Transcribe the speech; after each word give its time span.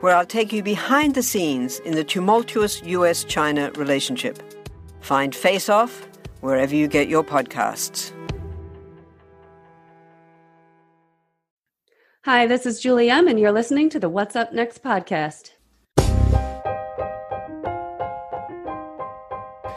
where 0.00 0.14
I'll 0.14 0.26
take 0.26 0.52
you 0.52 0.62
behind 0.62 1.14
the 1.14 1.22
scenes 1.22 1.78
in 1.80 1.94
the 1.94 2.04
tumultuous 2.04 2.82
US 2.84 3.24
China 3.24 3.70
relationship. 3.76 4.42
Find 5.00 5.34
Face 5.34 5.68
Off 5.68 6.06
wherever 6.40 6.74
you 6.74 6.88
get 6.88 7.08
your 7.08 7.24
podcasts. 7.24 8.12
Hi, 12.24 12.46
this 12.46 12.66
is 12.66 12.80
Julie 12.80 13.08
M., 13.08 13.26
and 13.26 13.40
you're 13.40 13.52
listening 13.52 13.88
to 13.90 13.98
the 13.98 14.08
What's 14.08 14.36
Up 14.36 14.52
Next 14.52 14.82
podcast. 14.82 15.52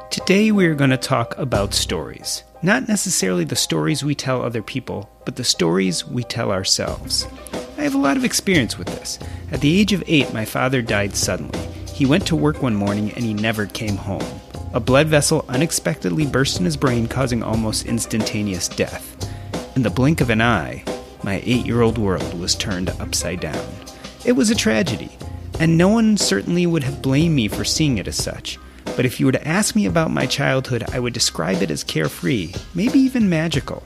Today, 0.09 0.51
we 0.51 0.65
are 0.65 0.75
going 0.75 0.89
to 0.89 0.97
talk 0.97 1.37
about 1.37 1.73
stories. 1.73 2.43
Not 2.61 2.89
necessarily 2.89 3.45
the 3.45 3.55
stories 3.55 4.03
we 4.03 4.15
tell 4.15 4.41
other 4.41 4.61
people, 4.61 5.09
but 5.25 5.37
the 5.37 5.45
stories 5.45 6.05
we 6.05 6.23
tell 6.25 6.51
ourselves. 6.51 7.25
Have 7.91 7.99
a 7.99 8.03
lot 8.03 8.15
of 8.15 8.23
experience 8.23 8.77
with 8.77 8.87
this. 8.87 9.19
At 9.51 9.59
the 9.59 9.77
age 9.77 9.91
of 9.91 10.01
eight, 10.07 10.31
my 10.31 10.45
father 10.45 10.81
died 10.81 11.13
suddenly. 11.13 11.59
He 11.93 12.05
went 12.05 12.25
to 12.27 12.37
work 12.37 12.61
one 12.61 12.73
morning 12.73 13.11
and 13.17 13.25
he 13.25 13.33
never 13.33 13.65
came 13.65 13.97
home. 13.97 14.23
A 14.73 14.79
blood 14.79 15.07
vessel 15.07 15.43
unexpectedly 15.49 16.25
burst 16.25 16.57
in 16.57 16.63
his 16.63 16.77
brain, 16.77 17.09
causing 17.09 17.43
almost 17.43 17.85
instantaneous 17.85 18.69
death. 18.69 19.17
In 19.75 19.83
the 19.83 19.89
blink 19.89 20.21
of 20.21 20.29
an 20.29 20.41
eye, 20.41 20.85
my 21.21 21.41
eight 21.43 21.65
year 21.65 21.81
old 21.81 21.97
world 21.97 22.39
was 22.39 22.55
turned 22.55 22.91
upside 22.91 23.41
down. 23.41 23.67
It 24.23 24.37
was 24.37 24.49
a 24.49 24.55
tragedy, 24.55 25.11
and 25.59 25.77
no 25.77 25.89
one 25.89 26.15
certainly 26.15 26.65
would 26.65 26.83
have 26.83 27.01
blamed 27.01 27.35
me 27.35 27.49
for 27.49 27.65
seeing 27.65 27.97
it 27.97 28.07
as 28.07 28.15
such. 28.15 28.57
But 28.85 29.03
if 29.03 29.19
you 29.19 29.25
were 29.25 29.33
to 29.33 29.45
ask 29.45 29.75
me 29.75 29.85
about 29.85 30.11
my 30.11 30.27
childhood, 30.27 30.85
I 30.93 30.99
would 30.99 31.11
describe 31.11 31.61
it 31.61 31.69
as 31.69 31.83
carefree, 31.83 32.53
maybe 32.73 32.99
even 32.99 33.27
magical 33.27 33.83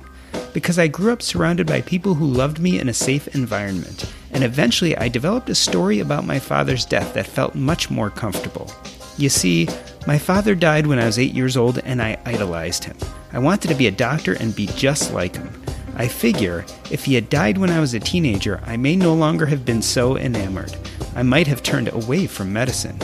because 0.56 0.80
I 0.80 0.88
grew 0.88 1.12
up 1.12 1.22
surrounded 1.22 1.68
by 1.68 1.82
people 1.82 2.14
who 2.14 2.26
loved 2.26 2.60
me 2.60 2.80
in 2.80 2.88
a 2.88 2.94
safe 2.94 3.28
environment, 3.36 4.10
and 4.32 4.42
eventually 4.42 4.96
I 4.96 5.10
developed 5.10 5.50
a 5.50 5.54
story 5.54 6.00
about 6.00 6.26
my 6.26 6.40
father's 6.40 6.86
death 6.86 7.14
that 7.14 7.28
felt 7.28 7.56
much 7.56 7.92
more 7.92 8.10
comfortable. 8.10 8.72
You 9.18 9.28
see, 9.28 9.68
my 10.08 10.18
father 10.18 10.56
died 10.56 10.88
when 10.88 10.98
I 10.98 11.08
was 11.08 11.20
eight 11.20 11.34
years 11.34 11.58
old, 11.58 11.80
and 11.80 12.02
I 12.02 12.18
idolized 12.26 12.86
him. 12.86 12.96
I 13.34 13.40
wanted 13.40 13.68
to 13.68 13.76
be 13.76 13.88
a 13.88 13.92
doctor 13.92 14.32
and 14.36 14.56
be 14.56 14.68
just 14.68 15.12
like 15.12 15.36
him. 15.36 15.52
I 15.98 16.08
figure 16.08 16.66
if 16.90 17.04
he 17.04 17.16
had 17.16 17.30
died 17.30 17.58
when 17.58 17.70
I 17.70 17.82
was 17.82 17.94
a 17.94 18.00
teenager, 18.00 18.62
I 18.66 18.78
may 18.78 18.96
no 18.96 19.14
longer 19.14 19.48
have 19.48 19.66
been 19.66 19.82
so 19.82 20.18
enamored. 20.18 20.74
I 21.18 21.24
might 21.24 21.48
have 21.48 21.64
turned 21.64 21.90
away 21.90 22.28
from 22.28 22.54
medicine. 22.54 22.98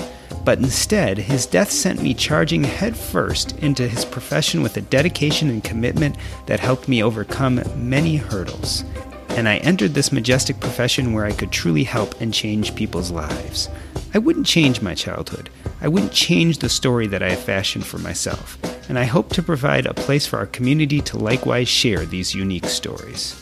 But 0.44 0.58
instead, 0.58 1.18
his 1.20 1.46
death 1.46 1.72
sent 1.72 2.02
me 2.02 2.14
charging 2.14 2.64
headfirst 2.64 3.58
into 3.60 3.88
his 3.88 4.06
profession 4.06 4.64
with 4.64 4.76
a 4.78 4.82
dedication 4.82 5.50
and 5.50 5.64
commitment 5.64 6.16
that 6.48 6.60
helped 6.60 6.88
me 6.88 7.04
overcome 7.04 7.62
many 7.76 8.16
hurdles. 8.16 8.84
And 9.30 9.48
I 9.48 9.58
entered 9.58 9.94
this 9.94 10.12
majestic 10.12 10.60
profession 10.60 11.14
where 11.14 11.26
I 11.26 11.32
could 11.32 11.52
truly 11.52 11.84
help 11.84 12.20
and 12.20 12.34
change 12.34 12.76
people's 12.76 13.12
lives. 13.12 13.70
I 14.14 14.18
wouldn't 14.18 14.48
change 14.48 14.82
my 14.82 14.96
childhood. 14.96 15.50
I 15.80 15.88
wouldn't 15.88 16.12
change 16.12 16.58
the 16.58 16.70
story 16.70 17.08
that 17.08 17.24
I 17.24 17.30
have 17.30 17.40
fashioned 17.40 17.86
for 17.86 17.98
myself. 18.00 18.58
And 18.90 19.00
I 19.00 19.06
hope 19.06 19.30
to 19.34 19.44
provide 19.44 19.86
a 19.86 19.94
place 19.94 20.28
for 20.28 20.38
our 20.38 20.48
community 20.48 21.02
to 21.02 21.18
likewise 21.18 21.70
share 21.70 22.06
these 22.06 22.36
unique 22.36 22.66
stories. 22.66 23.38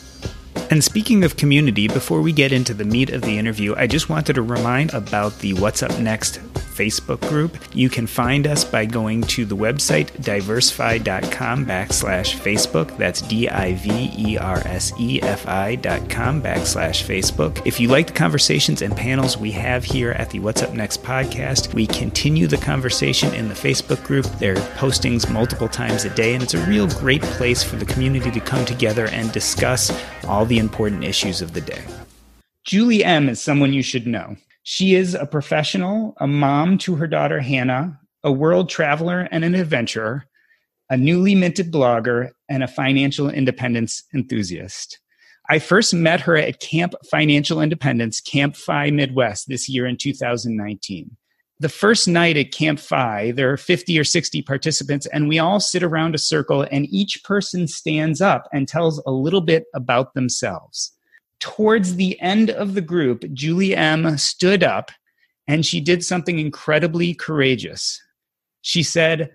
And 0.70 0.84
speaking 0.84 1.24
of 1.24 1.36
community, 1.36 1.88
before 1.88 2.20
we 2.20 2.32
get 2.32 2.52
into 2.52 2.74
the 2.74 2.84
meat 2.84 3.10
of 3.10 3.22
the 3.22 3.36
interview, 3.38 3.74
I 3.74 3.88
just 3.88 4.08
wanted 4.08 4.34
to 4.34 4.42
remind 4.42 4.94
about 4.94 5.40
the 5.40 5.54
What's 5.54 5.82
Up 5.82 5.98
Next 5.98 6.38
Facebook 6.80 7.20
group. 7.28 7.58
You 7.74 7.90
can 7.90 8.06
find 8.06 8.46
us 8.46 8.64
by 8.64 8.86
going 8.86 9.20
to 9.34 9.44
the 9.44 9.56
website 9.56 10.10
diversefi.com 10.22 11.66
backslash 11.66 12.34
Facebook. 12.36 12.96
That's 12.96 13.20
D 13.20 13.50
I 13.50 13.74
V 13.74 14.10
E 14.16 14.38
R 14.38 14.62
S 14.64 14.92
E 14.98 15.20
F 15.20 15.46
I 15.46 15.74
dot 15.74 16.08
com 16.08 16.42
backslash 16.42 17.04
Facebook. 17.04 17.60
If 17.66 17.78
you 17.80 17.88
like 17.88 18.06
the 18.06 18.12
conversations 18.14 18.80
and 18.80 18.96
panels 18.96 19.36
we 19.36 19.50
have 19.50 19.84
here 19.84 20.12
at 20.12 20.30
the 20.30 20.40
What's 20.40 20.62
Up 20.62 20.72
Next 20.72 21.02
podcast, 21.02 21.74
we 21.74 21.86
continue 21.86 22.46
the 22.46 22.56
conversation 22.56 23.34
in 23.34 23.48
the 23.48 23.54
Facebook 23.54 24.02
group. 24.04 24.24
There 24.38 24.54
are 24.54 24.68
postings 24.78 25.30
multiple 25.30 25.68
times 25.68 26.06
a 26.06 26.10
day, 26.14 26.32
and 26.32 26.42
it's 26.42 26.54
a 26.54 26.64
real 26.66 26.88
great 26.88 27.22
place 27.22 27.62
for 27.62 27.76
the 27.76 27.84
community 27.84 28.30
to 28.30 28.40
come 28.40 28.64
together 28.64 29.06
and 29.08 29.30
discuss 29.32 29.92
all 30.24 30.46
the 30.46 30.58
important 30.58 31.04
issues 31.04 31.42
of 31.42 31.52
the 31.52 31.60
day. 31.60 31.82
Julie 32.64 33.04
M 33.04 33.28
is 33.28 33.40
someone 33.40 33.72
you 33.72 33.82
should 33.82 34.06
know. 34.06 34.36
She 34.72 34.94
is 34.94 35.14
a 35.14 35.26
professional, 35.26 36.14
a 36.18 36.28
mom 36.28 36.78
to 36.78 36.94
her 36.94 37.08
daughter 37.08 37.40
Hannah, 37.40 37.98
a 38.22 38.30
world 38.30 38.68
traveler 38.68 39.26
and 39.32 39.42
an 39.42 39.56
adventurer, 39.56 40.26
a 40.88 40.96
newly 40.96 41.34
minted 41.34 41.72
blogger, 41.72 42.30
and 42.48 42.62
a 42.62 42.68
financial 42.68 43.28
independence 43.28 44.04
enthusiast. 44.14 45.00
I 45.48 45.58
first 45.58 45.92
met 45.92 46.20
her 46.20 46.36
at 46.36 46.60
Camp 46.60 46.94
Financial 47.10 47.60
Independence, 47.60 48.20
Camp 48.20 48.54
FI 48.54 48.92
Midwest, 48.92 49.48
this 49.48 49.68
year 49.68 49.88
in 49.88 49.96
2019. 49.96 51.16
The 51.58 51.68
first 51.68 52.06
night 52.06 52.36
at 52.36 52.52
Camp 52.52 52.78
FI, 52.78 53.32
there 53.32 53.52
are 53.52 53.56
50 53.56 53.98
or 53.98 54.04
60 54.04 54.40
participants, 54.42 55.06
and 55.06 55.28
we 55.28 55.40
all 55.40 55.58
sit 55.58 55.82
around 55.82 56.14
a 56.14 56.18
circle, 56.18 56.64
and 56.70 56.86
each 56.90 57.24
person 57.24 57.66
stands 57.66 58.20
up 58.20 58.46
and 58.52 58.68
tells 58.68 59.02
a 59.04 59.10
little 59.10 59.40
bit 59.40 59.64
about 59.74 60.14
themselves 60.14 60.92
towards 61.40 61.96
the 61.96 62.20
end 62.20 62.50
of 62.50 62.74
the 62.74 62.80
group, 62.80 63.24
Julie 63.32 63.74
M 63.74 64.16
stood 64.18 64.62
up 64.62 64.90
and 65.48 65.66
she 65.66 65.80
did 65.80 66.04
something 66.04 66.38
incredibly 66.38 67.14
courageous. 67.14 68.00
She 68.62 68.82
said, 68.82 69.30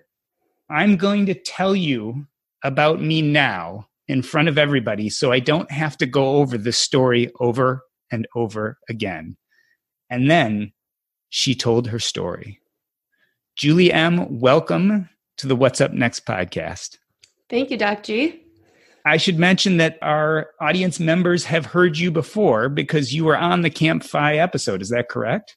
I'm 0.70 0.96
going 0.96 1.26
to 1.26 1.34
tell 1.34 1.76
you 1.76 2.26
about 2.64 3.02
me 3.02 3.22
now 3.22 3.88
in 4.08 4.22
front 4.22 4.48
of 4.48 4.56
everybody 4.56 5.10
so 5.10 5.32
I 5.32 5.40
don't 5.40 5.70
have 5.70 5.96
to 5.98 6.06
go 6.06 6.36
over 6.36 6.56
this 6.56 6.78
story 6.78 7.30
over 7.40 7.82
and 8.10 8.26
over 8.34 8.78
again. 8.88 9.36
And 10.10 10.30
then 10.30 10.72
she 11.28 11.54
told 11.54 11.88
her 11.88 11.98
story. 11.98 12.60
Julie 13.56 13.92
M., 13.92 14.40
welcome 14.40 15.08
to 15.38 15.46
the 15.46 15.56
What's 15.56 15.80
Up 15.80 15.92
Next 15.92 16.24
podcast. 16.24 16.98
Thank 17.50 17.70
you, 17.70 17.76
Doc 17.76 18.02
G. 18.02 18.45
I 19.06 19.18
should 19.18 19.38
mention 19.38 19.76
that 19.76 19.98
our 20.02 20.50
audience 20.60 20.98
members 20.98 21.44
have 21.44 21.64
heard 21.64 21.96
you 21.96 22.10
before 22.10 22.68
because 22.68 23.14
you 23.14 23.24
were 23.24 23.36
on 23.36 23.60
the 23.60 23.70
Camp 23.70 24.02
FI 24.02 24.36
episode. 24.36 24.82
Is 24.82 24.88
that 24.88 25.08
correct? 25.08 25.56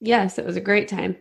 Yes, 0.00 0.38
it 0.38 0.44
was 0.44 0.54
a 0.54 0.60
great 0.60 0.86
time. 0.86 1.16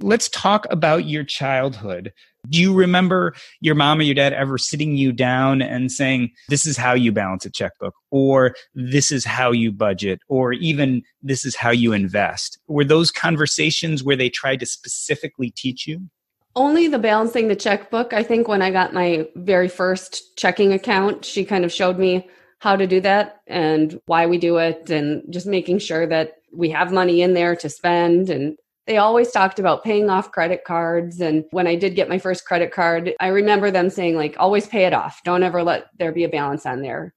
Let's 0.00 0.28
talk 0.30 0.66
about 0.70 1.04
your 1.04 1.22
childhood. 1.22 2.12
Do 2.48 2.60
you 2.60 2.74
remember 2.74 3.34
your 3.60 3.76
mom 3.76 4.00
or 4.00 4.02
your 4.02 4.14
dad 4.16 4.32
ever 4.32 4.58
sitting 4.58 4.96
you 4.96 5.12
down 5.12 5.62
and 5.62 5.92
saying, 5.92 6.30
This 6.48 6.66
is 6.66 6.76
how 6.76 6.94
you 6.94 7.12
balance 7.12 7.46
a 7.46 7.50
checkbook, 7.50 7.94
or 8.10 8.56
this 8.74 9.12
is 9.12 9.24
how 9.24 9.52
you 9.52 9.70
budget, 9.70 10.20
or 10.28 10.52
even 10.54 11.02
this 11.22 11.44
is 11.44 11.54
how 11.54 11.70
you 11.70 11.92
invest? 11.92 12.58
Were 12.66 12.84
those 12.84 13.12
conversations 13.12 14.02
where 14.02 14.16
they 14.16 14.30
tried 14.30 14.58
to 14.60 14.66
specifically 14.66 15.52
teach 15.54 15.86
you? 15.86 16.08
Only 16.56 16.88
the 16.88 16.98
balancing 16.98 17.48
the 17.48 17.56
checkbook. 17.56 18.12
I 18.12 18.22
think 18.22 18.48
when 18.48 18.60
I 18.60 18.70
got 18.70 18.92
my 18.92 19.28
very 19.36 19.68
first 19.68 20.36
checking 20.36 20.72
account, 20.72 21.24
she 21.24 21.44
kind 21.44 21.64
of 21.64 21.72
showed 21.72 21.98
me 21.98 22.28
how 22.58 22.76
to 22.76 22.86
do 22.86 23.00
that 23.00 23.40
and 23.46 24.00
why 24.06 24.26
we 24.26 24.36
do 24.36 24.58
it 24.58 24.90
and 24.90 25.22
just 25.30 25.46
making 25.46 25.78
sure 25.78 26.06
that 26.06 26.34
we 26.52 26.68
have 26.70 26.92
money 26.92 27.22
in 27.22 27.34
there 27.34 27.56
to 27.56 27.68
spend. 27.68 28.28
And 28.30 28.56
they 28.86 28.98
always 28.98 29.30
talked 29.30 29.58
about 29.58 29.84
paying 29.84 30.10
off 30.10 30.32
credit 30.32 30.64
cards. 30.64 31.20
And 31.20 31.44
when 31.52 31.66
i 31.66 31.74
did 31.74 31.94
get 31.94 32.08
my 32.08 32.18
first 32.18 32.44
credit 32.44 32.72
card 32.72 33.14
i 33.20 33.28
remember 33.28 33.70
them 33.70 33.88
saying 33.88 34.16
like 34.16 34.36
always 34.38 34.66
pay 34.66 34.84
it 34.84 34.92
off. 34.92 35.22
Don't 35.24 35.42
ever 35.42 35.62
let 35.62 35.86
there 35.98 36.12
be 36.12 36.24
a 36.24 36.28
balance 36.28 36.66
on 36.66 36.82
there. 36.82 37.14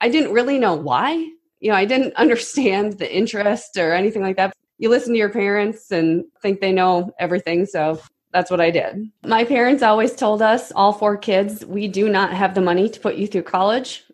I 0.00 0.08
didn't 0.08 0.32
really 0.32 0.58
know 0.58 0.74
why. 0.74 1.12
You 1.60 1.70
know 1.70 1.76
i 1.76 1.84
didn't 1.84 2.14
understand 2.24 2.98
the 2.98 3.10
interest 3.10 3.78
or 3.78 3.92
anything 3.94 4.22
like 4.22 4.36
that. 4.36 4.52
You 4.78 4.90
listen 4.90 5.12
to 5.14 5.18
your 5.18 5.30
parents 5.30 5.90
and 5.90 6.24
think 6.42 6.60
they 6.60 6.72
know 6.72 7.12
everything. 7.18 7.64
So 7.64 8.00
that's 8.32 8.50
what 8.50 8.60
I 8.60 8.70
did. 8.70 9.10
My 9.24 9.44
parents 9.44 9.82
always 9.82 10.14
told 10.14 10.42
us, 10.42 10.70
all 10.72 10.92
four 10.92 11.16
kids, 11.16 11.64
we 11.64 11.88
do 11.88 12.08
not 12.08 12.32
have 12.32 12.54
the 12.54 12.60
money 12.60 12.88
to 12.88 13.00
put 13.00 13.16
you 13.16 13.26
through 13.26 13.44
college. 13.44 14.04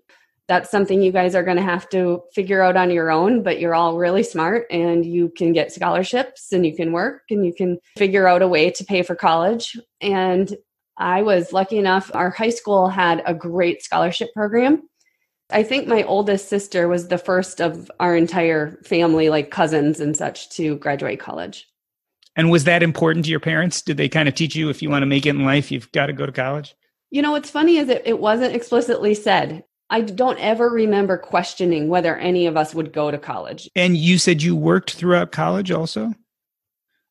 That's 0.47 0.71
something 0.71 1.01
you 1.01 1.11
guys 1.11 1.35
are 1.35 1.43
going 1.43 1.57
to 1.57 1.63
have 1.63 1.89
to 1.91 2.23
figure 2.35 2.61
out 2.61 2.77
on 2.77 2.91
your 2.91 3.11
own, 3.11 3.43
but 3.43 3.59
you're 3.59 3.75
all 3.75 3.97
really 3.97 4.23
smart 4.23 4.67
and 4.71 5.05
you 5.05 5.31
can 5.37 5.53
get 5.53 5.73
scholarships 5.73 6.53
and 6.53 6.67
you 6.67 6.77
can 6.77 6.93
work 6.93 7.23
and 7.31 7.47
you 7.47 7.55
can 7.55 7.79
figure 7.97 8.29
out 8.29 8.43
a 8.43 8.49
way 8.49 8.71
to 8.71 8.85
pay 8.85 9.03
for 9.03 9.15
college. 9.15 9.77
And 10.03 10.55
I 10.99 11.23
was 11.23 11.53
lucky 11.53 11.79
enough, 11.79 12.11
our 12.15 12.31
high 12.31 12.51
school 12.51 12.89
had 12.89 13.23
a 13.27 13.35
great 13.35 13.83
scholarship 13.83 14.29
program. 14.35 14.83
I 15.51 15.63
think 15.63 15.89
my 15.89 16.03
oldest 16.05 16.49
sister 16.49 16.89
was 16.89 17.09
the 17.09 17.19
first 17.19 17.61
of 17.61 17.91
our 17.99 18.15
entire 18.17 18.79
family, 18.85 19.29
like 19.31 19.51
cousins 19.51 19.99
and 19.99 20.17
such, 20.17 20.51
to 20.51 20.77
graduate 20.77 21.21
college. 21.21 21.67
And 22.37 22.51
was 22.51 22.65
that 22.65 22.83
important 22.83 23.25
to 23.27 23.31
your 23.31 23.41
parents? 23.41 23.83
Did 23.83 23.97
they 23.97 24.09
kind 24.09 24.29
of 24.29 24.35
teach 24.35 24.57
you 24.57 24.69
if 24.69 24.83
you 24.83 24.91
want 24.91 25.03
to 25.03 25.07
make 25.07 25.27
it 25.27 25.31
in 25.31 25.45
life, 25.45 25.71
you've 25.71 25.91
got 25.93 26.07
to 26.07 26.13
go 26.13 26.27
to 26.27 26.33
college? 26.33 26.75
You 27.11 27.23
know, 27.23 27.31
what's 27.31 27.51
funny 27.51 27.77
is 27.77 27.89
it, 27.89 28.03
it 28.05 28.19
wasn't 28.19 28.55
explicitly 28.55 29.15
said. 29.15 29.65
I 29.91 30.01
don't 30.01 30.39
ever 30.41 30.69
remember 30.69 31.17
questioning 31.17 31.89
whether 31.89 32.17
any 32.17 32.47
of 32.47 32.57
us 32.57 32.75
would 32.75 32.93
go 32.93 33.11
to 33.11 33.19
college. 33.19 33.71
And 33.77 33.97
you 33.97 34.19
said 34.19 34.43
you 34.43 34.57
worked 34.57 34.95
throughout 34.95 35.31
college 35.31 35.71
also? 35.71 36.15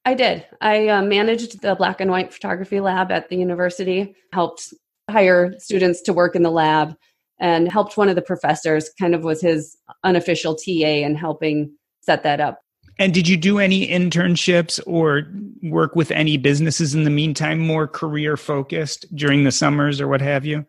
I 0.05 0.15
did. 0.15 0.45
I 0.59 0.89
uh, 0.89 1.01
managed 1.03 1.61
the 1.61 1.75
black 1.75 2.01
and 2.01 2.11
white 2.11 2.33
photography 2.33 2.81
lab 2.81 3.11
at 3.11 3.29
the 3.29 3.37
university, 3.37 4.15
helped 4.33 4.73
hire 5.09 5.57
students 5.59 6.01
to 6.01 6.13
work 6.13 6.35
in 6.35 6.43
the 6.43 6.51
lab, 6.51 6.95
and 7.39 7.71
helped 7.71 7.95
one 7.95 8.09
of 8.09 8.15
the 8.15 8.21
professors, 8.21 8.89
kind 8.99 9.15
of 9.15 9.23
was 9.23 9.41
his 9.41 9.77
unofficial 10.03 10.55
TA 10.55 10.71
in 10.71 11.15
helping 11.15 11.73
set 12.01 12.23
that 12.23 12.41
up. 12.41 12.62
And 12.99 13.13
did 13.13 13.27
you 13.27 13.37
do 13.37 13.59
any 13.59 13.87
internships 13.87 14.79
or 14.85 15.27
work 15.63 15.95
with 15.95 16.11
any 16.11 16.37
businesses 16.37 16.93
in 16.93 17.03
the 17.03 17.09
meantime, 17.09 17.59
more 17.59 17.87
career 17.87 18.37
focused 18.37 19.05
during 19.15 19.43
the 19.43 19.51
summers 19.51 19.99
or 19.99 20.07
what 20.07 20.21
have 20.21 20.45
you? 20.45 20.65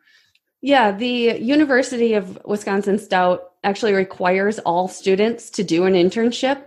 Yeah, 0.63 0.93
the 0.93 1.39
University 1.39 2.15
of 2.15 2.43
Wisconsin 2.47 2.99
Stout 2.99 3.51
actually 3.63 3.93
requires 3.93 4.59
all 4.61 4.89
students 4.89 5.51
to 5.51 5.63
do 5.63 5.85
an 5.85 5.93
internship, 5.93 6.63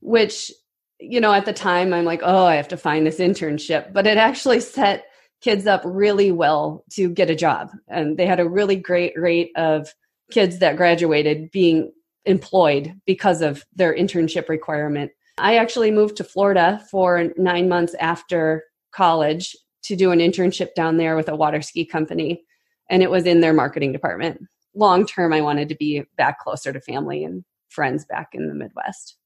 which, 0.00 0.50
you 0.98 1.20
know, 1.20 1.32
at 1.32 1.44
the 1.44 1.52
time 1.52 1.92
I'm 1.92 2.06
like, 2.06 2.20
oh, 2.22 2.46
I 2.46 2.54
have 2.54 2.68
to 2.68 2.78
find 2.78 3.06
this 3.06 3.18
internship. 3.18 3.92
But 3.92 4.06
it 4.06 4.16
actually 4.16 4.60
set 4.60 5.04
kids 5.42 5.66
up 5.66 5.82
really 5.84 6.32
well 6.32 6.84
to 6.92 7.10
get 7.10 7.28
a 7.28 7.34
job. 7.34 7.70
And 7.86 8.16
they 8.16 8.24
had 8.24 8.40
a 8.40 8.48
really 8.48 8.76
great 8.76 9.12
rate 9.14 9.50
of 9.56 9.92
kids 10.30 10.60
that 10.60 10.78
graduated 10.78 11.50
being 11.50 11.92
employed 12.26 12.94
because 13.06 13.42
of 13.42 13.64
their 13.74 13.94
internship 13.94 14.48
requirement. 14.48 15.10
I 15.38 15.56
actually 15.56 15.90
moved 15.90 16.16
to 16.16 16.24
Florida 16.24 16.84
for 16.90 17.30
nine 17.36 17.68
months 17.68 17.94
after 17.94 18.64
college 18.92 19.56
to 19.84 19.96
do 19.96 20.10
an 20.10 20.20
internship 20.20 20.74
down 20.74 20.96
there 20.96 21.16
with 21.16 21.28
a 21.28 21.36
water 21.36 21.60
ski 21.60 21.84
company, 21.84 22.44
and 22.88 23.02
it 23.02 23.10
was 23.10 23.26
in 23.26 23.40
their 23.40 23.52
marketing 23.52 23.92
department. 23.92 24.40
Long 24.74 25.06
term, 25.06 25.32
I 25.32 25.40
wanted 25.40 25.68
to 25.68 25.76
be 25.76 26.02
back 26.16 26.38
closer 26.40 26.72
to 26.72 26.80
family 26.80 27.24
and 27.24 27.44
friends 27.68 28.04
back 28.04 28.28
in 28.32 28.48
the 28.48 28.54
Midwest. 28.54 29.16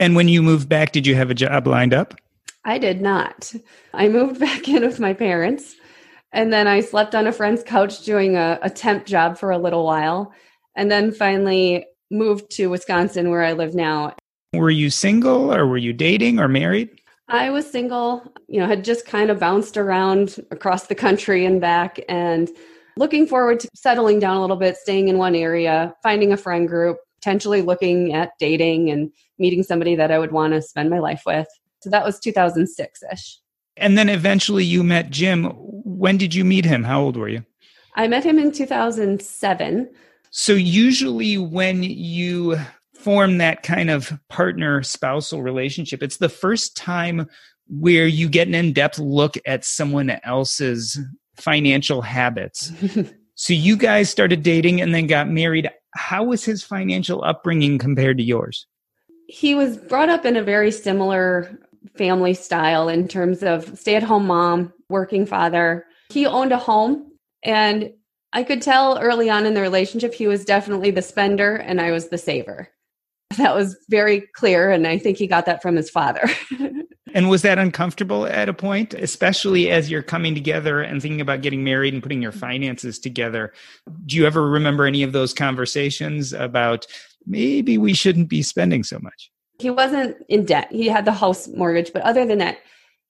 And 0.00 0.16
when 0.16 0.28
you 0.28 0.42
moved 0.42 0.68
back, 0.68 0.92
did 0.92 1.06
you 1.06 1.14
have 1.14 1.30
a 1.30 1.34
job 1.34 1.66
lined 1.66 1.94
up? 1.94 2.14
I 2.64 2.78
did 2.78 3.00
not. 3.00 3.54
I 3.94 4.08
moved 4.08 4.40
back 4.40 4.68
in 4.68 4.82
with 4.82 5.00
my 5.00 5.12
parents, 5.12 5.76
and 6.32 6.52
then 6.52 6.66
I 6.66 6.80
slept 6.80 7.14
on 7.14 7.26
a 7.26 7.32
friend's 7.32 7.62
couch 7.62 8.04
doing 8.04 8.36
a, 8.36 8.58
a 8.62 8.70
temp 8.70 9.06
job 9.06 9.38
for 9.38 9.50
a 9.50 9.58
little 9.58 9.84
while. 9.84 10.32
And 10.76 10.90
then 10.90 11.10
finally 11.10 11.86
moved 12.10 12.50
to 12.52 12.68
Wisconsin 12.68 13.30
where 13.30 13.42
I 13.42 13.52
live 13.52 13.74
now. 13.74 14.14
Were 14.54 14.70
you 14.70 14.90
single 14.90 15.52
or 15.54 15.66
were 15.66 15.76
you 15.76 15.92
dating 15.92 16.38
or 16.38 16.48
married? 16.48 17.00
I 17.28 17.50
was 17.50 17.70
single, 17.70 18.32
you 18.46 18.58
know, 18.58 18.66
had 18.66 18.84
just 18.84 19.06
kind 19.06 19.30
of 19.30 19.38
bounced 19.38 19.76
around 19.76 20.36
across 20.50 20.86
the 20.86 20.94
country 20.94 21.44
and 21.44 21.60
back 21.60 22.00
and 22.08 22.48
looking 22.96 23.26
forward 23.26 23.60
to 23.60 23.68
settling 23.74 24.18
down 24.18 24.38
a 24.38 24.40
little 24.40 24.56
bit, 24.56 24.76
staying 24.76 25.08
in 25.08 25.18
one 25.18 25.34
area, 25.34 25.94
finding 26.02 26.32
a 26.32 26.38
friend 26.38 26.66
group, 26.66 26.96
potentially 27.20 27.60
looking 27.60 28.14
at 28.14 28.32
dating 28.40 28.90
and 28.90 29.12
meeting 29.38 29.62
somebody 29.62 29.94
that 29.94 30.10
I 30.10 30.18
would 30.18 30.32
want 30.32 30.54
to 30.54 30.62
spend 30.62 30.88
my 30.88 30.98
life 30.98 31.22
with. 31.26 31.46
So 31.80 31.90
that 31.90 32.04
was 32.04 32.18
2006 32.18 33.02
ish. 33.12 33.38
And 33.76 33.96
then 33.96 34.08
eventually 34.08 34.64
you 34.64 34.82
met 34.82 35.10
Jim. 35.10 35.44
When 35.44 36.16
did 36.16 36.34
you 36.34 36.44
meet 36.44 36.64
him? 36.64 36.82
How 36.84 37.00
old 37.00 37.16
were 37.16 37.28
you? 37.28 37.44
I 37.94 38.08
met 38.08 38.24
him 38.24 38.38
in 38.38 38.52
2007. 38.52 39.90
So, 40.30 40.52
usually, 40.52 41.38
when 41.38 41.82
you 41.82 42.56
form 42.94 43.38
that 43.38 43.62
kind 43.62 43.90
of 43.90 44.12
partner 44.28 44.82
spousal 44.82 45.42
relationship, 45.42 46.02
it's 46.02 46.18
the 46.18 46.28
first 46.28 46.76
time 46.76 47.28
where 47.68 48.06
you 48.06 48.28
get 48.28 48.48
an 48.48 48.54
in 48.54 48.72
depth 48.72 48.98
look 48.98 49.36
at 49.46 49.64
someone 49.64 50.10
else's 50.24 50.98
financial 51.36 52.02
habits. 52.02 52.72
so, 53.34 53.52
you 53.52 53.76
guys 53.76 54.10
started 54.10 54.42
dating 54.42 54.80
and 54.80 54.94
then 54.94 55.06
got 55.06 55.28
married. 55.28 55.70
How 55.94 56.24
was 56.24 56.44
his 56.44 56.62
financial 56.62 57.24
upbringing 57.24 57.78
compared 57.78 58.18
to 58.18 58.24
yours? 58.24 58.66
He 59.26 59.54
was 59.54 59.76
brought 59.76 60.08
up 60.08 60.24
in 60.24 60.36
a 60.36 60.42
very 60.42 60.70
similar 60.70 61.58
family 61.96 62.34
style 62.34 62.88
in 62.88 63.08
terms 63.08 63.42
of 63.42 63.78
stay 63.78 63.96
at 63.96 64.02
home 64.02 64.26
mom, 64.26 64.72
working 64.88 65.26
father. 65.26 65.86
He 66.10 66.26
owned 66.26 66.52
a 66.52 66.58
home 66.58 67.12
and 67.42 67.92
I 68.32 68.42
could 68.42 68.62
tell 68.62 68.98
early 68.98 69.30
on 69.30 69.46
in 69.46 69.54
the 69.54 69.60
relationship 69.60 70.12
he 70.12 70.26
was 70.26 70.44
definitely 70.44 70.90
the 70.90 71.02
spender 71.02 71.56
and 71.56 71.80
I 71.80 71.90
was 71.90 72.08
the 72.08 72.18
saver. 72.18 72.68
That 73.36 73.54
was 73.54 73.76
very 73.88 74.22
clear, 74.34 74.70
and 74.70 74.86
I 74.86 74.98
think 74.98 75.18
he 75.18 75.26
got 75.26 75.46
that 75.46 75.60
from 75.60 75.76
his 75.76 75.90
father. 75.90 76.22
and 77.14 77.28
was 77.28 77.42
that 77.42 77.58
uncomfortable 77.58 78.26
at 78.26 78.48
a 78.48 78.54
point, 78.54 78.94
especially 78.94 79.70
as 79.70 79.90
you're 79.90 80.02
coming 80.02 80.34
together 80.34 80.80
and 80.80 81.00
thinking 81.00 81.20
about 81.20 81.42
getting 81.42 81.62
married 81.62 81.92
and 81.92 82.02
putting 82.02 82.22
your 82.22 82.32
finances 82.32 82.98
together? 82.98 83.52
Do 84.06 84.16
you 84.16 84.26
ever 84.26 84.48
remember 84.48 84.86
any 84.86 85.02
of 85.02 85.12
those 85.12 85.34
conversations 85.34 86.32
about 86.32 86.86
maybe 87.26 87.76
we 87.76 87.92
shouldn't 87.92 88.28
be 88.28 88.42
spending 88.42 88.82
so 88.82 88.98
much? 88.98 89.30
He 89.60 89.70
wasn't 89.70 90.16
in 90.28 90.44
debt. 90.44 90.68
He 90.72 90.86
had 90.88 91.04
the 91.04 91.12
house 91.12 91.48
mortgage, 91.48 91.92
but 91.92 92.02
other 92.02 92.24
than 92.24 92.38
that, 92.38 92.58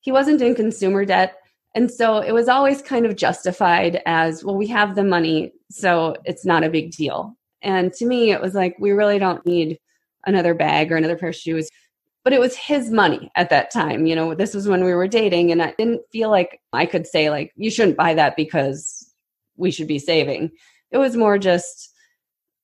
he 0.01 0.11
wasn't 0.11 0.41
in 0.41 0.53
consumer 0.53 1.05
debt. 1.05 1.38
And 1.75 1.91
so 1.91 2.17
it 2.17 2.31
was 2.31 2.49
always 2.49 2.81
kind 2.81 3.05
of 3.05 3.15
justified 3.15 4.01
as, 4.05 4.43
well, 4.43 4.55
we 4.55 4.67
have 4.67 4.95
the 4.95 5.03
money, 5.03 5.53
so 5.69 6.15
it's 6.25 6.45
not 6.45 6.63
a 6.63 6.69
big 6.69 6.91
deal. 6.91 7.37
And 7.61 7.93
to 7.93 8.05
me, 8.05 8.31
it 8.31 8.41
was 8.41 8.55
like, 8.55 8.75
we 8.79 8.91
really 8.91 9.19
don't 9.19 9.45
need 9.45 9.79
another 10.25 10.53
bag 10.53 10.91
or 10.91 10.97
another 10.97 11.15
pair 11.15 11.29
of 11.29 11.35
shoes. 11.35 11.69
But 12.23 12.33
it 12.33 12.39
was 12.39 12.55
his 12.55 12.91
money 12.91 13.31
at 13.35 13.49
that 13.51 13.71
time. 13.71 14.05
You 14.05 14.15
know, 14.15 14.33
this 14.33 14.53
was 14.53 14.67
when 14.67 14.83
we 14.83 14.93
were 14.93 15.07
dating, 15.07 15.51
and 15.51 15.61
I 15.61 15.73
didn't 15.77 16.01
feel 16.11 16.29
like 16.29 16.59
I 16.73 16.85
could 16.85 17.07
say, 17.07 17.29
like, 17.29 17.53
you 17.55 17.69
shouldn't 17.71 17.97
buy 17.97 18.13
that 18.15 18.35
because 18.35 19.13
we 19.55 19.71
should 19.71 19.87
be 19.87 19.99
saving. 19.99 20.51
It 20.91 20.97
was 20.97 21.15
more 21.15 21.37
just, 21.37 21.93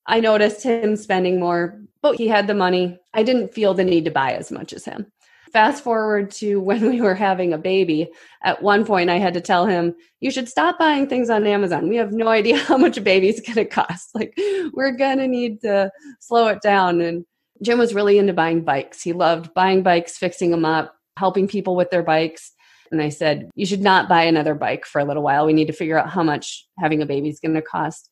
I 0.06 0.20
noticed 0.20 0.62
him 0.62 0.96
spending 0.96 1.40
more, 1.40 1.80
but 2.02 2.16
he 2.16 2.28
had 2.28 2.46
the 2.46 2.54
money. 2.54 2.98
I 3.14 3.22
didn't 3.22 3.54
feel 3.54 3.72
the 3.72 3.84
need 3.84 4.04
to 4.04 4.10
buy 4.10 4.32
as 4.32 4.50
much 4.52 4.72
as 4.72 4.84
him. 4.84 5.10
Fast 5.56 5.82
forward 5.82 6.32
to 6.32 6.60
when 6.60 6.86
we 6.86 7.00
were 7.00 7.14
having 7.14 7.54
a 7.54 7.58
baby. 7.58 8.10
At 8.44 8.62
one 8.62 8.84
point, 8.84 9.08
I 9.08 9.16
had 9.16 9.32
to 9.32 9.40
tell 9.40 9.64
him, 9.64 9.94
You 10.20 10.30
should 10.30 10.50
stop 10.50 10.78
buying 10.78 11.06
things 11.06 11.30
on 11.30 11.46
Amazon. 11.46 11.88
We 11.88 11.96
have 11.96 12.12
no 12.12 12.28
idea 12.28 12.58
how 12.62 12.76
much 12.76 12.98
a 12.98 13.00
baby's 13.00 13.40
going 13.40 13.54
to 13.54 13.64
cost. 13.64 14.10
Like, 14.14 14.34
we're 14.74 14.94
going 14.94 15.16
to 15.16 15.26
need 15.26 15.62
to 15.62 15.90
slow 16.20 16.48
it 16.48 16.60
down. 16.60 17.00
And 17.00 17.24
Jim 17.62 17.78
was 17.78 17.94
really 17.94 18.18
into 18.18 18.34
buying 18.34 18.64
bikes. 18.64 19.02
He 19.02 19.14
loved 19.14 19.54
buying 19.54 19.82
bikes, 19.82 20.18
fixing 20.18 20.50
them 20.50 20.66
up, 20.66 20.94
helping 21.16 21.48
people 21.48 21.74
with 21.74 21.88
their 21.88 22.02
bikes. 22.02 22.52
And 22.92 23.00
I 23.00 23.08
said, 23.08 23.48
You 23.54 23.64
should 23.64 23.80
not 23.80 24.10
buy 24.10 24.24
another 24.24 24.54
bike 24.54 24.84
for 24.84 25.00
a 25.00 25.06
little 25.06 25.22
while. 25.22 25.46
We 25.46 25.54
need 25.54 25.68
to 25.68 25.72
figure 25.72 25.98
out 25.98 26.10
how 26.10 26.22
much 26.22 26.66
having 26.78 27.00
a 27.00 27.06
baby 27.06 27.30
is 27.30 27.40
going 27.40 27.54
to 27.54 27.62
cost. 27.62 28.10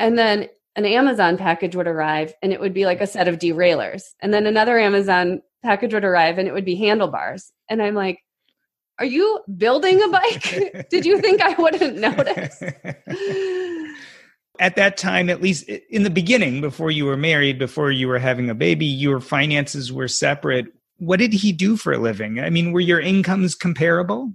And 0.00 0.18
then 0.18 0.48
an 0.74 0.84
Amazon 0.84 1.36
package 1.36 1.76
would 1.76 1.86
arrive 1.86 2.34
and 2.42 2.52
it 2.52 2.58
would 2.58 2.74
be 2.74 2.86
like 2.86 3.00
a 3.00 3.06
set 3.06 3.28
of 3.28 3.38
derailleurs. 3.38 4.16
And 4.18 4.34
then 4.34 4.46
another 4.46 4.80
Amazon 4.80 5.42
package 5.62 5.94
would 5.94 6.04
arrive 6.04 6.38
and 6.38 6.48
it 6.48 6.52
would 6.52 6.64
be 6.64 6.76
handlebars. 6.76 7.52
And 7.68 7.82
I'm 7.82 7.94
like, 7.94 8.20
are 8.98 9.06
you 9.06 9.40
building 9.56 10.02
a 10.02 10.08
bike? 10.08 10.86
Did 10.90 11.06
you 11.06 11.20
think 11.20 11.40
I 11.40 11.54
wouldn't 11.54 11.98
notice? 11.98 12.62
At 14.60 14.76
that 14.76 14.96
time, 14.96 15.30
at 15.30 15.42
least 15.42 15.68
in 15.68 16.02
the 16.02 16.10
beginning, 16.10 16.60
before 16.60 16.90
you 16.90 17.06
were 17.06 17.16
married, 17.16 17.58
before 17.58 17.90
you 17.90 18.06
were 18.06 18.18
having 18.18 18.50
a 18.50 18.54
baby, 18.54 18.86
your 18.86 19.20
finances 19.20 19.92
were 19.92 20.08
separate. 20.08 20.66
What 20.98 21.18
did 21.18 21.32
he 21.32 21.52
do 21.52 21.76
for 21.76 21.92
a 21.92 21.98
living? 21.98 22.38
I 22.38 22.50
mean, 22.50 22.72
were 22.72 22.80
your 22.80 23.00
incomes 23.00 23.54
comparable? 23.54 24.32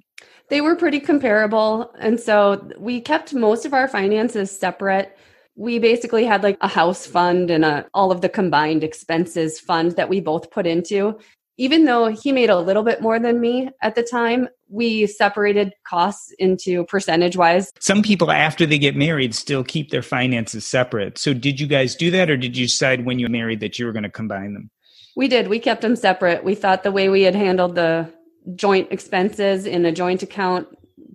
They 0.49 0.61
were 0.61 0.75
pretty 0.75 0.99
comparable. 0.99 1.93
And 1.99 2.19
so 2.19 2.69
we 2.77 3.01
kept 3.01 3.33
most 3.33 3.65
of 3.65 3.73
our 3.73 3.87
finances 3.87 4.51
separate 4.51 5.16
we 5.57 5.79
basically 5.79 6.23
had 6.23 6.43
like 6.43 6.57
a 6.61 6.67
house 6.67 7.05
fund 7.07 7.49
and 7.49 7.65
a, 7.65 7.85
all 7.93 8.11
of 8.11 8.21
the 8.21 8.29
combined 8.29 8.83
expenses 8.83 9.59
fund 9.59 9.93
that 9.93 10.07
we 10.07 10.21
both 10.21 10.51
put 10.51 10.67
into. 10.67 11.19
Even 11.57 11.85
though 11.85 12.09
he 12.09 12.31
made 12.31 12.51
a 12.51 12.59
little 12.59 12.83
bit 12.83 13.01
more 13.01 13.19
than 13.19 13.41
me 13.41 13.71
at 13.81 13.95
the 13.95 14.03
time, 14.03 14.47
we 14.69 15.07
separated 15.07 15.73
costs 15.87 16.31
into 16.37 16.85
percentage 16.85 17.35
wise. 17.35 17.71
Some 17.79 18.03
people, 18.03 18.29
after 18.29 18.67
they 18.67 18.77
get 18.77 18.95
married, 18.95 19.33
still 19.33 19.63
keep 19.63 19.89
their 19.89 20.03
finances 20.03 20.67
separate. 20.67 21.17
So, 21.17 21.33
did 21.33 21.59
you 21.59 21.65
guys 21.65 21.95
do 21.95 22.11
that, 22.11 22.29
or 22.29 22.37
did 22.37 22.55
you 22.55 22.67
decide 22.67 23.05
when 23.05 23.17
you 23.17 23.27
married 23.27 23.59
that 23.61 23.79
you 23.79 23.87
were 23.87 23.91
going 23.91 24.03
to 24.03 24.09
combine 24.09 24.53
them? 24.53 24.69
We 25.15 25.27
did. 25.27 25.47
We 25.47 25.57
kept 25.57 25.81
them 25.81 25.95
separate. 25.95 26.43
We 26.43 26.53
thought 26.53 26.83
the 26.83 26.91
way 26.91 27.09
we 27.09 27.23
had 27.23 27.33
handled 27.33 27.73
the 27.73 28.13
joint 28.53 28.91
expenses 28.91 29.65
in 29.65 29.83
a 29.83 29.91
joint 29.91 30.21
account 30.21 30.67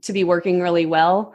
to 0.02 0.12
be 0.12 0.24
working 0.24 0.60
really 0.60 0.86
well. 0.86 1.34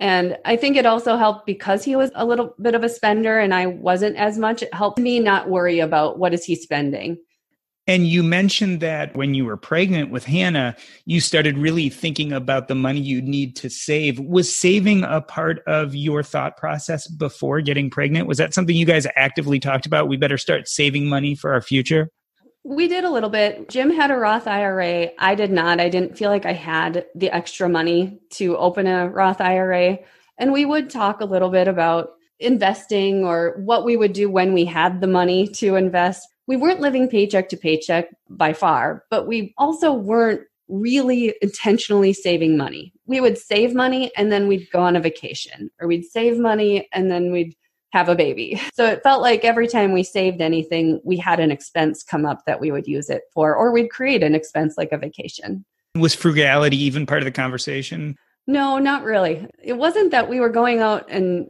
And 0.00 0.38
I 0.44 0.56
think 0.56 0.76
it 0.76 0.86
also 0.86 1.16
helped 1.16 1.44
because 1.44 1.84
he 1.84 1.96
was 1.96 2.10
a 2.14 2.24
little 2.24 2.54
bit 2.60 2.74
of 2.74 2.84
a 2.84 2.88
spender 2.88 3.38
and 3.38 3.52
I 3.52 3.66
wasn't 3.66 4.16
as 4.16 4.38
much. 4.38 4.62
It 4.62 4.72
helped 4.72 4.98
me 4.98 5.18
not 5.18 5.48
worry 5.48 5.80
about 5.80 6.18
what 6.18 6.32
is 6.32 6.44
he 6.44 6.54
spending. 6.54 7.18
And 7.88 8.06
you 8.06 8.22
mentioned 8.22 8.80
that 8.80 9.16
when 9.16 9.32
you 9.32 9.46
were 9.46 9.56
pregnant 9.56 10.10
with 10.10 10.26
Hannah, 10.26 10.76
you 11.06 11.22
started 11.22 11.56
really 11.56 11.88
thinking 11.88 12.34
about 12.34 12.68
the 12.68 12.74
money 12.74 13.00
you 13.00 13.22
need 13.22 13.56
to 13.56 13.70
save. 13.70 14.20
Was 14.20 14.54
saving 14.54 15.04
a 15.04 15.22
part 15.22 15.62
of 15.66 15.94
your 15.94 16.22
thought 16.22 16.58
process 16.58 17.08
before 17.08 17.62
getting 17.62 17.88
pregnant? 17.88 18.28
Was 18.28 18.36
that 18.38 18.52
something 18.52 18.76
you 18.76 18.84
guys 18.84 19.06
actively 19.16 19.58
talked 19.58 19.86
about? 19.86 20.06
We 20.06 20.18
better 20.18 20.36
start 20.36 20.68
saving 20.68 21.08
money 21.08 21.34
for 21.34 21.50
our 21.54 21.62
future? 21.62 22.10
We 22.68 22.86
did 22.86 23.04
a 23.04 23.10
little 23.10 23.30
bit. 23.30 23.68
Jim 23.68 23.90
had 23.90 24.10
a 24.10 24.16
Roth 24.16 24.46
IRA. 24.46 25.08
I 25.18 25.34
did 25.34 25.50
not. 25.50 25.80
I 25.80 25.88
didn't 25.88 26.18
feel 26.18 26.30
like 26.30 26.44
I 26.44 26.52
had 26.52 27.06
the 27.14 27.30
extra 27.30 27.68
money 27.68 28.20
to 28.32 28.56
open 28.58 28.86
a 28.86 29.08
Roth 29.08 29.40
IRA. 29.40 29.98
And 30.36 30.52
we 30.52 30.66
would 30.66 30.90
talk 30.90 31.20
a 31.20 31.24
little 31.24 31.48
bit 31.48 31.66
about 31.66 32.10
investing 32.38 33.24
or 33.24 33.54
what 33.64 33.84
we 33.84 33.96
would 33.96 34.12
do 34.12 34.30
when 34.30 34.52
we 34.52 34.66
had 34.66 35.00
the 35.00 35.06
money 35.06 35.48
to 35.48 35.76
invest 35.76 36.28
we 36.48 36.56
weren't 36.56 36.80
living 36.80 37.08
paycheck 37.08 37.50
to 37.50 37.56
paycheck 37.56 38.08
by 38.30 38.54
far, 38.54 39.04
but 39.10 39.28
we 39.28 39.54
also 39.58 39.92
weren't 39.92 40.40
really 40.68 41.34
intentionally 41.42 42.14
saving 42.14 42.56
money. 42.56 42.92
We 43.06 43.20
would 43.20 43.38
save 43.38 43.74
money 43.74 44.10
and 44.16 44.32
then 44.32 44.48
we'd 44.48 44.70
go 44.70 44.80
on 44.80 44.96
a 44.96 45.00
vacation, 45.00 45.70
or 45.78 45.86
we'd 45.86 46.06
save 46.06 46.38
money 46.38 46.88
and 46.92 47.10
then 47.10 47.32
we'd 47.32 47.54
have 47.90 48.08
a 48.08 48.14
baby. 48.14 48.60
So 48.74 48.84
it 48.84 49.02
felt 49.02 49.22
like 49.22 49.44
every 49.44 49.66
time 49.66 49.92
we 49.92 50.02
saved 50.02 50.40
anything, 50.40 51.00
we 51.04 51.16
had 51.16 51.40
an 51.40 51.50
expense 51.50 52.02
come 52.02 52.26
up 52.26 52.44
that 52.46 52.60
we 52.60 52.70
would 52.70 52.86
use 52.86 53.08
it 53.08 53.22
for, 53.32 53.54
or 53.54 53.72
we'd 53.72 53.90
create 53.90 54.22
an 54.22 54.34
expense 54.34 54.76
like 54.76 54.92
a 54.92 54.98
vacation. 54.98 55.64
Was 55.94 56.14
frugality 56.14 56.76
even 56.76 57.06
part 57.06 57.22
of 57.22 57.24
the 57.24 57.32
conversation? 57.32 58.16
No, 58.46 58.78
not 58.78 59.04
really. 59.04 59.46
It 59.62 59.74
wasn't 59.74 60.10
that 60.10 60.28
we 60.28 60.40
were 60.40 60.48
going 60.48 60.80
out 60.80 61.10
and 61.10 61.48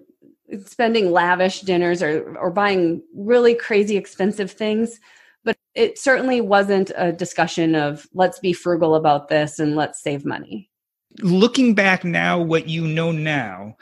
spending 0.64 1.10
lavish 1.10 1.60
dinners 1.60 2.02
or 2.02 2.36
or 2.38 2.50
buying 2.50 3.02
really 3.14 3.54
crazy 3.54 3.96
expensive 3.96 4.50
things 4.50 4.98
but 5.44 5.56
it 5.74 5.98
certainly 5.98 6.40
wasn't 6.40 6.90
a 6.96 7.12
discussion 7.12 7.74
of 7.74 8.06
let's 8.14 8.38
be 8.38 8.52
frugal 8.52 8.94
about 8.94 9.28
this 9.28 9.58
and 9.58 9.76
let's 9.76 10.02
save 10.02 10.24
money 10.24 10.70
looking 11.20 11.74
back 11.74 12.04
now 12.04 12.40
what 12.40 12.68
you 12.68 12.86
know 12.86 13.12
now 13.12 13.76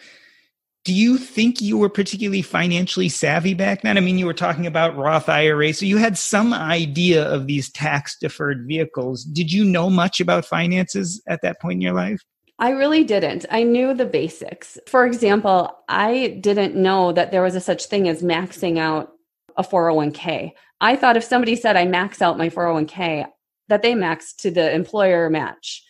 do 0.87 0.95
you 0.95 1.19
think 1.19 1.61
you 1.61 1.77
were 1.77 1.89
particularly 1.89 2.43
financially 2.43 3.09
savvy 3.09 3.55
back 3.55 3.83
then? 3.83 3.99
I 3.99 4.01
mean, 4.01 4.19
you 4.19 4.27
were 4.27 4.33
talking 4.33 4.69
about 4.69 4.97
Roth 4.97 5.29
IRA, 5.29 5.73
so 5.73 5.85
you 5.85 5.97
had 5.97 6.17
some 6.17 6.55
idea 6.55 7.29
of 7.29 7.49
these 7.49 7.73
tax 7.73 8.17
deferred 8.17 8.69
vehicles. 8.69 9.25
Did 9.25 9.51
you 9.51 9.65
know 9.65 9.91
much 9.91 10.21
about 10.21 10.45
finances 10.45 11.21
at 11.27 11.43
that 11.43 11.61
point 11.61 11.79
in 11.79 11.81
your 11.81 11.93
life? 11.93 12.23
I 12.61 12.71
really 12.71 13.03
didn't. 13.03 13.47
I 13.51 13.65
knew 13.65 13.95
the 13.95 14.07
basics. 14.07 14.79
For 14.87 15.05
example, 15.05 15.77
I 15.89 16.39
didn't 16.41 16.77
know 16.77 17.11
that 17.11 17.33
there 17.33 17.43
was 17.43 17.57
a 17.57 17.61
such 17.61 17.87
thing 17.87 18.09
as 18.09 18.23
maxing 18.23 18.79
out 18.79 19.11
a 19.57 19.65
401k. 19.65 20.53
I 20.81 20.95
thought 20.95 21.17
if 21.17 21.25
somebody 21.25 21.57
said 21.57 21.77
I 21.77 21.85
max 21.85 22.23
out 22.23 22.39
my 22.39 22.49
401k, 22.49 23.27
that 23.69 23.83
they 23.83 23.97
max 23.97 24.33
to 24.35 24.53
the 24.53 24.73
employer 24.73 25.29
match. 25.31 25.83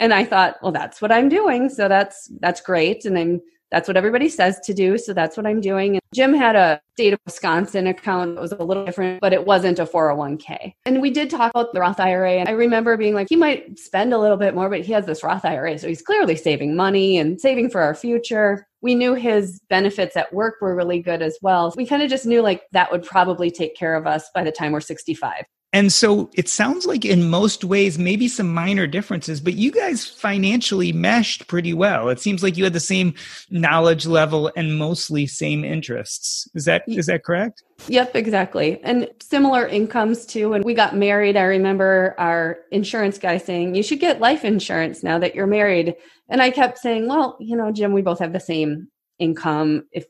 And 0.00 0.12
I 0.12 0.24
thought, 0.24 0.56
well, 0.60 0.72
that's 0.72 1.00
what 1.00 1.12
I'm 1.12 1.28
doing. 1.28 1.68
So 1.68 1.86
that's 1.86 2.28
that's 2.40 2.60
great. 2.60 3.04
And 3.04 3.16
I'm 3.16 3.40
that's 3.70 3.88
what 3.88 3.96
everybody 3.96 4.28
says 4.28 4.58
to 4.64 4.74
do. 4.74 4.98
So 4.98 5.12
that's 5.12 5.36
what 5.36 5.46
I'm 5.46 5.60
doing. 5.60 5.94
And 5.94 6.02
Jim 6.12 6.34
had 6.34 6.56
a 6.56 6.80
state 6.92 7.12
of 7.12 7.20
Wisconsin 7.24 7.86
account 7.86 8.34
that 8.34 8.40
was 8.40 8.52
a 8.52 8.62
little 8.62 8.84
different, 8.84 9.20
but 9.20 9.32
it 9.32 9.46
wasn't 9.46 9.78
a 9.78 9.86
401k. 9.86 10.74
And 10.84 11.00
we 11.00 11.10
did 11.10 11.30
talk 11.30 11.50
about 11.54 11.72
the 11.72 11.80
Roth 11.80 12.00
IRA. 12.00 12.32
And 12.34 12.48
I 12.48 12.52
remember 12.52 12.96
being 12.96 13.14
like, 13.14 13.28
he 13.28 13.36
might 13.36 13.78
spend 13.78 14.12
a 14.12 14.18
little 14.18 14.36
bit 14.36 14.54
more, 14.54 14.68
but 14.68 14.80
he 14.80 14.92
has 14.92 15.06
this 15.06 15.22
Roth 15.22 15.44
IRA. 15.44 15.78
So 15.78 15.88
he's 15.88 16.02
clearly 16.02 16.36
saving 16.36 16.74
money 16.74 17.18
and 17.18 17.40
saving 17.40 17.70
for 17.70 17.80
our 17.80 17.94
future. 17.94 18.66
We 18.82 18.94
knew 18.94 19.14
his 19.14 19.60
benefits 19.68 20.16
at 20.16 20.32
work 20.32 20.56
were 20.60 20.74
really 20.74 21.00
good 21.00 21.22
as 21.22 21.38
well. 21.42 21.72
We 21.76 21.86
kind 21.86 22.02
of 22.02 22.10
just 22.10 22.26
knew 22.26 22.42
like 22.42 22.62
that 22.72 22.90
would 22.90 23.04
probably 23.04 23.50
take 23.50 23.76
care 23.76 23.94
of 23.94 24.06
us 24.06 24.30
by 24.34 24.42
the 24.42 24.52
time 24.52 24.72
we're 24.72 24.80
65. 24.80 25.44
And 25.72 25.92
so 25.92 26.30
it 26.34 26.48
sounds 26.48 26.84
like 26.84 27.04
in 27.04 27.30
most 27.30 27.62
ways, 27.62 27.96
maybe 27.96 28.26
some 28.26 28.52
minor 28.52 28.88
differences, 28.88 29.40
but 29.40 29.54
you 29.54 29.70
guys 29.70 30.04
financially 30.04 30.92
meshed 30.92 31.46
pretty 31.46 31.72
well. 31.72 32.08
It 32.08 32.18
seems 32.18 32.42
like 32.42 32.56
you 32.56 32.64
had 32.64 32.72
the 32.72 32.80
same 32.80 33.14
knowledge 33.50 34.04
level 34.04 34.50
and 34.56 34.76
mostly 34.76 35.28
same 35.28 35.64
interests. 35.64 36.48
Is 36.54 36.64
that 36.64 36.82
is 36.88 37.06
that 37.06 37.22
correct? 37.22 37.62
Yep, 37.86 38.16
exactly. 38.16 38.82
And 38.82 39.08
similar 39.22 39.64
incomes 39.66 40.26
too. 40.26 40.50
When 40.50 40.62
we 40.62 40.74
got 40.74 40.96
married, 40.96 41.36
I 41.36 41.44
remember 41.44 42.16
our 42.18 42.58
insurance 42.72 43.18
guy 43.18 43.38
saying, 43.38 43.76
You 43.76 43.84
should 43.84 44.00
get 44.00 44.20
life 44.20 44.44
insurance 44.44 45.04
now 45.04 45.20
that 45.20 45.36
you're 45.36 45.46
married. 45.46 45.94
And 46.28 46.42
I 46.42 46.50
kept 46.50 46.78
saying, 46.78 47.06
Well, 47.06 47.36
you 47.38 47.56
know, 47.56 47.70
Jim, 47.70 47.92
we 47.92 48.02
both 48.02 48.18
have 48.18 48.32
the 48.32 48.40
same 48.40 48.88
income. 49.20 49.84
If 49.92 50.06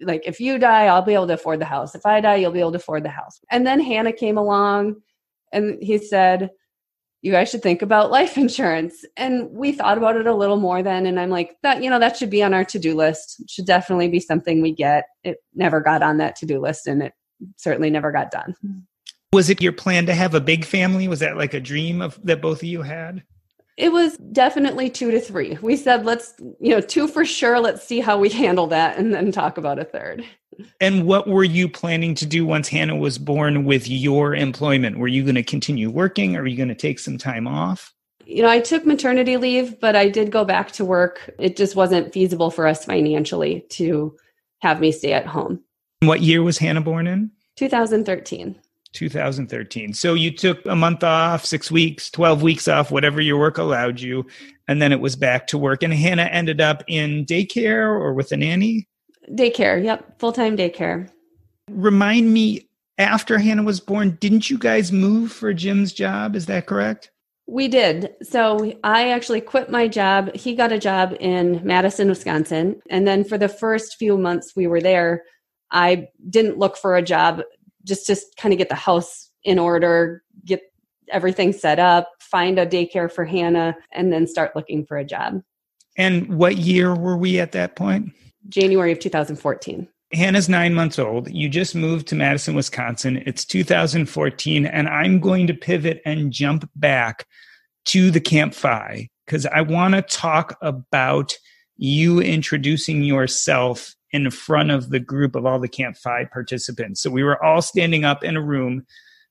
like 0.00 0.22
if 0.26 0.40
you 0.40 0.58
die 0.58 0.86
i'll 0.86 1.02
be 1.02 1.14
able 1.14 1.26
to 1.26 1.34
afford 1.34 1.60
the 1.60 1.64
house. 1.64 1.94
If 1.94 2.06
i 2.06 2.20
die 2.20 2.36
you'll 2.36 2.52
be 2.52 2.60
able 2.60 2.72
to 2.72 2.78
afford 2.78 3.04
the 3.04 3.10
house. 3.10 3.40
And 3.50 3.66
then 3.66 3.80
hannah 3.80 4.12
came 4.12 4.38
along 4.38 4.96
and 5.52 5.82
he 5.82 5.98
said 5.98 6.50
you 7.20 7.30
guys 7.30 7.50
should 7.50 7.62
think 7.62 7.82
about 7.82 8.10
life 8.10 8.36
insurance. 8.46 9.04
And 9.16 9.48
we 9.50 9.70
thought 9.70 9.96
about 9.96 10.16
it 10.16 10.26
a 10.26 10.34
little 10.34 10.56
more 10.56 10.82
then 10.82 11.06
and 11.06 11.18
i'm 11.18 11.30
like 11.30 11.56
that 11.62 11.82
you 11.82 11.90
know 11.90 11.98
that 11.98 12.16
should 12.16 12.30
be 12.30 12.42
on 12.42 12.54
our 12.54 12.64
to-do 12.64 12.94
list. 12.94 13.40
It 13.40 13.50
should 13.50 13.66
definitely 13.66 14.08
be 14.08 14.20
something 14.20 14.60
we 14.60 14.72
get. 14.72 15.04
It 15.24 15.38
never 15.54 15.80
got 15.80 16.02
on 16.02 16.18
that 16.18 16.36
to-do 16.36 16.60
list 16.60 16.86
and 16.86 17.02
it 17.02 17.12
certainly 17.56 17.90
never 17.90 18.12
got 18.12 18.30
done. 18.30 18.54
Was 19.32 19.48
it 19.48 19.62
your 19.62 19.72
plan 19.72 20.04
to 20.06 20.14
have 20.14 20.34
a 20.34 20.40
big 20.40 20.64
family? 20.64 21.08
Was 21.08 21.20
that 21.20 21.38
like 21.38 21.54
a 21.54 21.60
dream 21.60 22.02
of 22.02 22.20
that 22.24 22.42
both 22.42 22.58
of 22.58 22.64
you 22.64 22.82
had 22.82 23.22
it 23.76 23.92
was 23.92 24.16
definitely 24.18 24.90
two 24.90 25.10
to 25.10 25.20
three. 25.20 25.58
We 25.62 25.76
said, 25.76 26.04
let's, 26.04 26.34
you 26.60 26.70
know, 26.70 26.80
two 26.80 27.08
for 27.08 27.24
sure. 27.24 27.58
Let's 27.60 27.84
see 27.84 28.00
how 28.00 28.18
we 28.18 28.28
handle 28.28 28.66
that 28.68 28.98
and 28.98 29.14
then 29.14 29.32
talk 29.32 29.56
about 29.56 29.78
a 29.78 29.84
third. 29.84 30.24
And 30.80 31.06
what 31.06 31.26
were 31.26 31.44
you 31.44 31.68
planning 31.68 32.14
to 32.16 32.26
do 32.26 32.44
once 32.44 32.68
Hannah 32.68 32.96
was 32.96 33.16
born 33.18 33.64
with 33.64 33.88
your 33.88 34.34
employment? 34.34 34.98
Were 34.98 35.08
you 35.08 35.22
going 35.22 35.36
to 35.36 35.42
continue 35.42 35.90
working? 35.90 36.36
Or 36.36 36.42
were 36.42 36.48
you 36.48 36.56
going 36.56 36.68
to 36.68 36.74
take 36.74 36.98
some 36.98 37.16
time 37.16 37.46
off? 37.46 37.94
You 38.26 38.42
know, 38.42 38.48
I 38.48 38.60
took 38.60 38.84
maternity 38.84 39.36
leave, 39.36 39.80
but 39.80 39.96
I 39.96 40.08
did 40.08 40.30
go 40.30 40.44
back 40.44 40.72
to 40.72 40.84
work. 40.84 41.34
It 41.38 41.56
just 41.56 41.74
wasn't 41.74 42.12
feasible 42.12 42.50
for 42.50 42.66
us 42.66 42.84
financially 42.84 43.64
to 43.70 44.16
have 44.60 44.80
me 44.80 44.92
stay 44.92 45.12
at 45.12 45.26
home. 45.26 45.62
What 46.00 46.20
year 46.20 46.42
was 46.42 46.58
Hannah 46.58 46.82
born 46.82 47.06
in? 47.06 47.30
2013. 47.56 48.56
2013. 48.92 49.94
So 49.94 50.14
you 50.14 50.30
took 50.30 50.64
a 50.66 50.76
month 50.76 51.02
off, 51.02 51.44
six 51.44 51.70
weeks, 51.70 52.10
12 52.10 52.42
weeks 52.42 52.68
off, 52.68 52.90
whatever 52.90 53.20
your 53.20 53.38
work 53.38 53.58
allowed 53.58 54.00
you. 54.00 54.26
And 54.68 54.80
then 54.80 54.92
it 54.92 55.00
was 55.00 55.16
back 55.16 55.46
to 55.48 55.58
work. 55.58 55.82
And 55.82 55.92
Hannah 55.92 56.24
ended 56.24 56.60
up 56.60 56.82
in 56.86 57.24
daycare 57.26 57.88
or 57.88 58.14
with 58.14 58.32
a 58.32 58.36
nanny? 58.36 58.88
Daycare. 59.30 59.82
Yep. 59.82 60.18
Full 60.18 60.32
time 60.32 60.56
daycare. 60.56 61.08
Remind 61.70 62.32
me, 62.32 62.68
after 62.98 63.38
Hannah 63.38 63.62
was 63.62 63.80
born, 63.80 64.16
didn't 64.20 64.50
you 64.50 64.58
guys 64.58 64.92
move 64.92 65.32
for 65.32 65.52
Jim's 65.52 65.92
job? 65.92 66.36
Is 66.36 66.46
that 66.46 66.66
correct? 66.66 67.10
We 67.46 67.68
did. 67.68 68.14
So 68.22 68.72
I 68.84 69.10
actually 69.10 69.40
quit 69.40 69.70
my 69.70 69.88
job. 69.88 70.34
He 70.34 70.54
got 70.54 70.72
a 70.72 70.78
job 70.78 71.16
in 71.18 71.60
Madison, 71.64 72.08
Wisconsin. 72.08 72.80
And 72.88 73.06
then 73.06 73.24
for 73.24 73.36
the 73.36 73.48
first 73.48 73.96
few 73.96 74.16
months 74.16 74.52
we 74.54 74.66
were 74.66 74.80
there, 74.80 75.24
I 75.70 76.08
didn't 76.28 76.58
look 76.58 76.76
for 76.76 76.96
a 76.96 77.02
job 77.02 77.42
just 77.84 78.06
to 78.06 78.16
kind 78.36 78.52
of 78.52 78.58
get 78.58 78.68
the 78.68 78.74
house 78.74 79.30
in 79.44 79.58
order, 79.58 80.22
get 80.44 80.62
everything 81.10 81.52
set 81.52 81.78
up, 81.78 82.08
find 82.20 82.58
a 82.58 82.66
daycare 82.66 83.10
for 83.10 83.24
Hannah, 83.24 83.76
and 83.92 84.12
then 84.12 84.26
start 84.26 84.54
looking 84.56 84.86
for 84.86 84.96
a 84.96 85.04
job. 85.04 85.42
And 85.96 86.38
what 86.38 86.56
year 86.56 86.94
were 86.94 87.16
we 87.16 87.38
at 87.38 87.52
that 87.52 87.76
point? 87.76 88.12
January 88.48 88.92
of 88.92 88.98
2014. 88.98 89.88
Hannah's 90.12 90.48
nine 90.48 90.74
months 90.74 90.98
old. 90.98 91.30
You 91.30 91.48
just 91.48 91.74
moved 91.74 92.06
to 92.08 92.14
Madison, 92.14 92.54
Wisconsin. 92.54 93.22
It's 93.24 93.44
2014, 93.44 94.66
and 94.66 94.88
I'm 94.88 95.20
going 95.20 95.46
to 95.46 95.54
pivot 95.54 96.02
and 96.04 96.32
jump 96.32 96.68
back 96.76 97.26
to 97.86 98.10
the 98.10 98.20
Camp 98.20 98.54
FI 98.54 99.08
because 99.26 99.46
I 99.46 99.62
want 99.62 99.94
to 99.94 100.02
talk 100.02 100.58
about 100.60 101.32
you 101.76 102.20
introducing 102.20 103.02
yourself 103.02 103.94
in 104.12 104.30
front 104.30 104.70
of 104.70 104.90
the 104.90 105.00
group 105.00 105.34
of 105.34 105.46
all 105.46 105.58
the 105.58 105.68
Camp 105.68 105.96
participants. 106.02 107.00
So 107.00 107.10
we 107.10 107.22
were 107.22 107.42
all 107.42 107.62
standing 107.62 108.04
up 108.04 108.22
in 108.22 108.36
a 108.36 108.42
room, 108.42 108.86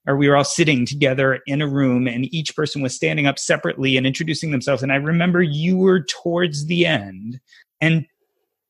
or 0.08 0.18
we 0.18 0.28
were 0.28 0.36
all 0.36 0.44
sitting 0.44 0.86
together 0.86 1.40
in 1.46 1.62
a 1.62 1.68
room, 1.68 2.08
and 2.08 2.34
each 2.34 2.56
person 2.56 2.82
was 2.82 2.96
standing 2.96 3.28
up 3.28 3.38
separately 3.38 3.98
and 3.98 4.08
introducing 4.08 4.52
themselves. 4.52 4.82
And 4.82 4.92
I 4.92 4.96
remember 4.96 5.42
you 5.42 5.78
were 5.78 6.02
towards 6.02 6.66
the 6.66 6.86
end. 6.86 7.40
And 7.80 8.08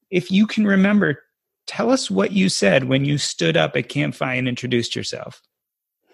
if 0.09 0.29
you 0.29 0.45
can 0.45 0.67
remember, 0.67 1.23
tell 1.65 1.89
us 1.89 2.11
what 2.11 2.33
you 2.33 2.49
said 2.49 2.85
when 2.85 3.05
you 3.05 3.17
stood 3.17 3.55
up 3.55 3.77
at 3.77 3.87
Camp 3.87 4.21
and 4.21 4.47
introduced 4.47 4.95
yourself. 4.95 5.41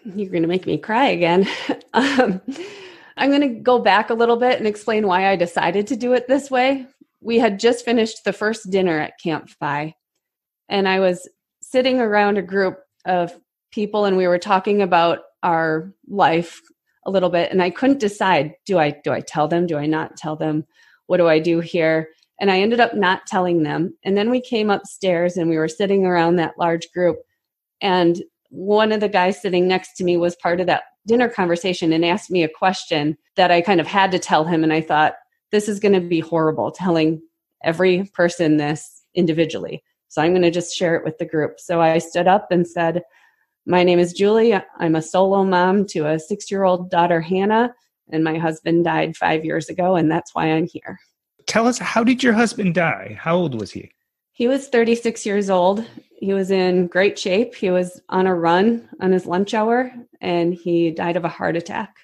You're 0.05 0.29
going 0.29 0.43
to 0.43 0.47
make 0.47 0.67
me 0.67 0.77
cry 0.77 1.07
again. 1.07 1.47
um, 1.93 2.39
I'm 3.17 3.29
going 3.31 3.41
to 3.41 3.47
go 3.47 3.79
back 3.79 4.11
a 4.11 4.13
little 4.13 4.37
bit 4.37 4.59
and 4.59 4.67
explain 4.67 5.07
why 5.07 5.27
I 5.27 5.35
decided 5.35 5.87
to 5.87 5.95
do 5.95 6.13
it 6.13 6.27
this 6.27 6.51
way 6.51 6.85
we 7.27 7.39
had 7.39 7.59
just 7.59 7.83
finished 7.83 8.23
the 8.23 8.31
first 8.31 8.71
dinner 8.71 8.97
at 8.97 9.19
Camp 9.21 9.49
FI, 9.49 9.93
and 10.69 10.87
I 10.87 11.01
was 11.01 11.29
sitting 11.61 11.99
around 11.99 12.37
a 12.37 12.41
group 12.41 12.79
of 13.05 13.37
people, 13.71 14.05
and 14.05 14.15
we 14.15 14.27
were 14.27 14.39
talking 14.39 14.81
about 14.81 15.19
our 15.43 15.93
life 16.07 16.61
a 17.05 17.11
little 17.11 17.29
bit 17.29 17.51
and 17.51 17.63
I 17.63 17.69
couldn't 17.69 17.99
decide 17.99 18.53
do 18.65 18.77
I 18.77 18.91
do 19.03 19.11
I 19.11 19.21
tell 19.21 19.47
them 19.47 19.65
do 19.65 19.77
I 19.77 19.85
not 19.85 20.17
tell 20.17 20.35
them? 20.35 20.65
What 21.07 21.17
do 21.17 21.27
I 21.27 21.39
do 21.39 21.61
here? 21.61 22.09
And 22.39 22.51
I 22.51 22.59
ended 22.59 22.79
up 22.79 22.93
not 22.93 23.25
telling 23.25 23.63
them. 23.63 23.97
And 24.03 24.17
then 24.17 24.29
we 24.29 24.41
came 24.41 24.69
upstairs 24.69 25.37
and 25.37 25.49
we 25.49 25.57
were 25.57 25.69
sitting 25.69 26.05
around 26.05 26.35
that 26.35 26.57
large 26.59 26.91
group 26.93 27.17
and 27.81 28.21
one 28.49 28.91
of 28.91 28.99
the 28.99 29.09
guys 29.09 29.41
sitting 29.41 29.67
next 29.67 29.95
to 29.95 30.03
me 30.03 30.17
was 30.17 30.35
part 30.37 30.59
of 30.59 30.67
that 30.67 30.83
dinner 31.05 31.29
conversation 31.29 31.93
and 31.93 32.03
asked 32.03 32.31
me 32.31 32.43
a 32.43 32.49
question 32.49 33.17
that 33.35 33.51
I 33.51 33.61
kind 33.61 33.79
of 33.79 33.87
had 33.87 34.11
to 34.11 34.19
tell 34.19 34.43
him 34.43 34.63
and 34.63 34.73
I 34.73 34.81
thought 34.81 35.15
this 35.51 35.69
is 35.69 35.79
going 35.79 35.93
to 35.93 36.01
be 36.01 36.19
horrible 36.19 36.71
telling 36.71 37.21
every 37.63 38.09
person 38.13 38.57
this 38.57 39.03
individually 39.15 39.83
so 40.09 40.21
I'm 40.21 40.31
going 40.31 40.41
to 40.43 40.51
just 40.51 40.75
share 40.75 40.95
it 40.95 41.03
with 41.03 41.17
the 41.17 41.25
group 41.25 41.59
so 41.59 41.81
I 41.81 41.97
stood 41.97 42.27
up 42.27 42.51
and 42.51 42.67
said 42.67 43.03
my 43.69 43.83
name 43.83 43.99
is 43.99 44.13
Julie. 44.13 44.57
I'm 44.77 44.95
a 44.95 45.01
solo 45.01 45.43
mom 45.43 45.85
to 45.87 46.07
a 46.07 46.17
six 46.17 46.49
year 46.49 46.63
old 46.63 46.89
daughter, 46.89 47.19
Hannah, 47.19 47.75
and 48.09 48.23
my 48.23 48.37
husband 48.37 48.85
died 48.85 49.17
five 49.17 49.43
years 49.43 49.67
ago, 49.67 49.97
and 49.97 50.09
that's 50.09 50.33
why 50.33 50.53
I'm 50.53 50.67
here. 50.67 50.97
Tell 51.47 51.67
us, 51.67 51.77
how 51.77 52.01
did 52.05 52.23
your 52.23 52.31
husband 52.31 52.75
die? 52.75 53.17
How 53.19 53.35
old 53.35 53.59
was 53.59 53.71
he? 53.71 53.91
He 54.31 54.47
was 54.47 54.69
36 54.69 55.25
years 55.25 55.49
old. 55.49 55.85
He 56.17 56.33
was 56.33 56.49
in 56.49 56.87
great 56.87 57.19
shape. 57.19 57.55
He 57.55 57.69
was 57.69 58.01
on 58.07 58.25
a 58.25 58.33
run 58.33 58.87
on 59.01 59.11
his 59.11 59.25
lunch 59.25 59.53
hour, 59.53 59.91
and 60.21 60.53
he 60.53 60.91
died 60.91 61.17
of 61.17 61.25
a 61.25 61.29
heart 61.29 61.57
attack. 61.57 61.97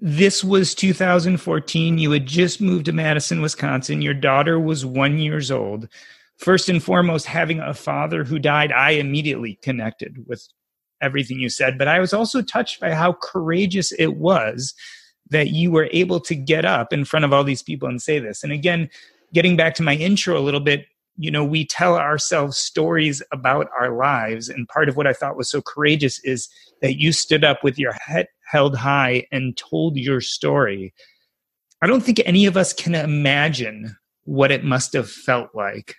This 0.00 0.44
was 0.44 0.74
2014. 0.74 1.98
You 1.98 2.10
had 2.10 2.26
just 2.26 2.60
moved 2.60 2.84
to 2.86 2.92
Madison, 2.92 3.40
Wisconsin. 3.40 4.02
Your 4.02 4.14
daughter 4.14 4.60
was 4.60 4.84
one 4.84 5.18
years 5.18 5.50
old. 5.50 5.88
First 6.36 6.68
and 6.68 6.82
foremost, 6.82 7.26
having 7.26 7.60
a 7.60 7.72
father 7.72 8.22
who 8.22 8.38
died, 8.38 8.72
I 8.72 8.90
immediately 8.90 9.58
connected 9.62 10.26
with 10.26 10.46
everything 11.00 11.40
you 11.40 11.48
said, 11.48 11.78
but 11.78 11.88
I 11.88 11.98
was 11.98 12.12
also 12.12 12.42
touched 12.42 12.80
by 12.80 12.92
how 12.92 13.16
courageous 13.22 13.92
it 13.92 14.16
was 14.16 14.74
that 15.30 15.50
you 15.50 15.70
were 15.70 15.88
able 15.92 16.20
to 16.20 16.34
get 16.34 16.64
up 16.64 16.92
in 16.92 17.04
front 17.04 17.24
of 17.24 17.32
all 17.32 17.44
these 17.44 17.62
people 17.62 17.88
and 17.88 18.00
say 18.00 18.18
this. 18.18 18.42
And 18.42 18.52
again, 18.52 18.90
getting 19.32 19.56
back 19.56 19.74
to 19.76 19.82
my 19.82 19.94
intro 19.94 20.38
a 20.38 20.40
little 20.40 20.60
bit, 20.60 20.86
you 21.16 21.30
know, 21.30 21.44
we 21.44 21.64
tell 21.64 21.96
ourselves 21.96 22.58
stories 22.58 23.22
about 23.32 23.68
our 23.78 23.96
lives. 23.96 24.48
And 24.48 24.68
part 24.68 24.88
of 24.88 24.96
what 24.96 25.06
I 25.06 25.14
thought 25.14 25.36
was 25.36 25.50
so 25.50 25.62
courageous 25.62 26.18
is 26.20 26.48
that 26.82 27.00
you 27.00 27.12
stood 27.12 27.44
up 27.44 27.64
with 27.64 27.78
your 27.78 27.92
head 27.92 28.28
held 28.46 28.76
high 28.76 29.26
and 29.30 29.56
told 29.56 29.96
your 29.96 30.20
story. 30.20 30.94
I 31.82 31.86
don't 31.86 32.02
think 32.02 32.20
any 32.24 32.46
of 32.46 32.56
us 32.56 32.72
can 32.72 32.94
imagine 32.94 33.96
what 34.24 34.50
it 34.50 34.64
must 34.64 34.92
have 34.92 35.10
felt 35.10 35.50
like 35.54 35.96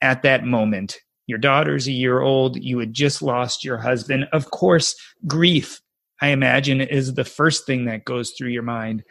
at 0.00 0.22
that 0.22 0.44
moment 0.44 0.98
your 1.28 1.38
daughter's 1.38 1.86
a 1.86 1.92
year 1.92 2.20
old. 2.20 2.56
You 2.56 2.78
had 2.78 2.94
just 2.94 3.22
lost 3.22 3.62
your 3.62 3.76
husband. 3.76 4.26
Of 4.32 4.50
course, 4.50 4.96
grief, 5.26 5.80
I 6.20 6.28
imagine, 6.28 6.80
is 6.80 7.14
the 7.14 7.24
first 7.24 7.66
thing 7.66 7.84
that 7.84 8.06
goes 8.06 8.30
through 8.32 8.48
your 8.48 8.62
mind. 8.62 9.04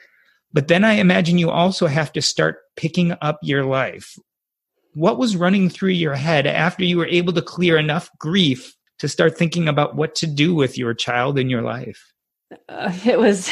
But 0.51 0.67
then 0.67 0.83
I 0.83 0.93
imagine 0.93 1.37
you 1.37 1.51
also 1.51 1.85
have 1.85 2.11
to 2.13 2.21
start 2.21 2.57
picking 2.75 3.13
up 3.21 3.37
your 3.43 3.65
life. 3.65 4.17
What 4.95 5.19
was 5.19 5.35
running 5.35 5.69
through 5.69 5.91
your 5.91 6.15
head 6.15 6.47
after 6.47 6.83
you 6.83 6.97
were 6.97 7.05
able 7.05 7.33
to 7.33 7.41
clear 7.41 7.77
enough 7.77 8.09
grief 8.19 8.75
to 8.97 9.07
start 9.07 9.37
thinking 9.37 9.67
about 9.67 9.95
what 9.95 10.15
to 10.15 10.25
do 10.25 10.55
with 10.55 10.75
your 10.75 10.95
child 10.95 11.37
in 11.37 11.51
your 11.51 11.61
life? 11.61 12.03
Uh, 12.69 12.93
it 13.05 13.19
was 13.19 13.49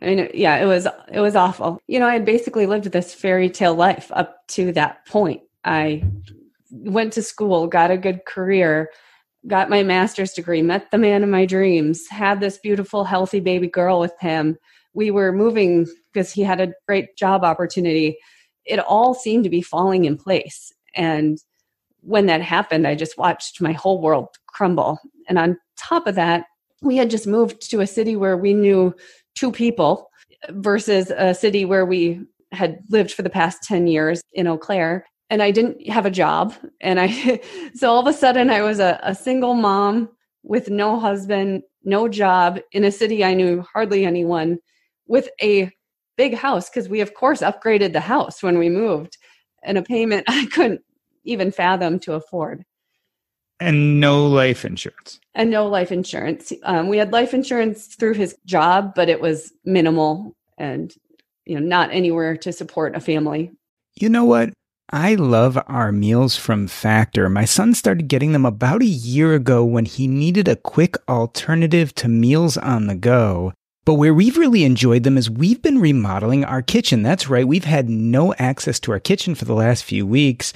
i 0.00 0.06
mean 0.06 0.28
yeah 0.34 0.56
it 0.56 0.66
was 0.66 0.86
it 1.12 1.20
was 1.20 1.34
awful 1.34 1.80
you 1.88 1.98
know 1.98 2.06
i 2.06 2.12
had 2.12 2.24
basically 2.24 2.64
lived 2.66 2.84
this 2.92 3.12
fairy 3.12 3.50
tale 3.50 3.74
life 3.74 4.10
up 4.14 4.46
to 4.46 4.70
that 4.72 5.04
point 5.06 5.40
i 5.64 6.02
went 6.70 7.12
to 7.14 7.22
school, 7.22 7.66
got 7.66 7.90
a 7.90 7.96
good 7.96 8.24
career, 8.24 8.90
got 9.46 9.70
my 9.70 9.82
master's 9.82 10.32
degree, 10.32 10.62
met 10.62 10.90
the 10.90 10.98
man 10.98 11.22
of 11.22 11.28
my 11.28 11.46
dreams, 11.46 12.06
had 12.08 12.40
this 12.40 12.58
beautiful, 12.58 13.04
healthy 13.04 13.40
baby 13.40 13.68
girl 13.68 14.00
with 14.00 14.14
him. 14.20 14.56
We 14.92 15.10
were 15.10 15.32
moving 15.32 15.86
because 16.12 16.32
he 16.32 16.42
had 16.42 16.60
a 16.60 16.72
great 16.86 17.16
job 17.16 17.44
opportunity. 17.44 18.18
It 18.64 18.78
all 18.78 19.14
seemed 19.14 19.44
to 19.44 19.50
be 19.50 19.62
falling 19.62 20.04
in 20.04 20.16
place. 20.16 20.72
And 20.94 21.38
when 22.00 22.26
that 22.26 22.42
happened, 22.42 22.86
I 22.86 22.94
just 22.94 23.18
watched 23.18 23.60
my 23.60 23.72
whole 23.72 24.00
world 24.00 24.28
crumble. 24.46 24.98
And 25.28 25.38
on 25.38 25.58
top 25.76 26.06
of 26.06 26.14
that, 26.16 26.44
we 26.82 26.96
had 26.96 27.10
just 27.10 27.26
moved 27.26 27.70
to 27.70 27.80
a 27.80 27.86
city 27.86 28.16
where 28.16 28.36
we 28.36 28.54
knew 28.54 28.94
two 29.34 29.52
people 29.52 30.10
versus 30.50 31.12
a 31.16 31.34
city 31.34 31.64
where 31.64 31.84
we 31.84 32.20
had 32.52 32.78
lived 32.88 33.12
for 33.12 33.22
the 33.22 33.30
past 33.30 33.62
10 33.62 33.86
years 33.86 34.22
in 34.32 34.46
Eau 34.46 34.58
Claire 34.58 35.04
and 35.28 35.42
I 35.42 35.52
didn't 35.52 35.86
have 35.88 36.06
a 36.06 36.10
job. 36.10 36.54
And 36.80 36.98
I, 37.00 37.40
so 37.74 37.90
all 37.90 38.00
of 38.00 38.06
a 38.06 38.12
sudden 38.12 38.50
I 38.50 38.62
was 38.62 38.80
a, 38.80 38.98
a 39.02 39.14
single 39.14 39.54
mom 39.54 40.08
with 40.42 40.70
no 40.70 40.98
husband, 40.98 41.62
no 41.84 42.08
job 42.08 42.58
in 42.72 42.84
a 42.84 42.90
city 42.90 43.24
I 43.24 43.34
knew 43.34 43.64
hardly 43.72 44.04
anyone 44.04 44.58
with 45.06 45.28
a 45.40 45.70
big 46.16 46.34
house 46.34 46.68
because 46.68 46.88
we 46.88 47.00
of 47.00 47.14
course 47.14 47.40
upgraded 47.40 47.92
the 47.92 48.00
house 48.00 48.42
when 48.42 48.58
we 48.58 48.68
moved 48.68 49.16
and 49.62 49.78
a 49.78 49.82
payment 49.82 50.24
I 50.28 50.46
couldn't 50.46 50.82
even 51.24 51.52
fathom 51.52 51.98
to 52.00 52.14
afford. 52.14 52.64
And 53.60 54.00
no 54.00 54.26
life 54.26 54.64
insurance. 54.64 55.20
And 55.34 55.50
no 55.50 55.68
life 55.68 55.92
insurance. 55.92 56.52
Um, 56.62 56.88
we 56.88 56.96
had 56.96 57.12
life 57.12 57.34
insurance 57.34 57.86
through 57.94 58.14
his 58.14 58.36
job, 58.46 58.94
but 58.94 59.08
it 59.08 59.20
was 59.20 59.52
minimal 59.64 60.34
and 60.58 60.94
you 61.46 61.58
know 61.58 61.66
not 61.66 61.90
anywhere 61.92 62.36
to 62.38 62.52
support 62.52 62.96
a 62.96 63.00
family. 63.00 63.50
You 63.96 64.08
know 64.08 64.24
what? 64.24 64.50
I 64.92 65.14
love 65.14 65.56
our 65.68 65.92
meals 65.92 66.36
from 66.36 66.66
Factor. 66.66 67.28
My 67.28 67.44
son 67.44 67.74
started 67.74 68.08
getting 68.08 68.32
them 68.32 68.44
about 68.44 68.82
a 68.82 68.86
year 68.86 69.34
ago 69.34 69.64
when 69.64 69.84
he 69.84 70.08
needed 70.08 70.48
a 70.48 70.56
quick 70.56 70.96
alternative 71.08 71.94
to 71.96 72.08
meals 72.08 72.56
on 72.56 72.88
the 72.88 72.96
go. 72.96 73.52
But 73.84 73.94
where 73.94 74.12
we've 74.12 74.36
really 74.36 74.64
enjoyed 74.64 75.04
them 75.04 75.16
is 75.16 75.30
we've 75.30 75.62
been 75.62 75.78
remodeling 75.78 76.44
our 76.44 76.60
kitchen. 76.60 77.02
That's 77.02 77.28
right, 77.28 77.46
we've 77.46 77.64
had 77.64 77.88
no 77.88 78.34
access 78.34 78.80
to 78.80 78.92
our 78.92 79.00
kitchen 79.00 79.34
for 79.34 79.44
the 79.44 79.54
last 79.54 79.84
few 79.84 80.06
weeks. 80.06 80.52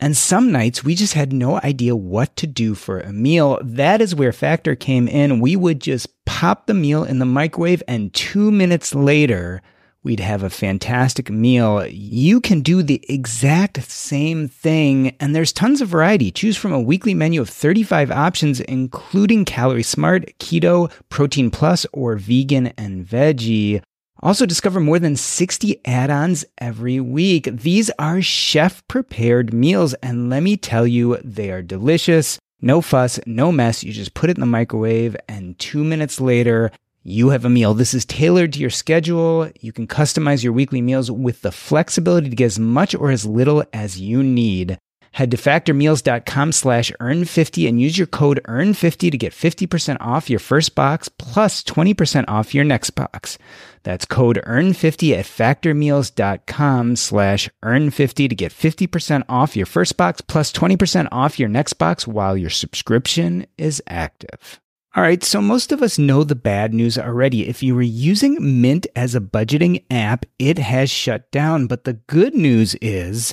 And 0.00 0.16
some 0.16 0.50
nights 0.50 0.82
we 0.82 0.94
just 0.94 1.14
had 1.14 1.32
no 1.32 1.60
idea 1.60 1.94
what 1.94 2.36
to 2.36 2.46
do 2.46 2.74
for 2.74 3.00
a 3.00 3.12
meal. 3.12 3.58
That 3.62 4.00
is 4.00 4.14
where 4.14 4.32
Factor 4.32 4.74
came 4.74 5.08
in. 5.08 5.40
We 5.40 5.56
would 5.56 5.80
just 5.80 6.08
pop 6.24 6.66
the 6.66 6.74
meal 6.74 7.04
in 7.04 7.20
the 7.20 7.24
microwave, 7.24 7.82
and 7.86 8.12
two 8.12 8.50
minutes 8.50 8.94
later, 8.94 9.62
we'd 10.02 10.20
have 10.20 10.42
a 10.42 10.50
fantastic 10.50 11.30
meal. 11.30 11.86
You 11.86 12.40
can 12.40 12.60
do 12.60 12.82
the 12.82 13.04
exact 13.08 13.82
same 13.84 14.48
thing, 14.48 15.16
and 15.20 15.34
there's 15.34 15.52
tons 15.52 15.80
of 15.80 15.88
variety. 15.88 16.30
Choose 16.30 16.56
from 16.56 16.72
a 16.72 16.80
weekly 16.80 17.14
menu 17.14 17.40
of 17.40 17.48
35 17.48 18.10
options, 18.10 18.60
including 18.60 19.44
Calorie 19.44 19.82
Smart, 19.82 20.26
Keto, 20.38 20.92
Protein 21.08 21.50
Plus, 21.50 21.86
or 21.92 22.16
Vegan 22.16 22.68
and 22.76 23.06
Veggie. 23.06 23.82
Also, 24.24 24.46
discover 24.46 24.80
more 24.80 24.98
than 24.98 25.16
60 25.16 25.82
add 25.84 26.08
ons 26.08 26.46
every 26.56 26.98
week. 26.98 27.46
These 27.52 27.90
are 27.98 28.22
chef 28.22 28.82
prepared 28.88 29.52
meals, 29.52 29.92
and 30.02 30.30
let 30.30 30.42
me 30.42 30.56
tell 30.56 30.86
you, 30.86 31.18
they 31.22 31.50
are 31.50 31.60
delicious. 31.60 32.38
No 32.62 32.80
fuss, 32.80 33.20
no 33.26 33.52
mess. 33.52 33.84
You 33.84 33.92
just 33.92 34.14
put 34.14 34.30
it 34.30 34.38
in 34.38 34.40
the 34.40 34.46
microwave, 34.46 35.14
and 35.28 35.58
two 35.58 35.84
minutes 35.84 36.22
later, 36.22 36.72
you 37.02 37.28
have 37.28 37.44
a 37.44 37.50
meal. 37.50 37.74
This 37.74 37.92
is 37.92 38.06
tailored 38.06 38.54
to 38.54 38.60
your 38.60 38.70
schedule. 38.70 39.50
You 39.60 39.72
can 39.72 39.86
customize 39.86 40.42
your 40.42 40.54
weekly 40.54 40.80
meals 40.80 41.10
with 41.10 41.42
the 41.42 41.52
flexibility 41.52 42.30
to 42.30 42.36
get 42.36 42.46
as 42.46 42.58
much 42.58 42.94
or 42.94 43.10
as 43.10 43.26
little 43.26 43.62
as 43.74 44.00
you 44.00 44.22
need. 44.22 44.78
Head 45.14 45.30
to 45.30 45.36
factormeals.com 45.36 46.50
slash 46.50 46.90
earn50 47.00 47.68
and 47.68 47.80
use 47.80 47.96
your 47.96 48.08
code 48.08 48.40
earn50 48.48 49.12
to 49.12 49.16
get 49.16 49.32
50% 49.32 49.96
off 50.00 50.28
your 50.28 50.40
first 50.40 50.74
box 50.74 51.08
plus 51.08 51.62
20% 51.62 52.24
off 52.26 52.52
your 52.52 52.64
next 52.64 52.90
box. 52.90 53.38
That's 53.84 54.06
code 54.06 54.42
earn50 54.44 55.16
at 55.16 55.24
factormeals.com 55.24 56.96
slash 56.96 57.48
earn50 57.64 58.28
to 58.28 58.34
get 58.34 58.52
50% 58.52 59.22
off 59.28 59.54
your 59.54 59.66
first 59.66 59.96
box 59.96 60.20
plus 60.20 60.50
20% 60.50 61.06
off 61.12 61.38
your 61.38 61.48
next 61.48 61.74
box 61.74 62.08
while 62.08 62.36
your 62.36 62.50
subscription 62.50 63.46
is 63.56 63.80
active. 63.86 64.60
All 64.96 65.02
right, 65.04 65.22
so 65.22 65.40
most 65.40 65.70
of 65.70 65.80
us 65.80 65.96
know 65.96 66.24
the 66.24 66.34
bad 66.34 66.74
news 66.74 66.98
already. 66.98 67.48
If 67.48 67.62
you 67.62 67.76
were 67.76 67.82
using 67.82 68.60
Mint 68.60 68.88
as 68.96 69.14
a 69.14 69.20
budgeting 69.20 69.84
app, 69.92 70.26
it 70.40 70.58
has 70.58 70.90
shut 70.90 71.30
down. 71.30 71.68
But 71.68 71.84
the 71.84 71.94
good 71.94 72.34
news 72.34 72.74
is 72.80 73.32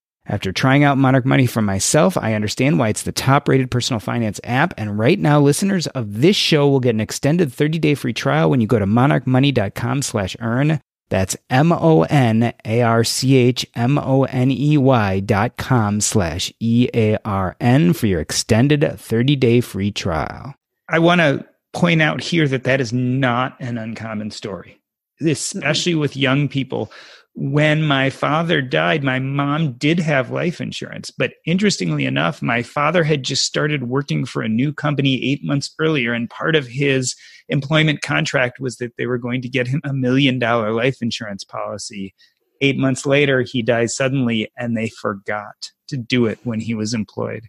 After 0.27 0.51
trying 0.51 0.83
out 0.83 0.99
Monarch 0.99 1.25
Money 1.25 1.47
for 1.47 1.61
myself, 1.61 2.15
I 2.15 2.35
understand 2.35 2.77
why 2.77 2.89
it's 2.89 3.01
the 3.01 3.11
top 3.11 3.47
rated 3.47 3.71
personal 3.71 3.99
finance 3.99 4.39
app. 4.43 4.73
And 4.77 4.97
right 4.97 5.17
now, 5.17 5.39
listeners 5.39 5.87
of 5.87 6.21
this 6.21 6.35
show 6.35 6.69
will 6.69 6.79
get 6.79 6.93
an 6.93 7.01
extended 7.01 7.51
30 7.51 7.79
day 7.79 7.95
free 7.95 8.13
trial 8.13 8.49
when 8.49 8.61
you 8.61 8.67
go 8.67 8.79
to 8.79 8.85
monarchmoney.com 8.85 10.03
slash 10.03 10.37
earn. 10.39 10.79
That's 11.09 11.35
M 11.49 11.73
O 11.73 12.03
N 12.03 12.53
A 12.63 12.81
R 12.83 13.03
C 13.03 13.35
H 13.35 13.65
M 13.75 13.97
O 13.97 14.23
N 14.23 14.51
E 14.51 14.77
Y 14.77 15.19
dot 15.19 15.57
com 15.57 15.99
slash 15.99 16.53
E 16.59 16.87
A 16.93 17.17
R 17.25 17.57
N 17.59 17.91
for 17.91 18.07
your 18.07 18.21
extended 18.21 18.97
30 18.97 19.35
day 19.35 19.59
free 19.59 19.91
trial. 19.91 20.55
I 20.87 20.99
want 20.99 21.19
to 21.19 21.45
point 21.73 22.01
out 22.01 22.21
here 22.21 22.47
that 22.47 22.63
that 22.63 22.79
is 22.79 22.93
not 22.93 23.57
an 23.59 23.77
uncommon 23.77 24.31
story, 24.31 24.79
especially 25.19 25.95
with 25.95 26.15
young 26.15 26.47
people 26.47 26.91
when 27.33 27.83
my 27.83 28.09
father 28.09 28.61
died, 28.61 29.03
my 29.03 29.19
mom 29.19 29.73
did 29.73 29.99
have 29.99 30.31
life 30.31 30.59
insurance. 30.59 31.11
But 31.11 31.33
interestingly 31.45 32.05
enough, 32.05 32.41
my 32.41 32.61
father 32.61 33.03
had 33.03 33.23
just 33.23 33.45
started 33.45 33.87
working 33.87 34.25
for 34.25 34.41
a 34.41 34.49
new 34.49 34.73
company 34.73 35.23
eight 35.23 35.43
months 35.43 35.73
earlier. 35.79 36.13
And 36.13 36.29
part 36.29 36.55
of 36.55 36.67
his 36.67 37.15
employment 37.47 38.01
contract 38.01 38.59
was 38.59 38.77
that 38.77 38.97
they 38.97 39.05
were 39.05 39.17
going 39.17 39.41
to 39.43 39.49
get 39.49 39.67
him 39.67 39.81
a 39.83 39.93
million 39.93 40.39
dollar 40.39 40.73
life 40.73 41.01
insurance 41.01 41.43
policy. 41.43 42.13
Eight 42.59 42.77
months 42.77 43.05
later, 43.05 43.41
he 43.41 43.61
dies 43.61 43.95
suddenly, 43.95 44.51
and 44.57 44.75
they 44.75 44.89
forgot 44.89 45.71
to 45.87 45.97
do 45.97 46.25
it 46.25 46.39
when 46.43 46.59
he 46.59 46.75
was 46.75 46.93
employed. 46.93 47.47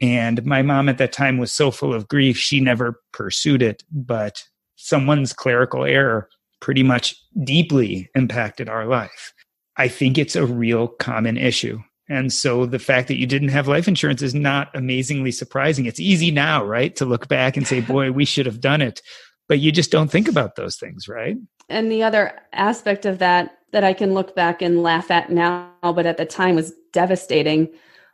And 0.00 0.44
my 0.46 0.62
mom 0.62 0.88
at 0.88 0.98
that 0.98 1.12
time 1.12 1.36
was 1.36 1.52
so 1.52 1.70
full 1.70 1.92
of 1.92 2.08
grief, 2.08 2.38
she 2.38 2.60
never 2.60 3.02
pursued 3.12 3.60
it. 3.60 3.82
But 3.92 4.44
someone's 4.76 5.34
clerical 5.34 5.84
error 5.84 6.28
pretty 6.60 6.82
much 6.82 7.14
deeply 7.44 8.08
impacted 8.14 8.68
our 8.68 8.86
life. 8.86 9.32
I 9.76 9.88
think 9.88 10.18
it's 10.18 10.36
a 10.36 10.46
real 10.46 10.88
common 10.88 11.36
issue. 11.36 11.80
And 12.08 12.32
so 12.32 12.66
the 12.66 12.80
fact 12.80 13.08
that 13.08 13.18
you 13.18 13.26
didn't 13.26 13.50
have 13.50 13.68
life 13.68 13.86
insurance 13.86 14.20
is 14.20 14.34
not 14.34 14.68
amazingly 14.74 15.30
surprising. 15.30 15.86
It's 15.86 16.00
easy 16.00 16.30
now, 16.30 16.64
right, 16.64 16.94
to 16.96 17.04
look 17.04 17.28
back 17.28 17.56
and 17.56 17.66
say, 17.66 17.80
boy, 17.80 18.10
we 18.10 18.24
should 18.24 18.46
have 18.46 18.60
done 18.60 18.82
it. 18.82 19.00
But 19.48 19.60
you 19.60 19.72
just 19.72 19.90
don't 19.90 20.10
think 20.10 20.28
about 20.28 20.56
those 20.56 20.76
things, 20.76 21.08
right? 21.08 21.36
And 21.68 21.90
the 21.90 22.02
other 22.02 22.38
aspect 22.52 23.06
of 23.06 23.18
that 23.18 23.56
that 23.72 23.84
I 23.84 23.92
can 23.92 24.14
look 24.14 24.34
back 24.34 24.62
and 24.62 24.82
laugh 24.82 25.10
at 25.12 25.30
now, 25.30 25.70
but 25.82 26.06
at 26.06 26.16
the 26.16 26.26
time 26.26 26.56
was 26.56 26.72
devastating, 26.92 27.68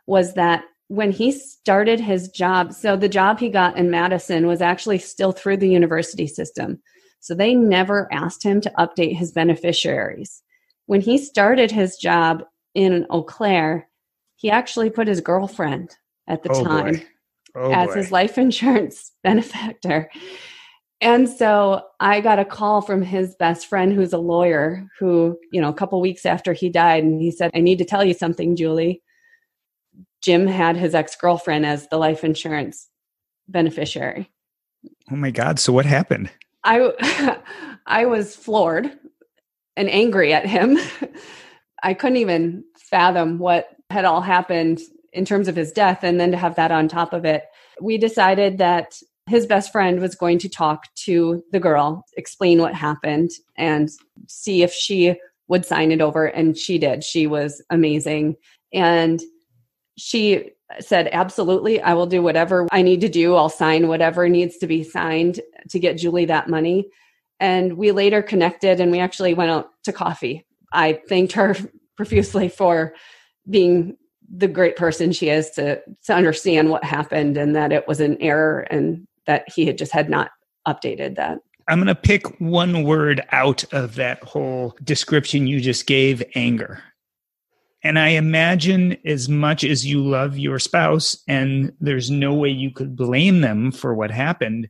was 0.05 0.35
that 0.35 0.63
when 0.87 1.11
he 1.11 1.31
started 1.31 1.99
his 1.99 2.29
job, 2.29 2.73
so 2.73 2.95
the 2.95 3.09
job 3.09 3.39
he 3.39 3.49
got 3.49 3.75
in 3.75 3.89
Madison 3.89 4.47
was 4.47 4.61
actually 4.61 4.99
still 4.99 5.31
through 5.31 5.57
the 5.57 5.67
university 5.67 6.27
system. 6.27 6.79
So 7.19 7.33
they 7.35 7.53
never 7.55 8.07
asked 8.11 8.43
him 8.43 8.61
to 8.61 8.71
update 8.77 9.15
his 9.15 9.31
beneficiaries. 9.31 10.41
When 10.85 11.01
he 11.01 11.17
started 11.17 11.71
his 11.71 11.97
job 11.97 12.43
in 12.73 13.05
Eau 13.09 13.23
Claire, 13.23 13.89
he 14.35 14.49
actually 14.49 14.89
put 14.89 15.07
his 15.07 15.19
girlfriend 15.21 15.95
at 16.27 16.43
the 16.43 16.49
Oh, 16.51 16.63
time. 16.63 17.01
Oh, 17.55 17.71
as 17.71 17.87
boy. 17.89 17.93
his 17.95 18.11
life 18.11 18.37
insurance 18.37 19.11
benefactor. 19.23 20.09
And 21.01 21.27
so 21.29 21.83
I 21.99 22.21
got 22.21 22.39
a 22.39 22.45
call 22.45 22.81
from 22.81 23.01
his 23.01 23.35
best 23.35 23.67
friend 23.67 23.93
who's 23.93 24.13
a 24.13 24.17
lawyer 24.17 24.87
who, 24.99 25.37
you 25.51 25.61
know, 25.61 25.69
a 25.69 25.73
couple 25.73 25.99
weeks 26.01 26.25
after 26.25 26.53
he 26.53 26.69
died 26.69 27.03
and 27.03 27.21
he 27.21 27.29
said, 27.31 27.51
"I 27.53 27.59
need 27.59 27.77
to 27.79 27.85
tell 27.85 28.03
you 28.03 28.13
something, 28.13 28.55
Julie." 28.55 29.01
Jim 30.21 30.47
had 30.47 30.75
his 30.75 30.95
ex-girlfriend 30.95 31.65
as 31.65 31.87
the 31.89 31.97
life 31.97 32.23
insurance 32.23 32.89
beneficiary. 33.47 34.31
oh 35.11 35.15
my 35.15 35.29
God. 35.31 35.59
So 35.59 35.71
what 35.71 35.85
happened? 35.85 36.29
I 36.67 37.37
I 37.85 38.05
was 38.05 38.35
floored 38.35 38.91
and 39.75 39.89
angry 39.89 40.33
at 40.33 40.45
him. 40.45 40.77
I 41.83 41.93
couldn't 41.93 42.17
even 42.17 42.63
fathom 42.77 43.39
what 43.39 43.69
had 43.89 44.05
all 44.05 44.21
happened 44.21 44.79
in 45.13 45.23
terms 45.25 45.47
of 45.47 45.55
his 45.55 45.71
death 45.71 46.03
and 46.03 46.19
then 46.19 46.31
to 46.31 46.37
have 46.37 46.55
that 46.55 46.71
on 46.71 46.87
top 46.87 47.13
of 47.13 47.25
it. 47.25 47.45
We 47.81 47.97
decided 47.97 48.57
that 48.57 48.99
his 49.27 49.45
best 49.45 49.71
friend 49.71 49.99
was 49.99 50.15
going 50.15 50.39
to 50.39 50.49
talk 50.49 50.93
to 50.95 51.43
the 51.51 51.59
girl, 51.59 52.05
explain 52.17 52.59
what 52.59 52.73
happened 52.73 53.31
and 53.57 53.89
see 54.27 54.63
if 54.63 54.73
she 54.73 55.15
would 55.47 55.65
sign 55.65 55.91
it 55.91 56.01
over 56.01 56.25
and 56.25 56.57
she 56.57 56.77
did. 56.77 57.03
She 57.03 57.27
was 57.27 57.63
amazing 57.69 58.35
and 58.73 59.21
she 59.97 60.51
said 60.79 61.07
absolutely 61.11 61.81
i 61.81 61.93
will 61.93 62.05
do 62.05 62.21
whatever 62.21 62.67
i 62.71 62.81
need 62.81 62.99
to 62.99 63.07
do 63.07 63.35
i'll 63.35 63.49
sign 63.49 63.87
whatever 63.87 64.27
needs 64.27 64.57
to 64.57 64.67
be 64.67 64.83
signed 64.83 65.39
to 65.69 65.79
get 65.79 65.97
julie 65.97 66.25
that 66.25 66.49
money. 66.49 66.87
And 67.39 67.77
we 67.77 67.91
later 67.91 68.21
connected 68.21 68.79
and 68.79 68.91
we 68.91 68.99
actually 68.99 69.33
went 69.33 69.51
out 69.51 69.69
to 69.83 69.93
coffee. 69.93 70.45
I 70.73 71.01
thanked 71.07 71.33
her 71.33 71.55
profusely 71.97 72.49
for 72.49 72.93
being 73.49 73.97
the 74.29 74.47
great 74.47 74.75
person 74.75 75.11
she 75.11 75.29
is 75.29 75.49
to 75.51 75.81
to 76.05 76.13
understand 76.13 76.69
what 76.69 76.83
happened 76.83 77.37
and 77.37 77.55
that 77.55 77.71
it 77.71 77.87
was 77.87 77.99
an 77.99 78.17
error 78.21 78.61
and 78.69 79.07
that 79.25 79.45
he 79.53 79.65
had 79.65 79.77
just 79.77 79.91
had 79.91 80.09
not 80.09 80.31
updated 80.67 81.15
that. 81.15 81.39
I'm 81.69 81.79
going 81.79 81.87
to 81.87 81.95
pick 81.95 82.39
one 82.39 82.83
word 82.83 83.21
out 83.31 83.63
of 83.73 83.95
that 83.95 84.23
whole 84.23 84.75
description 84.83 85.47
you 85.47 85.59
just 85.59 85.85
gave 85.85 86.23
anger. 86.33 86.81
And 87.83 87.99
I 87.99 88.09
imagine 88.09 88.97
as 89.05 89.29
much 89.29 89.63
as 89.63 89.85
you 89.85 90.01
love 90.01 90.37
your 90.37 90.59
spouse 90.59 91.21
and 91.27 91.73
there's 91.79 92.09
no 92.09 92.33
way 92.33 92.49
you 92.49 92.71
could 92.71 92.95
blame 92.95 93.41
them 93.41 93.71
for 93.71 93.93
what 93.93 94.11
happened, 94.11 94.69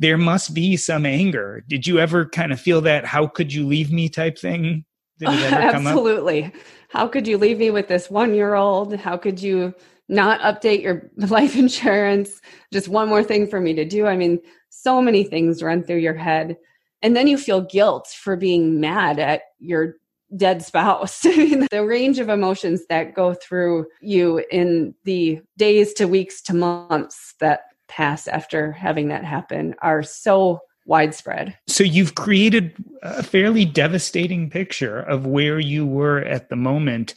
there 0.00 0.18
must 0.18 0.54
be 0.54 0.78
some 0.78 1.04
anger. 1.04 1.62
Did 1.68 1.86
you 1.86 1.98
ever 1.98 2.26
kind 2.26 2.52
of 2.52 2.60
feel 2.60 2.80
that 2.80 3.04
how 3.04 3.26
could 3.26 3.52
you 3.52 3.66
leave 3.66 3.92
me 3.92 4.08
type 4.08 4.38
thing? 4.38 4.86
Absolutely. 5.22 6.52
How 6.88 7.06
could 7.06 7.28
you 7.28 7.36
leave 7.36 7.58
me 7.58 7.70
with 7.70 7.88
this 7.88 8.10
one 8.10 8.34
year 8.34 8.54
old? 8.54 8.96
How 8.96 9.18
could 9.18 9.42
you 9.42 9.74
not 10.08 10.40
update 10.40 10.82
your 10.82 11.10
life 11.28 11.54
insurance? 11.54 12.40
Just 12.72 12.88
one 12.88 13.10
more 13.10 13.22
thing 13.22 13.46
for 13.46 13.60
me 13.60 13.74
to 13.74 13.84
do. 13.84 14.06
I 14.06 14.16
mean, 14.16 14.40
so 14.70 15.02
many 15.02 15.22
things 15.22 15.62
run 15.62 15.82
through 15.82 15.98
your 15.98 16.14
head. 16.14 16.56
And 17.02 17.14
then 17.14 17.26
you 17.26 17.36
feel 17.36 17.60
guilt 17.60 18.08
for 18.08 18.36
being 18.36 18.80
mad 18.80 19.18
at 19.18 19.42
your 19.58 19.96
dead 20.34 20.62
spouse. 20.62 21.26
The 21.70 21.84
range 21.84 22.18
of 22.18 22.30
emotions 22.30 22.86
that 22.88 23.14
go 23.14 23.34
through 23.34 23.86
you 24.00 24.42
in 24.50 24.94
the 25.04 25.40
days 25.58 25.92
to 25.94 26.06
weeks 26.06 26.40
to 26.42 26.54
months 26.54 27.34
that 27.40 27.60
pass 27.90 28.28
after 28.28 28.72
having 28.72 29.08
that 29.08 29.24
happen 29.24 29.74
are 29.82 30.02
so 30.02 30.60
widespread. 30.86 31.56
So 31.66 31.84
you've 31.84 32.14
created 32.14 32.74
a 33.02 33.22
fairly 33.22 33.64
devastating 33.64 34.48
picture 34.48 35.00
of 35.00 35.26
where 35.26 35.60
you 35.60 35.86
were 35.86 36.20
at 36.20 36.48
the 36.48 36.56
moment. 36.56 37.14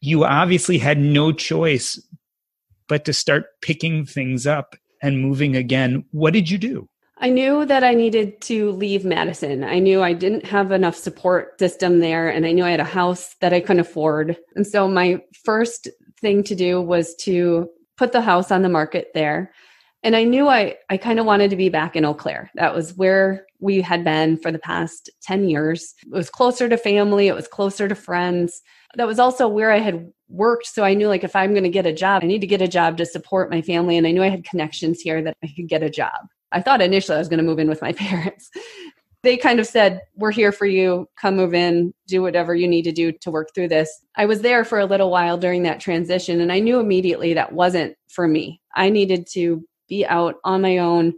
You 0.00 0.24
obviously 0.24 0.78
had 0.78 0.98
no 0.98 1.32
choice 1.32 2.00
but 2.88 3.04
to 3.04 3.12
start 3.12 3.46
picking 3.60 4.06
things 4.06 4.46
up 4.46 4.76
and 5.02 5.20
moving 5.20 5.56
again. 5.56 6.04
What 6.12 6.32
did 6.32 6.50
you 6.50 6.58
do? 6.58 6.88
I 7.18 7.30
knew 7.30 7.64
that 7.66 7.84
I 7.84 7.94
needed 7.94 8.40
to 8.42 8.72
leave 8.72 9.04
Madison. 9.04 9.64
I 9.64 9.78
knew 9.78 10.02
I 10.02 10.12
didn't 10.12 10.44
have 10.46 10.72
enough 10.72 10.96
support 10.96 11.58
system 11.58 12.00
there, 12.00 12.28
and 12.28 12.44
I 12.44 12.52
knew 12.52 12.64
I 12.64 12.70
had 12.70 12.80
a 12.80 12.84
house 12.84 13.36
that 13.40 13.52
I 13.52 13.60
couldn't 13.60 13.80
afford. 13.80 14.36
And 14.56 14.66
so, 14.66 14.88
my 14.88 15.22
first 15.44 15.88
thing 16.20 16.42
to 16.44 16.54
do 16.54 16.82
was 16.82 17.14
to 17.20 17.68
put 17.96 18.12
the 18.12 18.20
house 18.20 18.50
on 18.50 18.62
the 18.62 18.68
market 18.68 19.08
there. 19.14 19.52
And 20.04 20.14
I 20.14 20.24
knew 20.24 20.48
I, 20.48 20.76
I 20.90 20.98
kind 20.98 21.18
of 21.18 21.24
wanted 21.24 21.48
to 21.48 21.56
be 21.56 21.70
back 21.70 21.96
in 21.96 22.04
Eau 22.04 22.12
Claire. 22.12 22.50
That 22.56 22.74
was 22.74 22.94
where 22.94 23.46
we 23.58 23.80
had 23.80 24.04
been 24.04 24.36
for 24.36 24.52
the 24.52 24.58
past 24.58 25.08
10 25.22 25.48
years. 25.48 25.94
It 26.02 26.10
was 26.10 26.28
closer 26.28 26.68
to 26.68 26.76
family, 26.76 27.26
it 27.28 27.34
was 27.34 27.48
closer 27.48 27.88
to 27.88 27.94
friends. 27.94 28.60
That 28.96 29.06
was 29.06 29.18
also 29.18 29.48
where 29.48 29.72
I 29.72 29.78
had 29.78 30.12
worked. 30.28 30.66
So 30.66 30.84
I 30.84 30.92
knew, 30.92 31.08
like, 31.08 31.24
if 31.24 31.34
I'm 31.34 31.52
going 31.52 31.64
to 31.64 31.70
get 31.70 31.86
a 31.86 31.92
job, 31.92 32.22
I 32.22 32.26
need 32.26 32.42
to 32.42 32.46
get 32.46 32.60
a 32.60 32.68
job 32.68 32.98
to 32.98 33.06
support 33.06 33.50
my 33.50 33.62
family. 33.62 33.96
And 33.96 34.06
I 34.06 34.10
knew 34.10 34.22
I 34.22 34.28
had 34.28 34.44
connections 34.44 35.00
here 35.00 35.22
that 35.22 35.36
I 35.42 35.48
could 35.56 35.68
get 35.68 35.82
a 35.82 35.90
job. 35.90 36.12
I 36.52 36.60
thought 36.60 36.82
initially 36.82 37.16
I 37.16 37.18
was 37.18 37.28
going 37.28 37.38
to 37.38 37.44
move 37.44 37.58
in 37.58 37.68
with 37.68 37.82
my 37.82 37.92
parents. 37.94 38.50
they 39.22 39.38
kind 39.38 39.58
of 39.58 39.66
said, 39.66 40.02
We're 40.16 40.32
here 40.32 40.52
for 40.52 40.66
you. 40.66 41.08
Come 41.18 41.36
move 41.36 41.54
in, 41.54 41.94
do 42.06 42.20
whatever 42.20 42.54
you 42.54 42.68
need 42.68 42.82
to 42.82 42.92
do 42.92 43.10
to 43.10 43.30
work 43.30 43.48
through 43.54 43.68
this. 43.68 43.90
I 44.16 44.26
was 44.26 44.42
there 44.42 44.64
for 44.64 44.78
a 44.78 44.86
little 44.86 45.10
while 45.10 45.38
during 45.38 45.62
that 45.62 45.80
transition, 45.80 46.42
and 46.42 46.52
I 46.52 46.60
knew 46.60 46.78
immediately 46.78 47.32
that 47.32 47.52
wasn't 47.52 47.96
for 48.08 48.28
me. 48.28 48.60
I 48.76 48.90
needed 48.90 49.26
to 49.32 49.64
be 49.88 50.06
out 50.06 50.36
on 50.44 50.62
my 50.62 50.78
own. 50.78 51.14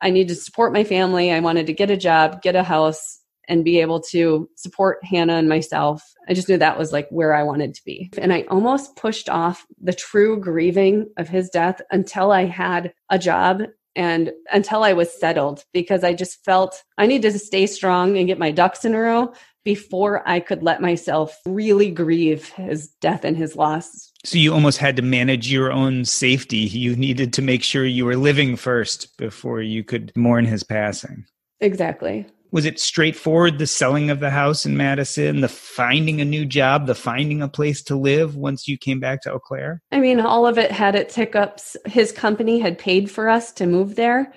I 0.00 0.10
needed 0.10 0.34
to 0.34 0.40
support 0.40 0.72
my 0.72 0.84
family. 0.84 1.32
I 1.32 1.40
wanted 1.40 1.66
to 1.66 1.72
get 1.72 1.90
a 1.90 1.96
job, 1.96 2.42
get 2.42 2.56
a 2.56 2.62
house, 2.62 3.20
and 3.48 3.64
be 3.64 3.80
able 3.80 4.00
to 4.00 4.48
support 4.56 5.04
Hannah 5.04 5.34
and 5.34 5.48
myself. 5.48 6.02
I 6.28 6.34
just 6.34 6.48
knew 6.48 6.58
that 6.58 6.78
was 6.78 6.92
like 6.92 7.08
where 7.10 7.34
I 7.34 7.42
wanted 7.42 7.74
to 7.74 7.84
be. 7.84 8.10
And 8.18 8.32
I 8.32 8.42
almost 8.42 8.96
pushed 8.96 9.28
off 9.28 9.66
the 9.80 9.92
true 9.92 10.38
grieving 10.40 11.08
of 11.16 11.28
his 11.28 11.50
death 11.50 11.80
until 11.90 12.30
I 12.30 12.44
had 12.44 12.94
a 13.10 13.18
job 13.18 13.62
and 13.94 14.32
until 14.52 14.84
I 14.84 14.92
was 14.94 15.12
settled 15.12 15.64
because 15.72 16.02
I 16.02 16.14
just 16.14 16.44
felt 16.44 16.82
I 16.96 17.06
needed 17.06 17.32
to 17.32 17.38
stay 17.38 17.66
strong 17.66 18.16
and 18.16 18.26
get 18.26 18.38
my 18.38 18.50
ducks 18.50 18.84
in 18.84 18.94
a 18.94 19.00
row 19.00 19.34
before 19.64 20.26
I 20.28 20.40
could 20.40 20.62
let 20.62 20.80
myself 20.80 21.36
really 21.46 21.90
grieve 21.90 22.48
his 22.50 22.88
death 23.00 23.24
and 23.24 23.36
his 23.36 23.54
loss. 23.54 24.11
So 24.24 24.38
you 24.38 24.52
almost 24.52 24.78
had 24.78 24.96
to 24.96 25.02
manage 25.02 25.50
your 25.50 25.72
own 25.72 26.04
safety. 26.04 26.58
You 26.58 26.94
needed 26.94 27.32
to 27.34 27.42
make 27.42 27.62
sure 27.62 27.84
you 27.84 28.04
were 28.04 28.16
living 28.16 28.56
first 28.56 29.16
before 29.16 29.60
you 29.62 29.82
could 29.82 30.12
mourn 30.14 30.44
his 30.44 30.62
passing. 30.62 31.24
Exactly 31.60 32.26
was 32.52 32.66
it 32.66 32.78
straightforward 32.78 33.58
the 33.58 33.66
selling 33.66 34.10
of 34.10 34.20
the 34.20 34.30
house 34.30 34.66
in 34.66 34.76
Madison, 34.76 35.40
the 35.40 35.48
finding 35.48 36.20
a 36.20 36.24
new 36.24 36.44
job, 36.44 36.86
the 36.86 36.94
finding 36.94 37.40
a 37.40 37.48
place 37.48 37.82
to 37.84 37.96
live 37.96 38.36
once 38.36 38.68
you 38.68 38.76
came 38.76 39.00
back 39.00 39.22
to 39.22 39.32
Eau 39.32 39.38
Claire? 39.38 39.82
I 39.90 39.98
mean, 39.98 40.20
all 40.20 40.46
of 40.46 40.58
it 40.58 40.70
had 40.70 40.94
its 40.94 41.14
hiccups. 41.14 41.76
His 41.86 42.12
company 42.12 42.60
had 42.60 42.78
paid 42.78 43.10
for 43.10 43.28
us 43.28 43.52
to 43.52 43.66
move 43.66 43.96
there. 43.96 44.32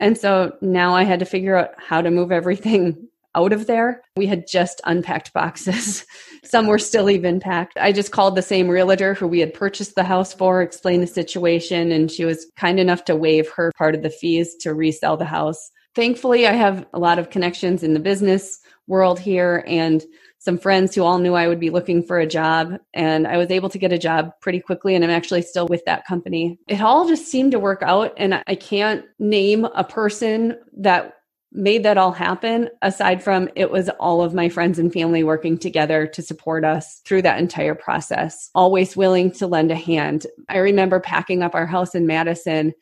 And 0.00 0.18
so 0.18 0.56
now 0.60 0.96
I 0.96 1.04
had 1.04 1.20
to 1.20 1.24
figure 1.24 1.56
out 1.56 1.70
how 1.78 2.02
to 2.02 2.10
move 2.10 2.32
everything 2.32 3.08
out 3.34 3.52
of 3.52 3.66
there. 3.66 4.02
We 4.16 4.26
had 4.26 4.46
just 4.46 4.80
unpacked 4.84 5.32
boxes. 5.32 6.06
Some 6.44 6.66
were 6.66 6.78
still 6.78 7.10
even 7.10 7.40
packed. 7.40 7.78
I 7.78 7.92
just 7.92 8.12
called 8.12 8.36
the 8.36 8.42
same 8.42 8.68
realtor 8.68 9.14
who 9.14 9.26
we 9.26 9.40
had 9.40 9.54
purchased 9.54 9.94
the 9.94 10.04
house 10.04 10.32
for, 10.32 10.62
explained 10.62 11.02
the 11.02 11.06
situation, 11.06 11.92
and 11.92 12.10
she 12.10 12.24
was 12.24 12.46
kind 12.56 12.78
enough 12.78 13.04
to 13.06 13.16
waive 13.16 13.48
her 13.50 13.72
part 13.76 13.94
of 13.94 14.02
the 14.02 14.10
fees 14.10 14.54
to 14.56 14.74
resell 14.74 15.16
the 15.16 15.24
house 15.24 15.70
thankfully, 15.94 16.46
I 16.46 16.52
have 16.52 16.86
a 16.92 16.98
lot 16.98 17.18
of 17.18 17.30
connections 17.30 17.82
in 17.82 17.94
the 17.94 18.00
business 18.00 18.60
world 18.86 19.18
here 19.18 19.64
and 19.66 20.02
some 20.38 20.58
friends 20.58 20.94
who 20.94 21.04
all 21.04 21.18
knew 21.18 21.34
I 21.34 21.46
would 21.46 21.60
be 21.60 21.70
looking 21.70 22.02
for 22.02 22.18
a 22.18 22.26
job. 22.26 22.76
And 22.94 23.28
I 23.28 23.36
was 23.36 23.50
able 23.50 23.68
to 23.68 23.78
get 23.78 23.92
a 23.92 23.98
job 23.98 24.32
pretty 24.40 24.58
quickly. 24.58 24.94
And 24.94 25.04
I'm 25.04 25.10
actually 25.10 25.42
still 25.42 25.68
with 25.68 25.84
that 25.84 26.04
company. 26.04 26.58
It 26.66 26.80
all 26.80 27.06
just 27.06 27.28
seemed 27.28 27.52
to 27.52 27.60
work 27.60 27.82
out. 27.82 28.12
And 28.16 28.42
I 28.46 28.54
can't 28.56 29.04
name 29.20 29.64
a 29.64 29.84
person 29.84 30.58
that 30.78 31.14
made 31.54 31.82
that 31.82 31.98
all 31.98 32.12
happen 32.12 32.68
aside 32.80 33.22
from 33.22 33.48
it 33.54 33.70
was 33.70 33.88
all 34.00 34.22
of 34.22 34.34
my 34.34 34.48
friends 34.48 34.78
and 34.78 34.92
family 34.92 35.22
working 35.22 35.58
together 35.58 36.06
to 36.06 36.22
support 36.22 36.64
us 36.64 37.00
through 37.04 37.22
that 37.22 37.38
entire 37.38 37.74
process 37.74 38.50
always 38.54 38.96
willing 38.96 39.30
to 39.30 39.46
lend 39.46 39.70
a 39.70 39.76
hand 39.76 40.26
i 40.48 40.56
remember 40.56 40.98
packing 40.98 41.42
up 41.42 41.54
our 41.54 41.66
house 41.66 41.94
in 41.94 42.06
madison 42.06 42.72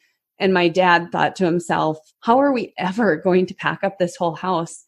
and 0.41 0.55
my 0.55 0.69
dad 0.69 1.13
thought 1.13 1.37
to 1.37 1.45
himself, 1.45 1.99
how 2.21 2.39
are 2.39 2.53
we 2.53 2.73
ever 2.79 3.17
going 3.17 3.47
to 3.47 3.55
pack 3.55 3.85
up 3.85 3.99
this 3.99 4.17
whole 4.17 4.35
house? 4.35 4.87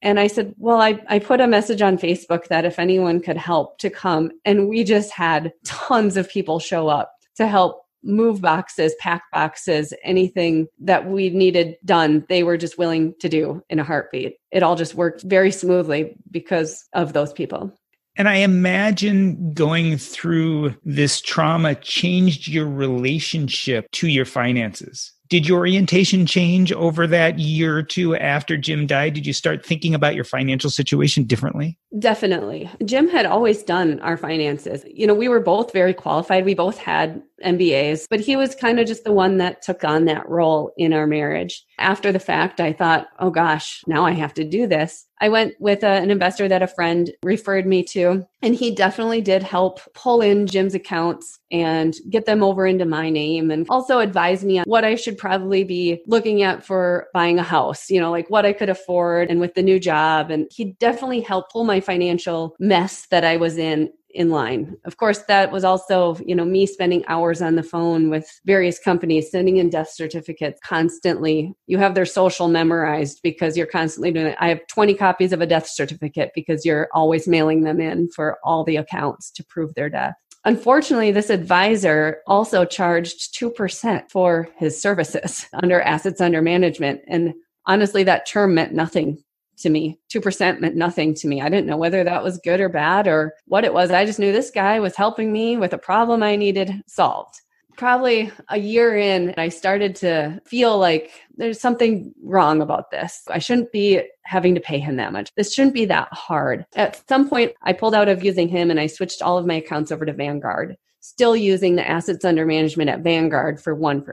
And 0.00 0.18
I 0.18 0.28
said, 0.28 0.54
well, 0.58 0.80
I, 0.80 1.00
I 1.08 1.18
put 1.18 1.40
a 1.40 1.46
message 1.46 1.82
on 1.82 1.98
Facebook 1.98 2.46
that 2.46 2.64
if 2.64 2.78
anyone 2.78 3.20
could 3.20 3.36
help 3.36 3.78
to 3.78 3.90
come. 3.90 4.30
And 4.44 4.68
we 4.68 4.84
just 4.84 5.12
had 5.12 5.52
tons 5.64 6.16
of 6.16 6.30
people 6.30 6.60
show 6.60 6.88
up 6.88 7.12
to 7.36 7.46
help 7.46 7.81
move 8.02 8.40
boxes, 8.40 8.94
pack 8.98 9.22
boxes, 9.32 9.92
anything 10.04 10.68
that 10.80 11.06
we 11.06 11.30
needed 11.30 11.76
done, 11.84 12.24
they 12.28 12.42
were 12.42 12.56
just 12.56 12.78
willing 12.78 13.14
to 13.20 13.28
do 13.28 13.62
in 13.70 13.78
a 13.78 13.84
heartbeat. 13.84 14.36
It 14.50 14.62
all 14.62 14.76
just 14.76 14.94
worked 14.94 15.22
very 15.22 15.50
smoothly 15.50 16.16
because 16.30 16.84
of 16.92 17.12
those 17.12 17.32
people. 17.32 17.72
And 18.16 18.28
I 18.28 18.36
imagine 18.36 19.54
going 19.54 19.96
through 19.96 20.74
this 20.84 21.20
trauma 21.20 21.74
changed 21.76 22.46
your 22.46 22.68
relationship 22.68 23.90
to 23.92 24.08
your 24.08 24.26
finances. 24.26 25.12
Did 25.30 25.48
your 25.48 25.60
orientation 25.60 26.26
change 26.26 26.72
over 26.72 27.06
that 27.06 27.38
year 27.38 27.78
or 27.78 27.82
two 27.82 28.14
after 28.14 28.58
Jim 28.58 28.86
died? 28.86 29.14
Did 29.14 29.26
you 29.26 29.32
start 29.32 29.64
thinking 29.64 29.94
about 29.94 30.14
your 30.14 30.24
financial 30.24 30.68
situation 30.68 31.24
differently? 31.24 31.78
Definitely. 31.98 32.68
Jim 32.84 33.08
had 33.08 33.24
always 33.24 33.62
done 33.62 33.98
our 34.00 34.18
finances. 34.18 34.84
You 34.86 35.06
know, 35.06 35.14
we 35.14 35.28
were 35.28 35.40
both 35.40 35.72
very 35.72 35.94
qualified. 35.94 36.44
We 36.44 36.52
both 36.52 36.76
had 36.76 37.22
MBAs, 37.42 38.06
but 38.08 38.20
he 38.20 38.36
was 38.36 38.54
kind 38.54 38.78
of 38.78 38.86
just 38.86 39.04
the 39.04 39.12
one 39.12 39.38
that 39.38 39.62
took 39.62 39.84
on 39.84 40.04
that 40.06 40.28
role 40.28 40.72
in 40.76 40.92
our 40.92 41.06
marriage. 41.06 41.64
After 41.78 42.12
the 42.12 42.18
fact, 42.18 42.60
I 42.60 42.72
thought, 42.72 43.08
oh 43.18 43.30
gosh, 43.30 43.82
now 43.86 44.04
I 44.04 44.12
have 44.12 44.34
to 44.34 44.44
do 44.44 44.66
this. 44.66 45.06
I 45.22 45.28
went 45.28 45.54
with 45.60 45.84
a, 45.84 45.86
an 45.86 46.10
investor 46.10 46.48
that 46.48 46.62
a 46.62 46.66
friend 46.66 47.12
referred 47.22 47.64
me 47.64 47.84
to, 47.84 48.26
and 48.42 48.56
he 48.56 48.74
definitely 48.74 49.20
did 49.20 49.44
help 49.44 49.80
pull 49.94 50.20
in 50.20 50.48
Jim's 50.48 50.74
accounts 50.74 51.38
and 51.52 51.94
get 52.10 52.26
them 52.26 52.42
over 52.42 52.66
into 52.66 52.84
my 52.84 53.08
name 53.08 53.52
and 53.52 53.64
also 53.68 54.00
advise 54.00 54.44
me 54.44 54.58
on 54.58 54.64
what 54.64 54.84
I 54.84 54.96
should 54.96 55.16
probably 55.16 55.62
be 55.62 56.02
looking 56.08 56.42
at 56.42 56.66
for 56.66 57.06
buying 57.14 57.38
a 57.38 57.44
house, 57.44 57.88
you 57.88 58.00
know, 58.00 58.10
like 58.10 58.30
what 58.30 58.44
I 58.44 58.52
could 58.52 58.68
afford 58.68 59.30
and 59.30 59.38
with 59.38 59.54
the 59.54 59.62
new 59.62 59.78
job. 59.78 60.32
And 60.32 60.48
he 60.50 60.72
definitely 60.80 61.20
helped 61.20 61.52
pull 61.52 61.64
my 61.64 61.78
financial 61.78 62.56
mess 62.58 63.06
that 63.12 63.24
I 63.24 63.36
was 63.36 63.58
in 63.58 63.92
in 64.14 64.30
line. 64.30 64.76
Of 64.84 64.96
course, 64.96 65.18
that 65.28 65.52
was 65.52 65.64
also, 65.64 66.16
you 66.24 66.34
know, 66.34 66.44
me 66.44 66.66
spending 66.66 67.04
hours 67.06 67.42
on 67.42 67.56
the 67.56 67.62
phone 67.62 68.10
with 68.10 68.28
various 68.44 68.78
companies, 68.78 69.30
sending 69.30 69.56
in 69.56 69.70
death 69.70 69.90
certificates 69.90 70.60
constantly. 70.64 71.54
You 71.66 71.78
have 71.78 71.94
their 71.94 72.06
social 72.06 72.48
memorized 72.48 73.20
because 73.22 73.56
you're 73.56 73.66
constantly 73.66 74.12
doing 74.12 74.26
it. 74.26 74.36
I 74.40 74.48
have 74.48 74.66
20 74.68 74.94
copies 74.94 75.32
of 75.32 75.40
a 75.40 75.46
death 75.46 75.66
certificate 75.66 76.32
because 76.34 76.64
you're 76.64 76.88
always 76.92 77.28
mailing 77.28 77.62
them 77.62 77.80
in 77.80 78.08
for 78.10 78.38
all 78.44 78.64
the 78.64 78.76
accounts 78.76 79.30
to 79.32 79.44
prove 79.44 79.74
their 79.74 79.88
death. 79.88 80.14
Unfortunately, 80.44 81.12
this 81.12 81.30
advisor 81.30 82.20
also 82.26 82.64
charged 82.64 83.34
2% 83.38 84.10
for 84.10 84.48
his 84.56 84.80
services 84.80 85.46
under 85.62 85.80
assets 85.80 86.20
under 86.20 86.42
management. 86.42 87.00
And 87.06 87.34
honestly, 87.66 88.02
that 88.04 88.26
term 88.26 88.54
meant 88.54 88.72
nothing 88.72 89.22
to 89.58 89.70
me. 89.70 89.98
2% 90.12 90.60
meant 90.60 90.76
nothing 90.76 91.14
to 91.14 91.28
me. 91.28 91.40
I 91.40 91.48
didn't 91.48 91.66
know 91.66 91.76
whether 91.76 92.04
that 92.04 92.22
was 92.22 92.38
good 92.38 92.60
or 92.60 92.68
bad 92.68 93.06
or 93.06 93.34
what 93.46 93.64
it 93.64 93.74
was. 93.74 93.90
I 93.90 94.04
just 94.04 94.18
knew 94.18 94.32
this 94.32 94.50
guy 94.50 94.80
was 94.80 94.96
helping 94.96 95.32
me 95.32 95.56
with 95.56 95.72
a 95.72 95.78
problem 95.78 96.22
I 96.22 96.36
needed 96.36 96.82
solved. 96.86 97.40
Probably 97.76 98.30
a 98.48 98.58
year 98.58 98.96
in, 98.96 99.34
I 99.38 99.48
started 99.48 99.96
to 99.96 100.40
feel 100.44 100.78
like 100.78 101.10
there's 101.36 101.60
something 101.60 102.12
wrong 102.22 102.60
about 102.60 102.90
this. 102.90 103.22
I 103.28 103.38
shouldn't 103.38 103.72
be 103.72 104.02
having 104.24 104.54
to 104.54 104.60
pay 104.60 104.78
him 104.78 104.96
that 104.96 105.12
much. 105.12 105.30
This 105.36 105.54
shouldn't 105.54 105.74
be 105.74 105.86
that 105.86 106.08
hard. 106.12 106.66
At 106.74 107.02
some 107.08 107.28
point, 107.28 107.52
I 107.62 107.72
pulled 107.72 107.94
out 107.94 108.08
of 108.08 108.22
using 108.22 108.48
him 108.48 108.70
and 108.70 108.78
I 108.78 108.88
switched 108.88 109.22
all 109.22 109.38
of 109.38 109.46
my 109.46 109.54
accounts 109.54 109.90
over 109.90 110.04
to 110.04 110.12
Vanguard 110.12 110.76
still 111.02 111.36
using 111.36 111.74
the 111.76 111.86
assets 111.86 112.24
under 112.24 112.46
management 112.46 112.88
at 112.88 113.00
Vanguard 113.00 113.60
for 113.60 113.76
1%. 113.76 114.04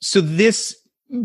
So 0.00 0.20
this 0.20 0.76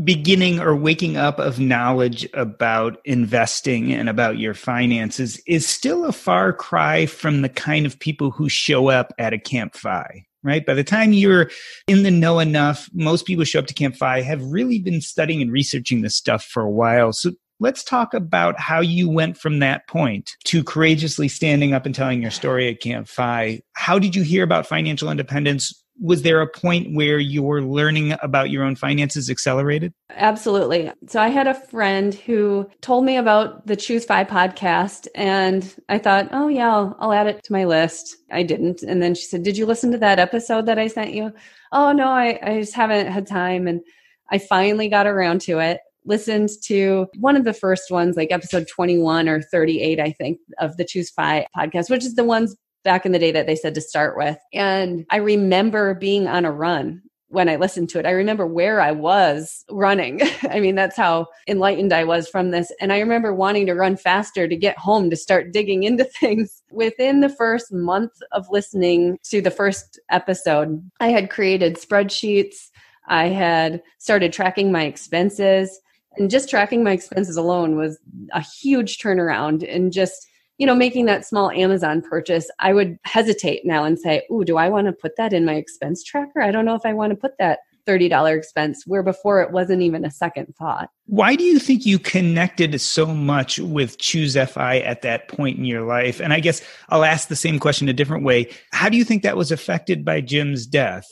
beginning 0.04 0.60
or 0.60 0.76
waking 0.76 1.18
up 1.18 1.40
of 1.40 1.60
knowledge 1.60 2.28
about 2.34 3.00
investing 3.06 3.94
and 3.94 4.10
about 4.10 4.38
your 4.38 4.54
finances 4.54 5.42
is 5.48 5.68
still 5.68 6.06
a 6.06 6.12
far 6.12 6.52
cry 6.52 7.06
from 7.06 7.42
the 7.42 7.50
kind 7.50 7.86
of 7.86 8.00
people 8.00 8.32
who 8.32 8.50
show 8.50 8.90
up 8.90 9.14
at 9.18 9.34
a 9.34 9.40
Camp 9.40 9.76
FI 9.76 10.26
right? 10.44 10.66
By 10.66 10.76
the 10.76 10.84
time 10.84 11.12
you're 11.12 11.52
in 11.88 12.04
the 12.04 12.12
know 12.12 12.40
enough, 12.40 12.90
most 12.94 13.26
people 13.26 13.44
show 13.44 13.60
up 13.60 13.68
to 13.68 13.74
Camp 13.74 13.96
FI 13.98 14.22
have 14.22 14.42
really 14.44 14.80
been 14.80 15.02
studying 15.02 15.42
and 15.42 15.52
researching 15.52 16.02
this 16.02 16.16
stuff 16.16 16.44
for 16.44 16.64
a 16.64 16.72
while. 16.72 17.12
So 17.12 17.32
let's 17.60 17.84
talk 17.84 18.14
about 18.14 18.60
how 18.60 18.80
you 18.80 19.10
went 19.10 19.38
from 19.38 19.60
that 19.60 19.88
point 19.88 20.32
to 20.46 20.64
courageously 20.64 21.28
standing 21.28 21.74
up 21.74 21.86
and 21.86 21.94
telling 21.94 22.22
your 22.22 22.32
story 22.32 22.70
at 22.70 22.80
Camp 22.80 23.08
FI. 23.08 23.62
How 23.74 24.00
did 24.00 24.16
you 24.16 24.24
hear 24.24 24.44
about 24.44 24.68
financial 24.68 25.12
independence? 25.12 25.84
Was 26.00 26.22
there 26.22 26.42
a 26.42 26.48
point 26.48 26.96
where 26.96 27.20
your 27.20 27.62
learning 27.62 28.16
about 28.22 28.50
your 28.50 28.64
own 28.64 28.76
finances 28.76 29.30
accelerated? 29.30 29.94
Absolutely. 30.12 30.92
So 31.08 31.22
I 31.22 31.30
had 31.30 31.48
a 31.48 31.54
friend 31.54 32.14
who 32.14 32.70
told 32.82 33.06
me 33.06 33.18
about 33.18 33.66
the 33.68 33.76
Choose 33.76 34.06
FI 34.06 34.24
podcast, 34.26 35.08
and 35.16 35.76
I 35.90 35.98
thought, 35.98 36.30
oh, 36.32 36.48
yeah, 36.48 36.74
I'll, 36.74 36.96
I'll 37.00 37.14
add 37.14 37.28
it 37.28 37.44
to 37.44 37.54
my 37.54 37.66
list. 37.66 38.18
I 38.32 38.44
didn't. 38.44 38.84
And 38.84 39.02
then 39.02 39.16
she 39.16 39.24
said, 39.24 39.44
Did 39.44 39.58
you 39.58 39.66
listen 39.66 39.92
to 39.92 39.98
that 40.00 40.20
episode 40.20 40.66
that 40.68 40.80
I 40.80 40.88
sent 40.88 41.14
you? 41.14 41.32
Oh, 41.72 41.92
no, 41.92 42.08
I, 42.08 42.40
I 42.42 42.60
just 42.60 42.76
haven't 42.76 43.08
had 43.08 43.28
time. 43.28 43.68
And 43.68 43.82
I 44.30 44.38
finally 44.38 44.90
got 44.90 45.08
around 45.08 45.42
to 45.42 45.60
it 45.60 45.80
listened 46.08 46.50
to 46.64 47.08
one 47.20 47.36
of 47.36 47.44
the 47.44 47.54
first 47.54 47.92
ones, 47.92 48.16
like 48.16 48.32
episode 48.32 48.68
21 48.68 49.28
or 49.28 49.42
38, 49.42 50.00
I 50.00 50.12
think, 50.12 50.40
of 50.58 50.78
the 50.78 50.86
Choose 50.86 51.10
FI 51.12 51.46
podcast, 51.56 51.90
which 51.90 52.06
is 52.06 52.16
the 52.16 52.24
ones 52.24 52.56
back 52.84 53.06
in 53.06 53.12
the 53.12 53.20
day 53.20 53.32
that 53.32 53.48
they 53.48 53.56
said 53.56 53.76
to 53.76 53.82
start 53.82 54.18
with. 54.18 54.38
And 54.54 55.06
I 55.10 55.18
remember 55.18 55.94
being 55.94 56.28
on 56.28 56.46
a 56.46 56.52
run 56.52 57.02
when 57.30 57.50
I 57.50 57.58
listened 57.58 57.90
to 57.90 58.00
it. 58.00 58.06
I 58.06 58.12
remember 58.12 58.48
where 58.48 58.80
I 58.80 58.92
was 58.92 59.66
running. 59.70 60.22
I 60.50 60.60
mean, 60.60 60.76
that's 60.76 60.96
how 60.96 61.28
enlightened 61.48 61.92
I 61.92 62.04
was 62.04 62.28
from 62.30 62.52
this. 62.52 62.72
And 62.80 62.94
I 62.94 63.00
remember 63.00 63.34
wanting 63.34 63.66
to 63.66 63.74
run 63.74 63.98
faster 63.98 64.48
to 64.48 64.56
get 64.56 64.78
home 64.78 65.10
to 65.10 65.16
start 65.16 65.52
digging 65.52 65.84
into 65.84 66.04
things. 66.20 66.64
Within 66.72 67.20
the 67.20 67.30
first 67.30 67.72
month 67.72 68.12
of 68.32 68.48
listening 68.50 69.20
to 69.24 69.42
the 69.42 69.52
first 69.52 70.00
episode, 70.10 70.82
I 71.00 71.10
had 71.10 71.30
created 71.30 71.76
spreadsheets. 71.76 72.70
I 73.08 73.28
had 73.28 73.82
started 74.00 74.34
tracking 74.34 74.72
my 74.72 74.84
expenses. 74.84 75.80
And 76.16 76.32
just 76.32 76.50
tracking 76.50 76.84
my 76.84 76.94
expenses 76.94 77.38
alone 77.38 77.76
was 77.76 78.00
a 78.32 78.42
huge 78.42 78.98
turnaround. 78.98 79.68
And 79.70 79.92
just, 79.92 80.28
you 80.58 80.66
know, 80.66 80.76
making 80.76 81.06
that 81.06 81.26
small 81.26 81.52
Amazon 81.52 82.02
purchase, 82.02 82.50
I 82.60 82.74
would 82.74 82.98
hesitate 83.04 83.66
now 83.66 83.84
and 83.84 84.00
say, 84.00 84.24
Ooh, 84.32 84.44
do 84.44 84.58
I 84.58 84.70
want 84.70 84.88
to 84.88 84.94
put 84.94 85.16
that 85.18 85.34
in 85.34 85.46
my 85.46 85.56
expense 85.56 86.04
tracker? 86.04 86.42
I 86.42 86.52
don't 86.52 86.66
know 86.66 86.76
if 86.76 86.86
I 86.86 86.94
want 86.94 87.12
to 87.12 87.16
put 87.16 87.38
that 87.40 87.60
$30 87.88 88.38
expense 88.38 88.84
where 88.86 89.02
before 89.02 89.42
it 89.42 89.52
wasn't 89.52 89.82
even 89.82 90.04
a 90.04 90.12
second 90.12 90.54
thought. 90.58 90.90
Why 91.06 91.36
do 91.36 91.44
you 91.44 91.58
think 91.58 91.86
you 91.86 91.98
connected 91.98 92.80
so 92.82 93.06
much 93.08 93.60
with 93.60 93.98
Choose 93.98 94.36
FI 94.36 94.80
at 94.80 95.02
that 95.04 95.30
point 95.30 95.58
in 95.58 95.66
your 95.66 95.84
life? 95.84 96.20
And 96.20 96.34
I 96.34 96.42
guess 96.42 96.62
I'll 96.90 97.06
ask 97.06 97.30
the 97.30 97.36
same 97.36 97.60
question 97.60 97.88
a 97.88 97.94
different 97.94 98.26
way. 98.26 98.50
How 98.74 98.90
do 98.90 98.98
you 98.98 99.06
think 99.06 99.24
that 99.24 99.38
was 99.38 99.52
affected 99.52 100.04
by 100.04 100.22
Jim's 100.22 100.68
death? 100.68 101.08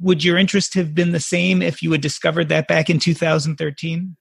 Would 0.00 0.24
your 0.24 0.38
interest 0.38 0.74
have 0.74 0.94
been 0.94 1.12
the 1.12 1.20
same 1.20 1.60
if 1.60 1.82
you 1.82 1.92
had 1.92 2.00
discovered 2.00 2.48
that 2.48 2.68
back 2.68 2.88
in 2.88 2.98
2013? 2.98 4.16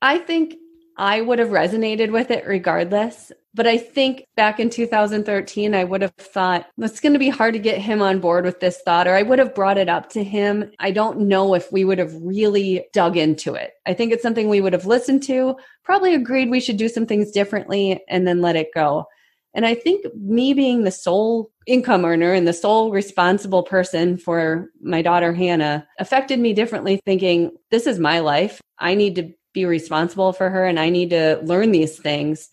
I 0.00 0.18
think 0.18 0.54
I 0.96 1.20
would 1.20 1.40
have 1.40 1.48
resonated 1.48 2.12
with 2.12 2.30
it 2.30 2.46
regardless. 2.46 3.32
But 3.54 3.68
I 3.68 3.78
think 3.78 4.26
back 4.34 4.58
in 4.58 4.68
2013, 4.68 5.74
I 5.74 5.84
would 5.84 6.02
have 6.02 6.14
thought 6.16 6.66
it's 6.76 6.98
going 6.98 7.12
to 7.12 7.20
be 7.20 7.28
hard 7.28 7.54
to 7.54 7.60
get 7.60 7.78
him 7.78 8.02
on 8.02 8.18
board 8.18 8.44
with 8.44 8.58
this 8.58 8.80
thought, 8.84 9.06
or 9.06 9.14
I 9.14 9.22
would 9.22 9.38
have 9.38 9.54
brought 9.54 9.78
it 9.78 9.88
up 9.88 10.10
to 10.10 10.24
him. 10.24 10.72
I 10.80 10.90
don't 10.90 11.20
know 11.20 11.54
if 11.54 11.70
we 11.70 11.84
would 11.84 11.98
have 11.98 12.12
really 12.20 12.86
dug 12.92 13.16
into 13.16 13.54
it. 13.54 13.74
I 13.86 13.94
think 13.94 14.12
it's 14.12 14.22
something 14.22 14.48
we 14.48 14.60
would 14.60 14.72
have 14.72 14.86
listened 14.86 15.22
to, 15.24 15.56
probably 15.84 16.14
agreed 16.14 16.50
we 16.50 16.60
should 16.60 16.76
do 16.76 16.88
some 16.88 17.06
things 17.06 17.30
differently, 17.30 18.02
and 18.08 18.26
then 18.26 18.40
let 18.40 18.56
it 18.56 18.74
go. 18.74 19.06
And 19.54 19.64
I 19.64 19.76
think 19.76 20.04
me 20.16 20.52
being 20.52 20.82
the 20.82 20.90
sole 20.90 21.52
income 21.66 22.04
earner 22.04 22.32
and 22.32 22.48
the 22.48 22.52
sole 22.52 22.90
responsible 22.90 23.62
person 23.62 24.18
for 24.18 24.68
my 24.82 25.00
daughter 25.00 25.32
Hannah 25.32 25.86
affected 26.00 26.40
me 26.40 26.54
differently, 26.54 27.00
thinking, 27.06 27.52
this 27.70 27.86
is 27.86 28.00
my 28.00 28.18
life. 28.18 28.60
I 28.80 28.96
need 28.96 29.14
to 29.14 29.32
be 29.52 29.64
responsible 29.64 30.32
for 30.32 30.50
her 30.50 30.66
and 30.66 30.80
I 30.80 30.90
need 30.90 31.10
to 31.10 31.40
learn 31.44 31.70
these 31.70 31.96
things. 31.96 32.50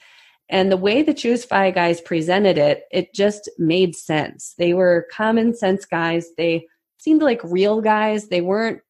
And 0.51 0.69
the 0.69 0.77
way 0.77 1.01
the 1.01 1.13
Choose 1.13 1.45
FI 1.45 1.71
guys 1.71 2.01
presented 2.01 2.57
it, 2.57 2.83
it 2.91 3.13
just 3.13 3.49
made 3.57 3.95
sense. 3.95 4.53
They 4.57 4.73
were 4.73 5.07
common 5.11 5.55
sense 5.55 5.85
guys. 5.85 6.27
They 6.37 6.67
seemed 6.99 7.21
like 7.21 7.41
real 7.43 7.79
guys. 7.81 8.27
They 8.27 8.41
weren't 8.41 8.81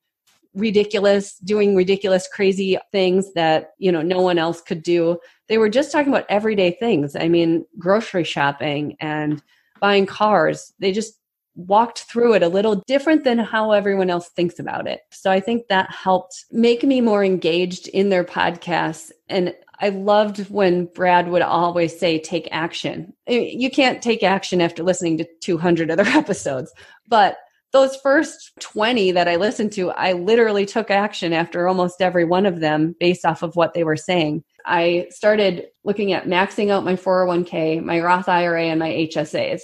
ridiculous, 0.56 1.38
doing 1.38 1.76
ridiculous, 1.76 2.28
crazy 2.28 2.78
things 2.92 3.32
that, 3.34 3.72
you 3.78 3.92
know, 3.92 4.02
no 4.02 4.22
one 4.22 4.40
else 4.40 4.60
could 4.60 4.82
do. 4.82 5.20
They 5.48 5.60
were 5.60 5.70
just 5.70 5.92
talking 5.92 6.12
about 6.12 6.26
everyday 6.30 6.72
things. 6.72 7.16
I 7.16 7.30
mean, 7.30 7.66
grocery 7.78 8.24
shopping 8.24 8.98
and 9.00 9.42
buying 9.80 10.08
cars. 10.08 10.74
They 10.80 10.92
just 10.92 11.21
walked 11.56 12.00
through 12.04 12.34
it 12.34 12.44
a 12.44 12.48
little 12.48 12.84
different 12.88 13.24
than 13.24 13.38
how 13.38 13.72
everyone 13.72 14.10
else 14.10 14.30
thinks 14.30 14.60
about 14.60 14.88
it. 14.88 15.02
So 15.12 15.32
I 15.32 15.40
think 15.40 15.68
that 15.68 15.92
helped 15.92 16.46
make 16.52 16.84
me 16.84 17.02
more 17.02 17.24
engaged 17.24 17.88
in 17.90 18.10
their 18.10 18.24
podcasts. 18.24 19.12
And 19.28 19.54
I 19.80 19.90
loved 19.90 20.50
when 20.50 20.86
Brad 20.86 21.28
would 21.30 21.42
always 21.42 21.98
say, 21.98 22.20
take 22.20 22.48
action. 22.52 23.14
You 23.28 23.70
can't 23.70 24.02
take 24.02 24.24
action 24.24 24.62
after 24.62 24.84
listening 24.84 25.18
to 25.18 25.28
200 25.42 25.92
other 25.92 26.04
episodes, 26.08 26.72
but 27.08 27.38
those 27.74 27.96
first 27.98 28.52
20 28.60 29.12
that 29.14 29.30
I 29.30 29.38
listened 29.38 29.72
to, 29.74 29.92
I 29.92 30.12
literally 30.12 30.66
took 30.66 30.92
action 30.92 31.32
after 31.32 31.68
almost 31.68 32.02
every 32.02 32.26
one 32.26 32.46
of 32.46 32.60
them 32.60 32.96
based 33.00 33.26
off 33.26 33.44
of 33.44 33.56
what 33.56 33.74
they 33.74 33.86
were 33.86 33.96
saying. 33.96 34.44
I 34.66 35.08
started 35.10 35.68
looking 35.84 36.12
at 36.12 36.26
maxing 36.26 36.70
out 36.70 36.84
my 36.84 36.96
401k, 36.96 37.82
my 37.82 38.02
Roth 38.02 38.28
IRA, 38.28 38.66
and 38.66 38.80
my 38.80 38.90
HSAs 38.90 39.62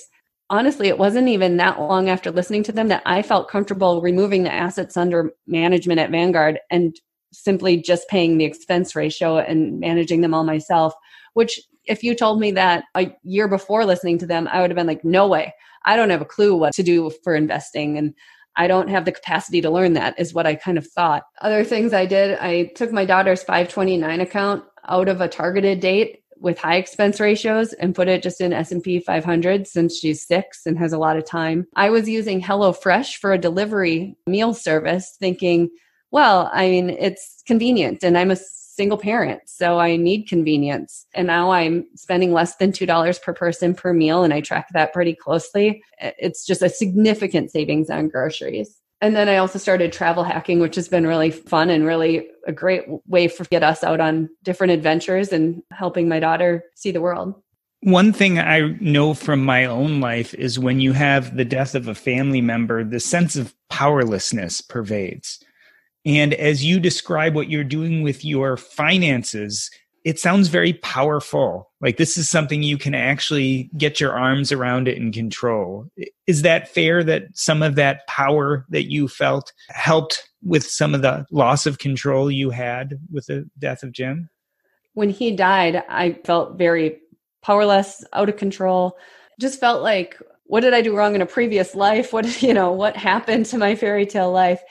honestly, 0.50 0.88
it 0.88 0.98
wasn't 0.98 1.28
even 1.28 1.58
that 1.58 1.80
long 1.80 2.10
after 2.10 2.32
listening 2.32 2.64
to 2.64 2.72
them 2.72 2.88
that 2.88 3.04
I 3.06 3.22
felt 3.22 3.50
comfortable 3.50 4.02
removing 4.02 4.44
the 4.44 4.54
assets 4.54 4.98
under 4.98 5.32
management 5.46 6.00
at 6.00 6.12
Vanguard 6.12 6.60
and 6.70 6.96
simply 7.34 7.78
just 7.78 8.08
paying 8.08 8.38
the 8.38 8.46
expense 8.46 8.96
ratio 8.96 9.38
and 9.38 9.80
managing 9.80 10.22
them 10.22 10.34
all 10.34 10.44
myself. 10.44 10.94
Which, 11.34 11.60
if 11.86 12.04
you 12.04 12.16
told 12.16 12.40
me 12.40 12.52
that 12.52 12.86
a 12.96 13.14
year 13.24 13.48
before 13.48 13.86
listening 13.86 14.18
to 14.20 14.26
them, 14.26 14.48
I 14.52 14.62
would 14.62 14.70
have 14.70 14.76
been 14.76 14.88
like, 14.88 15.06
no 15.06 15.28
way. 15.28 15.54
I 15.86 15.96
don't 15.96 16.10
have 16.10 16.22
a 16.22 16.26
clue 16.26 16.56
what 16.56 16.74
to 16.74 16.84
do 16.84 17.12
for 17.24 17.36
investing. 17.36 17.98
And 17.98 18.14
I 18.56 18.68
don't 18.68 18.90
have 18.90 19.06
the 19.06 19.12
capacity 19.12 19.62
to 19.62 19.70
learn 19.70 19.94
that, 19.94 20.20
is 20.20 20.34
what 20.34 20.48
I 20.48 20.56
kind 20.56 20.78
of 20.78 20.88
thought. 20.88 21.24
Other 21.42 21.64
things 21.64 21.94
I 21.94 22.06
did, 22.06 22.38
I 22.40 22.72
took 22.76 22.92
my 22.92 23.06
daughter's 23.06 23.44
529 23.44 24.20
account 24.20 24.64
out 24.90 25.10
of 25.10 25.22
a 25.22 25.28
targeted 25.28 25.80
date 25.80 26.24
with 26.40 26.58
high 26.58 26.78
expense 26.78 27.20
ratios 27.20 27.74
and 27.74 27.96
put 27.96 28.08
it 28.08 28.24
just 28.24 28.42
in 28.42 28.54
S&P 28.54 29.00
500 29.00 29.68
since 29.68 29.98
she's 29.98 30.26
6 30.28 30.66
and 30.66 30.78
has 30.78 30.94
a 30.94 30.98
lot 30.98 31.18
of 31.18 31.26
time. 31.26 31.68
I 31.76 31.90
was 31.90 32.08
using 32.08 32.42
HelloFresh 32.42 33.18
for 33.18 33.34
a 33.34 33.38
delivery 33.38 34.16
meal 34.28 34.54
service 34.54 35.16
thinking, 35.20 35.70
well, 36.12 36.50
I 36.54 36.70
mean, 36.70 36.90
it's 36.90 37.44
convenient 37.46 38.04
and 38.04 38.18
I'm 38.18 38.32
a 38.32 38.38
single 38.38 38.98
parent, 38.98 39.42
so 39.46 39.80
I 39.80 39.96
need 39.96 40.28
convenience. 40.28 41.08
And 41.16 41.28
now 41.28 41.52
I'm 41.52 41.88
spending 41.96 42.32
less 42.32 42.58
than 42.58 42.72
$2 42.72 43.22
per 43.22 43.34
person 43.34 43.74
per 43.74 43.92
meal 43.92 44.24
and 44.24 44.34
I 44.34 44.42
track 44.42 44.68
that 44.74 44.94
pretty 44.94 45.16
closely. 45.16 45.84
It's 46.00 46.46
just 46.46 46.62
a 46.62 46.70
significant 46.70 47.52
savings 47.52 47.90
on 47.90 48.08
groceries. 48.10 48.80
And 49.00 49.16
then 49.16 49.30
I 49.30 49.38
also 49.38 49.60
started 49.60 49.94
travel 49.94 50.24
hacking, 50.24 50.60
which 50.60 50.76
has 50.76 50.88
been 50.88 51.06
really 51.06 51.30
fun 51.30 51.70
and 51.70 51.86
really 51.86 52.28
a 52.48 52.52
great 52.52 52.84
way 53.08 53.28
for 53.28 53.44
get 53.46 53.64
us 53.64 53.84
out 53.84 54.00
on 54.00 54.30
different 54.44 54.74
adventures 54.74 55.32
and 55.32 55.62
helping 55.72 56.10
my 56.10 56.20
daughter 56.20 56.64
see 56.76 56.92
the 56.92 57.02
world. 57.02 57.36
One 57.82 58.12
thing 58.12 58.40
I 58.40 58.76
know 58.80 59.14
from 59.14 59.46
my 59.46 59.66
own 59.66 60.02
life 60.02 60.34
is 60.34 60.58
when 60.58 60.80
you 60.80 60.94
have 60.94 61.38
the 61.38 61.46
death 61.46 61.76
of 61.76 61.88
a 61.88 61.94
family 61.94 62.42
member, 62.42 62.84
the 62.84 63.00
sense 63.00 63.36
of 63.36 63.54
powerlessness 63.70 64.62
pervades. 64.62 65.44
And 66.04 66.34
as 66.34 66.66
you 66.66 66.80
describe 66.80 67.36
what 67.36 67.50
you're 67.50 67.64
doing 67.64 68.02
with 68.02 68.26
your 68.26 68.58
finances, 68.58 69.70
it 70.08 70.18
sounds 70.18 70.48
very 70.48 70.72
powerful. 70.72 71.70
Like 71.82 71.98
this 71.98 72.16
is 72.16 72.30
something 72.30 72.64
you 72.64 72.78
can 72.78 72.96
actually 72.96 73.70
get 73.76 74.00
your 74.00 74.18
arms 74.18 74.54
around 74.54 74.88
it 74.88 74.98
and 74.98 75.14
control. 75.14 75.86
Is 76.28 76.44
that 76.44 76.70
fair 76.70 77.04
that 77.04 77.26
some 77.34 77.62
of 77.62 77.76
that 77.76 78.08
power 78.08 78.66
that 78.70 78.90
you 78.90 79.10
felt 79.10 79.52
helped 79.68 80.30
with 80.42 80.64
some 80.64 80.96
of 80.96 81.02
the 81.02 81.26
loss 81.30 81.66
of 81.66 81.80
control 81.80 82.32
you 82.32 82.52
had 82.52 82.98
with 83.12 83.26
the 83.26 83.50
death 83.60 83.84
of 83.84 83.92
Jim? 83.92 84.30
When 84.94 85.10
he 85.10 85.36
died, 85.36 85.84
I 85.90 86.14
felt 86.24 86.58
very 86.58 87.00
powerless, 87.42 88.02
out 88.14 88.30
of 88.30 88.38
control. 88.38 88.98
Just 89.42 89.60
felt 89.60 89.84
like 89.84 90.18
what 90.46 90.62
did 90.62 90.74
I 90.74 90.80
do 90.80 90.96
wrong 90.96 91.16
in 91.16 91.22
a 91.22 91.26
previous 91.26 91.76
life? 91.76 92.14
What 92.14 92.42
you 92.42 92.54
know, 92.54 92.72
what 92.72 92.96
happened 92.96 93.48
to 93.48 93.58
my 93.58 93.76
fairy 93.76 94.06
tale 94.06 94.32
life? 94.32 94.62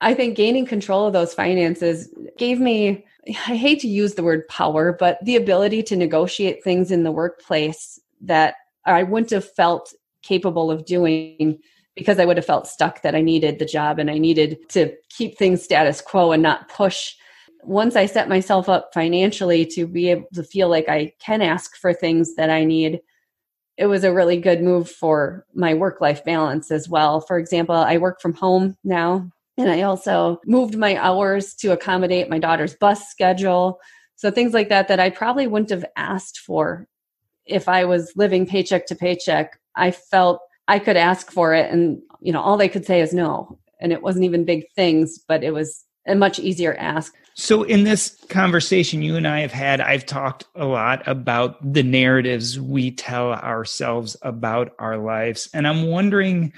I 0.00 0.14
think 0.14 0.36
gaining 0.36 0.66
control 0.66 1.08
of 1.08 1.12
those 1.12 1.34
finances 1.34 2.14
gave 2.36 2.60
me 2.60 3.04
I 3.28 3.56
hate 3.56 3.80
to 3.80 3.88
use 3.88 4.14
the 4.14 4.22
word 4.22 4.48
power, 4.48 4.92
but 4.92 5.22
the 5.24 5.36
ability 5.36 5.82
to 5.84 5.96
negotiate 5.96 6.64
things 6.64 6.90
in 6.90 7.02
the 7.02 7.12
workplace 7.12 8.00
that 8.22 8.54
I 8.86 9.02
wouldn't 9.02 9.30
have 9.30 9.50
felt 9.52 9.92
capable 10.22 10.70
of 10.70 10.86
doing 10.86 11.58
because 11.94 12.18
I 12.18 12.24
would 12.24 12.36
have 12.36 12.46
felt 12.46 12.66
stuck 12.66 13.02
that 13.02 13.14
I 13.14 13.20
needed 13.20 13.58
the 13.58 13.64
job 13.64 13.98
and 13.98 14.10
I 14.10 14.18
needed 14.18 14.58
to 14.70 14.94
keep 15.10 15.36
things 15.36 15.62
status 15.62 16.00
quo 16.00 16.32
and 16.32 16.42
not 16.42 16.68
push. 16.68 17.14
Once 17.64 17.96
I 17.96 18.06
set 18.06 18.28
myself 18.28 18.68
up 18.68 18.90
financially 18.94 19.66
to 19.66 19.86
be 19.86 20.10
able 20.10 20.28
to 20.34 20.44
feel 20.44 20.68
like 20.68 20.88
I 20.88 21.12
can 21.18 21.42
ask 21.42 21.76
for 21.76 21.92
things 21.92 22.36
that 22.36 22.50
I 22.50 22.64
need, 22.64 23.00
it 23.76 23.86
was 23.86 24.04
a 24.04 24.12
really 24.12 24.40
good 24.40 24.62
move 24.62 24.88
for 24.88 25.44
my 25.54 25.74
work 25.74 26.00
life 26.00 26.24
balance 26.24 26.70
as 26.70 26.88
well. 26.88 27.20
For 27.20 27.38
example, 27.38 27.74
I 27.74 27.98
work 27.98 28.20
from 28.20 28.32
home 28.32 28.76
now 28.84 29.30
and 29.58 29.68
I 29.68 29.82
also 29.82 30.40
moved 30.46 30.76
my 30.76 30.96
hours 30.96 31.54
to 31.56 31.72
accommodate 31.72 32.30
my 32.30 32.38
daughter's 32.38 32.76
bus 32.76 33.08
schedule. 33.08 33.80
So 34.14 34.30
things 34.30 34.54
like 34.54 34.68
that 34.68 34.88
that 34.88 35.00
I 35.00 35.10
probably 35.10 35.48
wouldn't 35.48 35.70
have 35.70 35.84
asked 35.96 36.38
for 36.38 36.86
if 37.44 37.68
I 37.68 37.84
was 37.84 38.12
living 38.14 38.46
paycheck 38.46 38.86
to 38.86 38.94
paycheck. 38.94 39.58
I 39.74 39.90
felt 39.90 40.40
I 40.68 40.78
could 40.78 40.96
ask 40.96 41.30
for 41.30 41.54
it 41.54 41.70
and 41.70 42.00
you 42.20 42.32
know 42.32 42.40
all 42.40 42.56
they 42.56 42.68
could 42.68 42.86
say 42.86 43.00
is 43.00 43.12
no. 43.12 43.58
And 43.80 43.92
it 43.92 44.02
wasn't 44.02 44.24
even 44.24 44.44
big 44.44 44.64
things, 44.74 45.18
but 45.18 45.44
it 45.44 45.52
was 45.52 45.84
a 46.06 46.14
much 46.14 46.38
easier 46.38 46.74
ask. 46.78 47.14
So, 47.34 47.62
in 47.62 47.84
this 47.84 48.16
conversation 48.28 49.02
you 49.02 49.16
and 49.16 49.26
I 49.26 49.40
have 49.40 49.52
had, 49.52 49.80
I've 49.80 50.06
talked 50.06 50.44
a 50.56 50.64
lot 50.64 51.06
about 51.06 51.72
the 51.72 51.84
narratives 51.84 52.60
we 52.60 52.90
tell 52.90 53.32
ourselves 53.32 54.16
about 54.22 54.72
our 54.80 54.98
lives. 54.98 55.48
And 55.54 55.66
I'm 55.68 55.86
wondering 55.86 56.52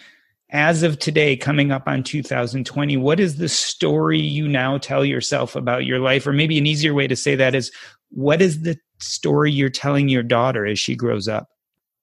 as 0.50 0.82
of 0.82 0.98
today, 0.98 1.36
coming 1.36 1.70
up 1.70 1.86
on 1.86 2.02
2020, 2.02 2.96
what 2.96 3.20
is 3.20 3.36
the 3.36 3.48
story 3.48 4.20
you 4.20 4.48
now 4.48 4.78
tell 4.78 5.04
yourself 5.04 5.54
about 5.54 5.84
your 5.84 6.00
life? 6.00 6.26
Or 6.26 6.32
maybe 6.32 6.58
an 6.58 6.66
easier 6.66 6.92
way 6.92 7.06
to 7.06 7.16
say 7.16 7.36
that 7.36 7.54
is, 7.54 7.70
what 8.10 8.42
is 8.42 8.62
the 8.62 8.76
story 8.98 9.52
you're 9.52 9.70
telling 9.70 10.08
your 10.08 10.24
daughter 10.24 10.66
as 10.66 10.78
she 10.78 10.96
grows 10.96 11.28
up? 11.28 11.48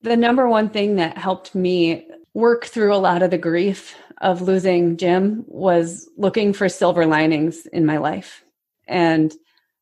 The 0.02 0.16
number 0.16 0.48
one 0.48 0.70
thing 0.70 0.96
that 0.96 1.18
helped 1.18 1.54
me 1.54 2.08
work 2.34 2.66
through 2.66 2.94
a 2.94 2.98
lot 2.98 3.22
of 3.22 3.32
the 3.32 3.38
grief 3.38 3.96
of 4.22 4.42
losing 4.42 4.96
Jim 4.96 5.44
was 5.48 6.10
looking 6.18 6.54
for 6.54 6.70
silver 6.70 7.06
linings 7.06 7.66
in 7.68 7.86
my 7.86 7.98
life. 7.98 8.44
And 8.88 9.34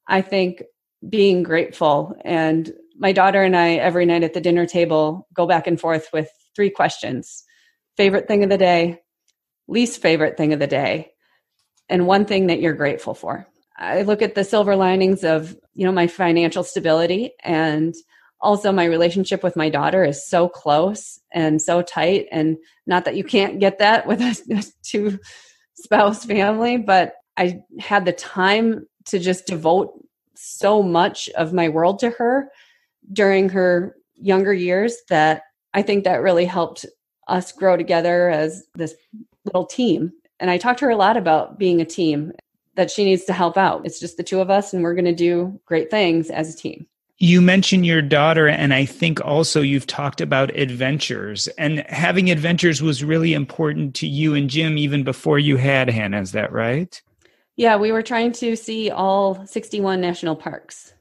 I 0.08 0.22
think 0.22 0.64
being 1.08 1.44
grateful 1.44 2.16
and 2.26 2.74
my 2.98 3.12
daughter 3.12 3.44
and 3.44 3.56
I 3.56 3.74
every 3.74 4.06
night 4.06 4.24
at 4.24 4.34
the 4.34 4.42
dinner 4.42 4.66
table 4.66 5.28
go 5.34 5.46
back 5.46 5.68
and 5.68 5.80
forth 5.80 6.08
with 6.12 6.30
three 6.56 6.70
questions 6.70 7.45
favorite 7.98 8.28
thing 8.28 8.44
of 8.44 8.50
the 8.50 8.58
day, 8.58 9.02
least 9.68 10.02
favorite 10.02 10.38
thing 10.38 10.54
of 10.54 10.60
the 10.60 10.68
day, 10.68 11.12
and 11.90 12.08
one 12.08 12.26
thing 12.26 12.48
that 12.48 12.62
you're 12.62 12.74
grateful 12.74 13.14
for. 13.14 13.48
I 13.78 14.04
look 14.04 14.22
at 14.22 14.36
the 14.36 14.44
silver 14.44 14.76
linings 14.76 15.24
of, 15.24 15.56
you 15.74 15.86
know, 15.86 15.92
my 15.92 16.08
financial 16.08 16.64
stability 16.64 17.32
and 17.44 17.94
also 18.42 18.72
my 18.72 18.86
relationship 18.86 19.44
with 19.44 19.56
my 19.56 19.70
daughter 19.70 20.04
is 20.04 20.28
so 20.28 20.48
close 20.48 21.20
and 21.34 21.62
so 21.62 21.82
tight 21.82 22.28
and 22.32 22.58
not 22.86 23.06
that 23.06 23.16
you 23.16 23.24
can't 23.24 23.60
get 23.60 23.80
that 23.80 24.08
with 24.08 24.22
a, 24.22 24.72
two 24.84 25.20
spouse 25.76 26.26
family, 26.26 26.78
but 26.78 27.14
I 27.38 27.60
had 27.80 28.06
the 28.06 28.14
time 28.14 28.86
to 29.06 29.20
just 29.20 29.46
devote 29.46 29.94
so 30.36 30.82
much 30.82 31.30
of 31.30 31.54
my 31.54 31.70
world 31.70 32.00
to 32.00 32.12
her 32.12 32.50
during 33.12 33.50
her 33.50 33.96
younger 34.16 34.54
years 34.54 34.98
that 35.10 35.44
I 35.74 35.82
think 35.82 36.06
that 36.06 36.22
really 36.22 36.46
helped 36.46 36.86
us 37.28 37.52
grow 37.52 37.78
together 37.78 38.30
as 38.30 38.66
this 38.76 38.96
little 39.46 39.66
team. 39.66 40.12
And 40.40 40.50
I 40.50 40.58
talked 40.58 40.80
to 40.80 40.86
her 40.86 40.92
a 40.92 40.98
lot 40.98 41.18
about 41.18 41.58
being 41.58 41.82
a 41.82 41.86
team, 41.86 42.34
that 42.76 42.92
she 42.92 43.06
needs 43.06 43.24
to 43.26 43.34
help 43.34 43.58
out. 43.58 43.86
It's 43.86 44.00
just 44.00 44.18
the 44.18 44.24
two 44.24 44.40
of 44.40 44.50
us, 44.50 44.74
and 44.74 44.84
we're 44.84 44.94
going 44.94 45.06
to 45.06 45.16
do 45.16 45.60
great 45.66 45.90
things 45.90 46.30
as 46.30 46.54
a 46.54 46.58
team. 46.58 46.86
You 47.18 47.42
mentioned 47.42 47.86
your 47.86 48.02
daughter, 48.02 48.48
and 48.48 48.74
I 48.74 48.84
think 48.84 49.24
also 49.24 49.62
you've 49.62 49.88
talked 49.88 50.20
about 50.20 50.56
adventures. 50.58 51.48
And 51.58 51.80
having 51.88 52.30
adventures 52.30 52.82
was 52.82 53.04
really 53.04 53.34
important 53.34 53.96
to 53.96 54.08
you 54.08 54.34
and 54.34 54.50
Jim 54.50 54.78
even 54.78 55.06
before 55.06 55.40
you 55.40 55.56
had 55.56 55.90
Hannah. 55.90 56.20
Is 56.20 56.34
that 56.34 56.52
right? 56.52 57.02
Yeah, 57.56 57.78
we 57.78 57.94
were 57.94 58.02
trying 58.02 58.34
to 58.34 58.58
see 58.58 58.92
all 58.92 59.46
61 59.46 60.02
national 60.02 60.36
parks. 60.36 60.94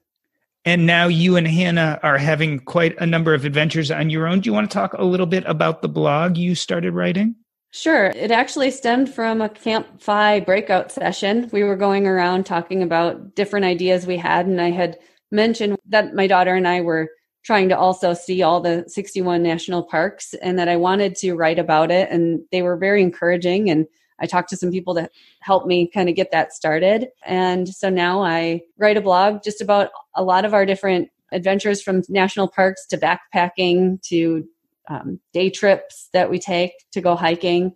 And 0.65 0.87
now 0.87 1.09
you 1.09 1.37
and 1.37 1.47
Hannah 1.47 2.01
are 2.03 2.17
having 2.17 2.59
quite 2.59 2.97
a 2.99 3.07
number 3.07 3.35
of 3.35 3.45
adventures 3.45 3.91
on 3.91 4.09
your 4.09 4.27
own. 4.27 4.41
Do 4.41 4.49
you 4.49 4.55
want 4.55 4.71
to 4.71 4.75
talk 4.75 4.95
a 4.95 5.05
little 5.05 5.27
bit 5.27 5.45
about 5.47 5.83
the 5.83 5.89
blog 5.89 6.39
you 6.39 6.55
started 6.55 6.95
writing? 6.95 7.37
Sure. 7.71 8.07
It 8.07 8.31
actually 8.31 8.71
stemmed 8.71 9.13
from 9.13 9.41
a 9.41 9.49
Camp 9.49 10.01
FI 10.01 10.41
breakout 10.41 10.93
session. 10.93 11.51
We 11.53 11.65
were 11.65 11.77
going 11.77 12.07
around 12.07 12.47
talking 12.47 12.83
about 12.83 13.35
different 13.35 13.67
ideas 13.67 14.07
we 14.07 14.17
had, 14.17 14.47
and 14.47 14.61
I 14.61 14.71
had 14.71 14.97
mentioned 15.33 15.77
that 15.89 16.15
my 16.15 16.29
daughter 16.29 16.55
and 16.55 16.69
I 16.69 16.81
were 16.81 17.11
trying 17.45 17.69
to 17.69 17.79
also 17.79 18.15
see 18.15 18.43
all 18.43 18.61
the 18.61 18.85
61 18.87 19.43
national 19.43 19.83
parks 19.83 20.35
and 20.35 20.59
that 20.59 20.69
I 20.69 20.77
wanted 20.77 21.15
to 21.17 21.35
write 21.35 21.59
about 21.59 21.91
it. 21.91 22.09
And 22.11 22.41
they 22.53 22.63
were 22.63 22.77
very 22.77 23.03
encouraging. 23.03 23.69
And 23.69 23.87
I 24.21 24.27
talked 24.27 24.49
to 24.51 24.57
some 24.57 24.71
people 24.71 24.95
to 24.95 25.09
help 25.41 25.67
me 25.67 25.91
kind 25.93 26.09
of 26.09 26.15
get 26.15 26.31
that 26.33 26.53
started. 26.53 27.09
And 27.25 27.69
so 27.69 27.91
now 27.91 28.23
I 28.23 28.63
write 28.79 28.97
a 28.97 29.01
blog 29.01 29.43
just 29.43 29.61
about 29.61 29.91
a 30.15 30.23
lot 30.23 30.45
of 30.45 30.55
our 30.55 30.65
different 30.65 31.09
adventures 31.33 31.83
from 31.83 32.03
national 32.09 32.49
parks 32.49 32.87
to 32.87 32.99
backpacking 32.99 34.01
to 34.03 34.45
um, 34.89 35.21
day 35.33 35.51
trips 35.51 36.09
that 36.13 36.31
we 36.31 36.39
take 36.39 36.73
to 36.93 37.01
go 37.01 37.17
hiking 37.17 37.73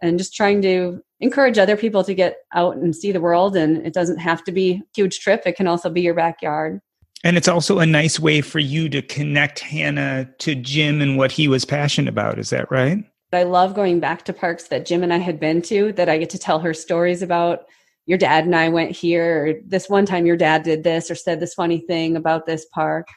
and 0.00 0.18
just 0.18 0.34
trying 0.34 0.62
to 0.62 1.02
encourage 1.20 1.58
other 1.58 1.76
people 1.76 2.04
to 2.04 2.14
get 2.14 2.36
out 2.52 2.76
and 2.76 2.94
see 2.94 3.12
the 3.12 3.20
world. 3.20 3.56
And 3.56 3.86
it 3.86 3.92
doesn't 3.92 4.18
have 4.18 4.44
to 4.44 4.52
be 4.52 4.72
a 4.72 4.82
huge 4.94 5.20
trip, 5.20 5.42
it 5.46 5.56
can 5.56 5.66
also 5.66 5.90
be 5.90 6.02
your 6.02 6.14
backyard. 6.14 6.80
And 7.22 7.38
it's 7.38 7.48
also 7.48 7.78
a 7.78 7.86
nice 7.86 8.20
way 8.20 8.42
for 8.42 8.58
you 8.58 8.90
to 8.90 9.00
connect 9.00 9.60
Hannah 9.60 10.28
to 10.40 10.54
Jim 10.54 11.00
and 11.00 11.16
what 11.16 11.32
he 11.32 11.48
was 11.48 11.64
passionate 11.64 12.10
about. 12.10 12.38
Is 12.38 12.50
that 12.50 12.70
right? 12.70 13.02
I 13.34 13.42
love 13.44 13.74
going 13.74 14.00
back 14.00 14.24
to 14.24 14.32
parks 14.32 14.68
that 14.68 14.86
Jim 14.86 15.02
and 15.02 15.12
I 15.12 15.18
had 15.18 15.40
been 15.40 15.62
to 15.62 15.92
that 15.92 16.08
I 16.08 16.18
get 16.18 16.30
to 16.30 16.38
tell 16.38 16.58
her 16.60 16.74
stories 16.74 17.22
about. 17.22 17.66
Your 18.06 18.18
dad 18.18 18.44
and 18.44 18.54
I 18.54 18.68
went 18.68 18.90
here, 18.90 19.62
this 19.64 19.88
one 19.88 20.04
time 20.04 20.26
your 20.26 20.36
dad 20.36 20.62
did 20.62 20.84
this 20.84 21.10
or 21.10 21.14
said 21.14 21.40
this 21.40 21.54
funny 21.54 21.78
thing 21.78 22.16
about 22.16 22.44
this 22.44 22.66
park. 22.66 23.08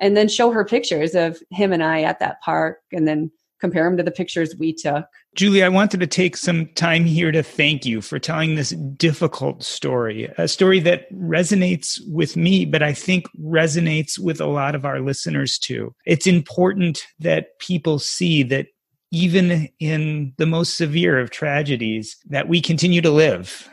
And 0.00 0.16
then 0.16 0.28
show 0.28 0.50
her 0.50 0.64
pictures 0.64 1.14
of 1.14 1.38
him 1.52 1.72
and 1.72 1.84
I 1.84 2.02
at 2.02 2.18
that 2.18 2.40
park 2.42 2.78
and 2.90 3.06
then 3.06 3.30
compare 3.60 3.84
them 3.84 3.96
to 3.96 4.02
the 4.02 4.10
pictures 4.10 4.54
we 4.58 4.74
took. 4.74 5.06
Julie, 5.34 5.62
I 5.62 5.68
wanted 5.68 6.00
to 6.00 6.06
take 6.06 6.36
some 6.36 6.66
time 6.74 7.04
here 7.04 7.32
to 7.32 7.42
thank 7.42 7.86
you 7.86 8.00
for 8.00 8.18
telling 8.18 8.54
this 8.54 8.70
difficult 8.70 9.64
story, 9.64 10.24
a 10.36 10.48
story 10.48 10.80
that 10.80 11.10
resonates 11.12 11.98
with 12.06 12.36
me, 12.36 12.64
but 12.64 12.82
I 12.82 12.92
think 12.92 13.26
resonates 13.40 14.18
with 14.18 14.40
a 14.40 14.46
lot 14.46 14.74
of 14.74 14.84
our 14.84 15.00
listeners 15.00 15.58
too. 15.58 15.94
It's 16.04 16.26
important 16.26 17.06
that 17.20 17.58
people 17.58 17.98
see 17.98 18.42
that 18.44 18.66
even 19.14 19.68
in 19.78 20.34
the 20.38 20.46
most 20.46 20.76
severe 20.76 21.20
of 21.20 21.30
tragedies, 21.30 22.16
that 22.26 22.48
we 22.48 22.60
continue 22.60 23.00
to 23.00 23.10
live. 23.10 23.70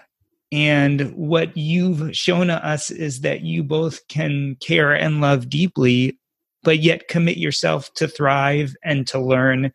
And 0.51 1.11
what 1.15 1.55
you've 1.57 2.15
shown 2.15 2.49
us 2.49 2.91
is 2.91 3.21
that 3.21 3.41
you 3.41 3.63
both 3.63 4.07
can 4.07 4.55
care 4.61 4.93
and 4.93 5.19
love 5.19 5.49
deeply, 5.49 6.19
but 6.61 6.79
yet 6.79 7.07
commit 7.07 7.37
yourself 7.37 7.91
to 7.95 8.07
thrive 8.07 8.75
and 8.83 9.07
to 9.07 9.19
learn 9.19 9.71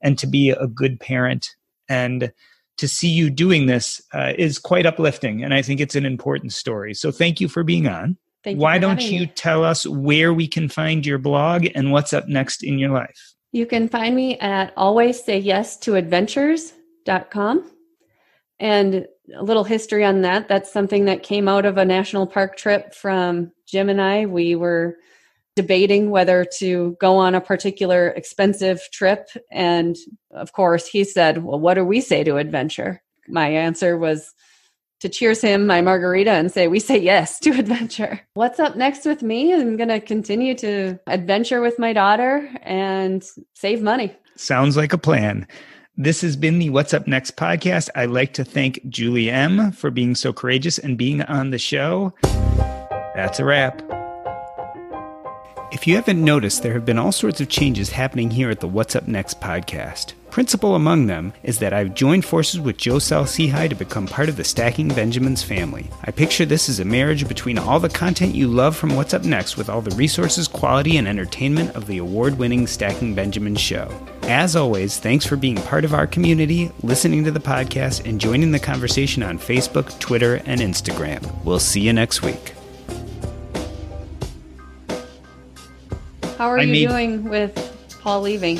and 0.00 0.18
to 0.18 0.26
be 0.26 0.50
a 0.50 0.66
good 0.66 0.98
parent. 0.98 1.54
And 1.88 2.32
to 2.78 2.88
see 2.88 3.08
you 3.08 3.28
doing 3.28 3.66
this 3.66 4.00
uh, 4.14 4.32
is 4.38 4.58
quite 4.58 4.86
uplifting. 4.86 5.44
And 5.44 5.52
I 5.52 5.60
think 5.60 5.80
it's 5.80 5.96
an 5.96 6.06
important 6.06 6.54
story. 6.54 6.94
So 6.94 7.10
thank 7.10 7.40
you 7.40 7.48
for 7.48 7.62
being 7.62 7.86
on. 7.88 8.16
Thank 8.42 8.58
Why 8.58 8.78
don't 8.78 9.02
you 9.02 9.20
me. 9.20 9.32
tell 9.34 9.64
us 9.64 9.84
where 9.86 10.32
we 10.32 10.48
can 10.48 10.70
find 10.70 11.04
your 11.04 11.18
blog 11.18 11.66
and 11.74 11.92
what's 11.92 12.14
up 12.14 12.26
next 12.26 12.62
in 12.62 12.78
your 12.78 12.90
life? 12.90 13.34
You 13.52 13.66
can 13.66 13.88
find 13.88 14.14
me 14.14 14.38
at 14.38 14.72
always 14.76 15.22
say 15.22 15.38
yes 15.38 15.76
to 15.78 15.96
adventures.com. 15.96 17.70
And 18.60 19.06
a 19.34 19.42
little 19.42 19.64
history 19.64 20.04
on 20.04 20.22
that. 20.22 20.48
That's 20.48 20.72
something 20.72 21.06
that 21.06 21.22
came 21.22 21.48
out 21.48 21.64
of 21.64 21.78
a 21.78 21.84
national 21.84 22.26
park 22.26 22.56
trip 22.56 22.94
from 22.94 23.52
Jim 23.66 23.88
and 23.88 24.00
I. 24.00 24.26
We 24.26 24.54
were 24.54 24.96
debating 25.56 26.10
whether 26.10 26.44
to 26.58 26.96
go 27.00 27.16
on 27.16 27.34
a 27.34 27.40
particular 27.40 28.08
expensive 28.08 28.80
trip. 28.92 29.28
And 29.50 29.96
of 30.30 30.52
course, 30.52 30.86
he 30.86 31.04
said, 31.04 31.42
Well, 31.42 31.58
what 31.58 31.74
do 31.74 31.84
we 31.84 32.00
say 32.00 32.24
to 32.24 32.36
adventure? 32.36 33.02
My 33.28 33.48
answer 33.48 33.96
was 33.96 34.32
to 35.00 35.08
cheers 35.08 35.40
him 35.40 35.66
my 35.66 35.80
margarita 35.80 36.30
and 36.30 36.50
say, 36.52 36.68
We 36.68 36.80
say 36.80 36.98
yes 36.98 37.38
to 37.40 37.50
adventure. 37.58 38.20
What's 38.34 38.60
up 38.60 38.76
next 38.76 39.04
with 39.04 39.22
me? 39.22 39.52
I'm 39.52 39.76
going 39.76 39.88
to 39.88 40.00
continue 40.00 40.54
to 40.56 40.98
adventure 41.06 41.60
with 41.60 41.78
my 41.78 41.92
daughter 41.92 42.50
and 42.62 43.24
save 43.54 43.82
money. 43.82 44.16
Sounds 44.36 44.76
like 44.76 44.92
a 44.92 44.98
plan. 44.98 45.46
This 45.96 46.22
has 46.22 46.36
been 46.36 46.58
the 46.58 46.70
What's 46.70 46.94
Up 46.94 47.06
Next 47.06 47.36
podcast. 47.36 47.90
I'd 47.94 48.10
like 48.10 48.32
to 48.34 48.44
thank 48.44 48.80
Julie 48.88 49.30
M 49.30 49.70
for 49.72 49.90
being 49.90 50.14
so 50.14 50.32
courageous 50.32 50.78
and 50.78 50.96
being 50.96 51.20
on 51.22 51.50
the 51.50 51.58
show. 51.58 52.14
That's 53.14 53.38
a 53.38 53.44
wrap. 53.44 53.99
If 55.72 55.86
you 55.86 55.94
haven't 55.94 56.24
noticed, 56.24 56.64
there 56.64 56.72
have 56.72 56.84
been 56.84 56.98
all 56.98 57.12
sorts 57.12 57.40
of 57.40 57.48
changes 57.48 57.90
happening 57.90 58.32
here 58.32 58.50
at 58.50 58.58
the 58.58 58.66
What's 58.66 58.96
Up 58.96 59.06
Next 59.06 59.40
podcast. 59.40 60.14
Principal 60.28 60.74
among 60.74 61.06
them 61.06 61.32
is 61.44 61.60
that 61.60 61.72
I've 61.72 61.94
joined 61.94 62.24
forces 62.24 62.58
with 62.58 62.76
Joe 62.76 62.98
Saul-Sehy 62.98 63.68
to 63.68 63.76
become 63.76 64.08
part 64.08 64.28
of 64.28 64.36
the 64.36 64.42
Stacking 64.42 64.88
Benjamins 64.88 65.44
family. 65.44 65.88
I 66.02 66.10
picture 66.10 66.44
this 66.44 66.68
as 66.68 66.80
a 66.80 66.84
marriage 66.84 67.28
between 67.28 67.56
all 67.56 67.78
the 67.78 67.88
content 67.88 68.34
you 68.34 68.48
love 68.48 68.76
from 68.76 68.96
What's 68.96 69.14
Up 69.14 69.22
Next 69.22 69.56
with 69.56 69.68
all 69.68 69.80
the 69.80 69.94
resources, 69.94 70.48
quality, 70.48 70.96
and 70.96 71.06
entertainment 71.06 71.76
of 71.76 71.86
the 71.86 71.98
award 71.98 72.36
winning 72.36 72.66
Stacking 72.66 73.14
Benjamins 73.14 73.60
show. 73.60 73.92
As 74.22 74.56
always, 74.56 74.98
thanks 74.98 75.24
for 75.24 75.36
being 75.36 75.56
part 75.56 75.84
of 75.84 75.94
our 75.94 76.06
community, 76.06 76.72
listening 76.82 77.22
to 77.24 77.30
the 77.30 77.38
podcast, 77.38 78.04
and 78.08 78.20
joining 78.20 78.50
the 78.50 78.58
conversation 78.58 79.22
on 79.22 79.38
Facebook, 79.38 79.96
Twitter, 80.00 80.42
and 80.46 80.60
Instagram. 80.60 81.44
We'll 81.44 81.60
see 81.60 81.80
you 81.80 81.92
next 81.92 82.22
week. 82.22 82.54
How 86.40 86.48
are 86.48 86.58
I 86.58 86.62
you 86.62 86.72
made- 86.72 86.88
doing 86.88 87.24
with 87.24 87.52
Paul 88.00 88.22
leaving? 88.22 88.56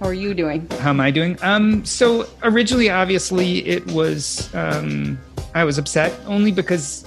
How 0.00 0.06
are 0.06 0.14
you 0.14 0.32
doing? 0.32 0.66
How 0.80 0.88
am 0.88 1.00
I 1.00 1.10
doing? 1.10 1.36
Um, 1.42 1.84
so 1.84 2.26
originally, 2.42 2.88
obviously, 2.88 3.58
it 3.66 3.86
was 3.88 4.48
um, 4.54 5.18
I 5.54 5.64
was 5.64 5.76
upset 5.76 6.18
only 6.24 6.50
because 6.50 7.04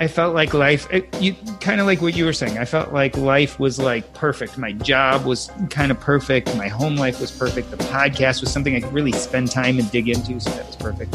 I 0.00 0.08
felt 0.08 0.34
like 0.34 0.52
life. 0.52 0.92
It, 0.92 1.16
you 1.20 1.36
kind 1.60 1.80
of 1.80 1.86
like 1.86 2.02
what 2.02 2.16
you 2.16 2.24
were 2.24 2.32
saying. 2.32 2.58
I 2.58 2.64
felt 2.64 2.92
like 2.92 3.16
life 3.16 3.60
was 3.60 3.78
like 3.78 4.12
perfect. 4.14 4.58
My 4.58 4.72
job 4.72 5.24
was 5.24 5.48
kind 5.70 5.92
of 5.92 6.00
perfect. 6.00 6.52
My 6.56 6.66
home 6.66 6.96
life 6.96 7.20
was 7.20 7.30
perfect. 7.30 7.70
The 7.70 7.76
podcast 7.76 8.40
was 8.40 8.50
something 8.50 8.74
I 8.74 8.80
could 8.80 8.92
really 8.92 9.12
spend 9.12 9.48
time 9.52 9.78
and 9.78 9.88
dig 9.92 10.08
into, 10.08 10.40
so 10.40 10.50
that 10.50 10.66
was 10.66 10.74
perfect. 10.74 11.14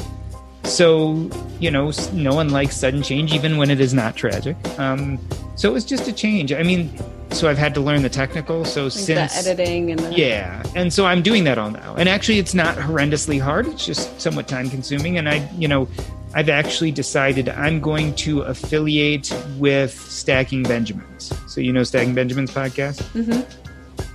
So 0.64 1.30
you 1.60 1.70
know, 1.70 1.92
no 2.14 2.34
one 2.34 2.48
likes 2.52 2.78
sudden 2.78 3.04
change, 3.04 3.34
even 3.34 3.58
when 3.58 3.70
it 3.70 3.82
is 3.82 3.94
not 3.94 4.16
tragic. 4.16 4.56
Um, 4.80 5.20
so 5.58 5.70
it 5.70 5.74
was 5.74 5.84
just 5.84 6.08
a 6.08 6.14
change. 6.14 6.54
I 6.54 6.64
mean, 6.64 6.98
so 7.36 7.50
I've 7.50 7.58
had 7.58 7.74
to 7.76 7.82
learn 7.82 8.02
the 8.02 8.10
technical. 8.10 8.66
So 8.66 8.84
Like 8.84 8.92
since 8.94 9.44
the 9.44 9.50
editing 9.50 9.92
and 9.92 10.00
the 10.00 10.14
yeah, 10.14 10.64
and 10.76 10.92
so 10.92 11.06
I'm 11.06 11.22
doing 11.22 11.44
that 11.46 11.58
all 11.58 11.72
now. 11.72 11.96
And 11.96 12.08
actually, 12.10 12.40
it's 12.40 12.54
not 12.54 12.78
horrendously 12.78 13.40
hard. 13.42 13.68
It's 13.68 13.86
just 13.86 14.20
somewhat 14.22 14.48
time 14.48 14.70
consuming. 14.70 15.18
And 15.18 15.28
I, 15.28 15.48
you 15.58 15.68
know, 15.68 15.88
I've 16.34 16.50
actually 16.50 16.92
decided 16.92 17.50
I'm 17.50 17.80
going 17.80 18.14
to 18.16 18.42
affiliate 18.42 19.34
with 19.58 19.92
Stacking 19.94 20.64
Benjamins. 20.64 21.32
So 21.48 21.62
you 21.62 21.72
know 21.72 21.84
Stacking 21.84 22.14
Benjamins 22.14 22.52
podcast. 22.52 23.02
Mhm. 23.14 23.46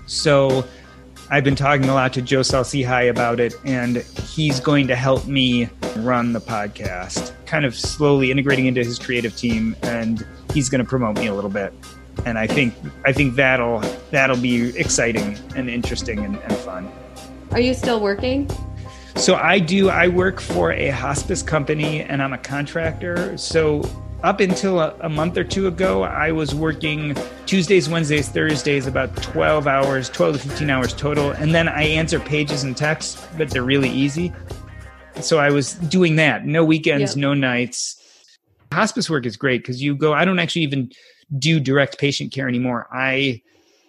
So 0.06 0.64
I've 1.30 1.44
been 1.44 1.54
talking 1.54 1.88
a 1.88 1.94
lot 1.94 2.12
to 2.14 2.22
Joe 2.22 2.42
Saul-Sehy 2.42 3.08
about 3.08 3.38
it, 3.38 3.54
and 3.64 3.98
he's 4.28 4.58
going 4.58 4.88
to 4.88 4.96
help 4.96 5.26
me 5.26 5.68
run 5.98 6.32
the 6.32 6.40
podcast, 6.40 7.32
kind 7.46 7.64
of 7.64 7.76
slowly 7.76 8.32
integrating 8.32 8.66
into 8.66 8.82
his 8.82 8.98
creative 8.98 9.36
team, 9.36 9.76
and 9.82 10.26
he's 10.52 10.68
going 10.68 10.80
to 10.80 10.84
promote 10.88 11.16
me 11.16 11.28
a 11.28 11.34
little 11.34 11.48
bit. 11.50 11.72
And 12.26 12.38
I 12.38 12.46
think 12.46 12.74
I 13.04 13.12
think 13.12 13.34
that'll 13.34 13.80
that'll 14.10 14.36
be 14.36 14.76
exciting 14.78 15.38
and 15.56 15.70
interesting 15.70 16.24
and, 16.24 16.36
and 16.36 16.52
fun. 16.58 16.90
Are 17.52 17.60
you 17.60 17.74
still 17.74 18.00
working? 18.00 18.48
So 19.16 19.34
I 19.34 19.58
do, 19.58 19.90
I 19.90 20.08
work 20.08 20.40
for 20.40 20.72
a 20.72 20.88
hospice 20.88 21.42
company 21.42 22.00
and 22.02 22.22
I'm 22.22 22.32
a 22.32 22.38
contractor. 22.38 23.36
So 23.36 23.82
up 24.22 24.40
until 24.40 24.80
a, 24.80 24.96
a, 25.00 25.08
month 25.08 25.36
or 25.36 25.44
two 25.44 25.66
ago, 25.66 26.04
I 26.04 26.32
was 26.32 26.54
working 26.54 27.14
Tuesdays, 27.44 27.88
Wednesdays, 27.88 28.28
Thursdays, 28.28 28.86
about 28.86 29.14
12 29.22 29.66
hours, 29.66 30.08
12 30.08 30.40
to 30.40 30.48
15 30.48 30.70
hours 30.70 30.94
total. 30.94 31.32
And 31.32 31.54
then 31.54 31.68
I 31.68 31.82
answer 31.82 32.18
pages 32.20 32.62
and 32.62 32.76
texts, 32.76 33.26
but 33.36 33.50
they're 33.50 33.62
really 33.62 33.90
easy. 33.90 34.32
So 35.20 35.38
I 35.38 35.50
was 35.50 35.74
doing 35.74 36.16
that. 36.16 36.46
No 36.46 36.64
weekends, 36.64 37.16
no 37.16 37.34
nights. 37.34 37.96
Hospice 38.72 39.10
work 39.10 39.26
is 39.26 39.36
great 39.36 39.62
because 39.62 39.82
you 39.82 39.96
go, 39.96 40.14
I 40.14 40.24
don't 40.24 40.38
actually 40.38 40.62
even 40.62 40.90
do 41.38 41.60
direct 41.60 41.98
patient 41.98 42.32
care 42.32 42.48
anymore. 42.48 42.88
I 42.92 43.42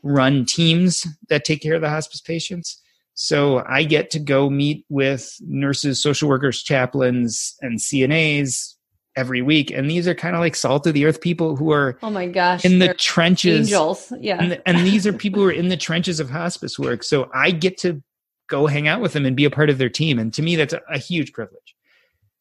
run 0.04 0.46
teams 0.46 1.08
that 1.30 1.46
take 1.46 1.62
care 1.62 1.76
of 1.76 1.82
the 1.82 1.90
hospice 1.90 2.22
patients. 2.22 2.82
So 3.14 3.64
I 3.68 3.84
get 3.84 4.10
to 4.12 4.20
go 4.20 4.50
meet 4.50 4.86
with 4.90 5.38
nurses, 5.42 6.02
social 6.02 6.30
workers, 6.30 6.64
chaplains, 6.64 7.56
and 7.62 7.80
CNAs 7.80 8.76
every 9.16 9.42
week. 9.42 9.72
And 9.72 9.90
these 9.90 10.08
are 10.08 10.16
kind 10.16 10.36
of 10.36 10.40
like 10.40 10.56
salt 10.56 10.88
of 10.88 10.94
the 10.94 11.06
earth 11.06 11.20
people 11.20 11.56
who 11.56 11.72
are 11.72 11.98
oh 12.02 12.10
my 12.10 12.28
gosh 12.28 12.64
in 12.64 12.80
the 12.80 12.94
trenches. 12.94 13.68
Angels. 13.68 14.14
Yeah. 14.20 14.38
And, 14.42 14.62
and 14.66 14.80
these 14.80 15.06
are 15.06 15.14
people 15.14 15.42
who 15.42 15.50
are 15.50 15.52
in 15.52 15.68
the 15.68 15.78
trenches 15.78 16.20
of 16.20 16.30
hospice 16.30 16.80
work. 16.80 17.04
So 17.04 17.30
I 17.34 17.52
get 17.52 17.78
to 17.80 18.02
go 18.48 18.68
hang 18.68 18.88
out 18.88 19.02
with 19.02 19.14
them 19.14 19.26
and 19.26 19.36
be 19.36 19.46
a 19.46 19.52
part 19.52 19.70
of 19.70 19.78
their 19.78 19.90
team. 19.90 20.18
And 20.18 20.34
to 20.34 20.42
me, 20.42 20.56
that's 20.56 20.74
a, 20.74 20.82
a 20.90 20.98
huge 20.98 21.34
privilege. 21.34 21.76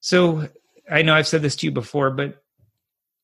So 0.00 0.48
I 0.90 1.02
know 1.02 1.14
I've 1.14 1.28
said 1.28 1.42
this 1.42 1.56
to 1.56 1.66
you 1.66 1.72
before, 1.72 2.10
but 2.10 2.42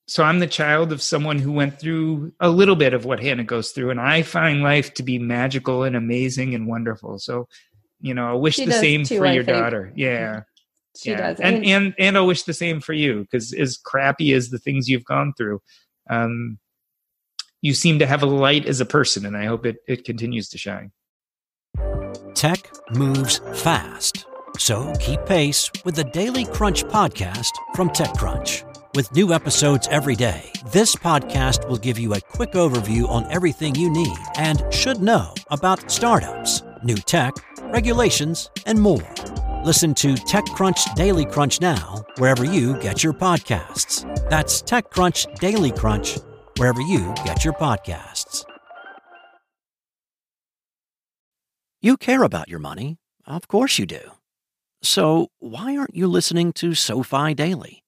so 0.08 0.22
I'm 0.22 0.38
the 0.38 0.46
child 0.46 0.92
of 0.92 1.02
someone 1.02 1.38
who 1.38 1.50
went 1.52 1.80
through 1.80 2.32
a 2.38 2.48
little 2.48 2.76
bit 2.76 2.94
of 2.94 3.04
what 3.04 3.20
Hannah 3.20 3.44
goes 3.44 3.72
through, 3.72 3.90
and 3.90 4.00
I 4.00 4.22
find 4.22 4.62
life 4.62 4.94
to 4.94 5.02
be 5.02 5.18
magical 5.18 5.82
and 5.82 5.96
amazing 5.96 6.54
and 6.54 6.68
wonderful. 6.68 7.18
So, 7.18 7.48
you 8.00 8.14
know, 8.14 8.30
I 8.30 8.34
wish 8.34 8.56
she 8.56 8.66
the 8.66 8.72
same 8.72 9.04
too, 9.04 9.18
for 9.18 9.26
I 9.26 9.32
your 9.32 9.44
think. 9.44 9.58
daughter. 9.58 9.92
Yeah, 9.96 10.42
she 10.96 11.10
yeah. 11.10 11.32
does, 11.32 11.40
and 11.40 11.64
and 11.64 11.94
and 11.98 12.16
I 12.16 12.20
wish 12.20 12.44
the 12.44 12.54
same 12.54 12.80
for 12.80 12.92
you 12.92 13.22
because 13.22 13.52
as 13.52 13.76
crappy 13.76 14.32
as 14.32 14.50
the 14.50 14.58
things 14.58 14.88
you've 14.88 15.04
gone 15.04 15.32
through, 15.36 15.60
um, 16.08 16.58
you 17.60 17.74
seem 17.74 17.98
to 17.98 18.06
have 18.06 18.22
a 18.22 18.26
light 18.26 18.64
as 18.66 18.80
a 18.80 18.86
person, 18.86 19.26
and 19.26 19.36
I 19.36 19.46
hope 19.46 19.66
it 19.66 19.78
it 19.88 20.04
continues 20.04 20.48
to 20.50 20.58
shine. 20.58 20.92
Tech 22.34 22.70
moves 22.94 23.40
fast, 23.54 24.24
so 24.56 24.92
keep 25.00 25.26
pace 25.26 25.68
with 25.84 25.96
the 25.96 26.04
Daily 26.04 26.44
Crunch 26.44 26.84
podcast 26.84 27.50
from 27.74 27.90
TechCrunch. 27.90 28.75
With 28.96 29.14
new 29.14 29.34
episodes 29.34 29.86
every 29.90 30.16
day, 30.16 30.50
this 30.72 30.96
podcast 30.96 31.68
will 31.68 31.76
give 31.76 31.98
you 31.98 32.14
a 32.14 32.20
quick 32.22 32.52
overview 32.52 33.06
on 33.10 33.30
everything 33.30 33.74
you 33.74 33.90
need 33.90 34.16
and 34.36 34.64
should 34.72 35.02
know 35.02 35.34
about 35.50 35.90
startups, 35.90 36.62
new 36.82 36.96
tech, 36.96 37.34
regulations, 37.64 38.50
and 38.64 38.80
more. 38.80 39.06
Listen 39.66 39.92
to 39.96 40.14
TechCrunch 40.14 40.94
Daily 40.94 41.26
Crunch 41.26 41.60
now, 41.60 42.06
wherever 42.16 42.46
you 42.46 42.80
get 42.80 43.04
your 43.04 43.12
podcasts. 43.12 44.00
That's 44.30 44.62
TechCrunch 44.62 45.40
Daily 45.40 45.72
Crunch, 45.72 46.16
wherever 46.56 46.80
you 46.80 47.12
get 47.22 47.44
your 47.44 47.52
podcasts. 47.52 48.46
You 51.82 51.98
care 51.98 52.22
about 52.22 52.48
your 52.48 52.60
money. 52.60 52.96
Of 53.26 53.46
course 53.46 53.78
you 53.78 53.84
do. 53.84 54.12
So, 54.82 55.28
why 55.38 55.76
aren't 55.76 55.94
you 55.94 56.06
listening 56.06 56.54
to 56.54 56.72
SoFi 56.72 57.34
Daily? 57.34 57.82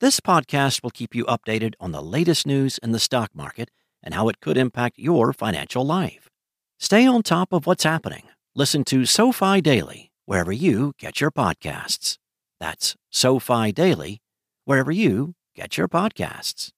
This 0.00 0.18
podcast 0.18 0.82
will 0.82 0.90
keep 0.90 1.14
you 1.14 1.24
updated 1.26 1.74
on 1.78 1.92
the 1.92 2.02
latest 2.02 2.48
news 2.48 2.78
in 2.78 2.90
the 2.90 2.98
stock 2.98 3.30
market 3.32 3.70
and 4.02 4.12
how 4.12 4.28
it 4.28 4.40
could 4.40 4.56
impact 4.56 4.98
your 4.98 5.32
financial 5.32 5.86
life. 5.86 6.28
Stay 6.80 7.06
on 7.06 7.22
top 7.22 7.52
of 7.52 7.64
what's 7.64 7.84
happening. 7.84 8.24
Listen 8.56 8.82
to 8.84 9.06
SoFi 9.06 9.60
Daily 9.60 10.10
wherever 10.26 10.52
you 10.52 10.94
get 10.98 11.20
your 11.20 11.30
podcasts. 11.30 12.18
That's 12.58 12.96
SoFi 13.10 13.70
Daily 13.70 14.20
wherever 14.64 14.90
you 14.90 15.34
get 15.54 15.78
your 15.78 15.86
podcasts. 15.86 16.73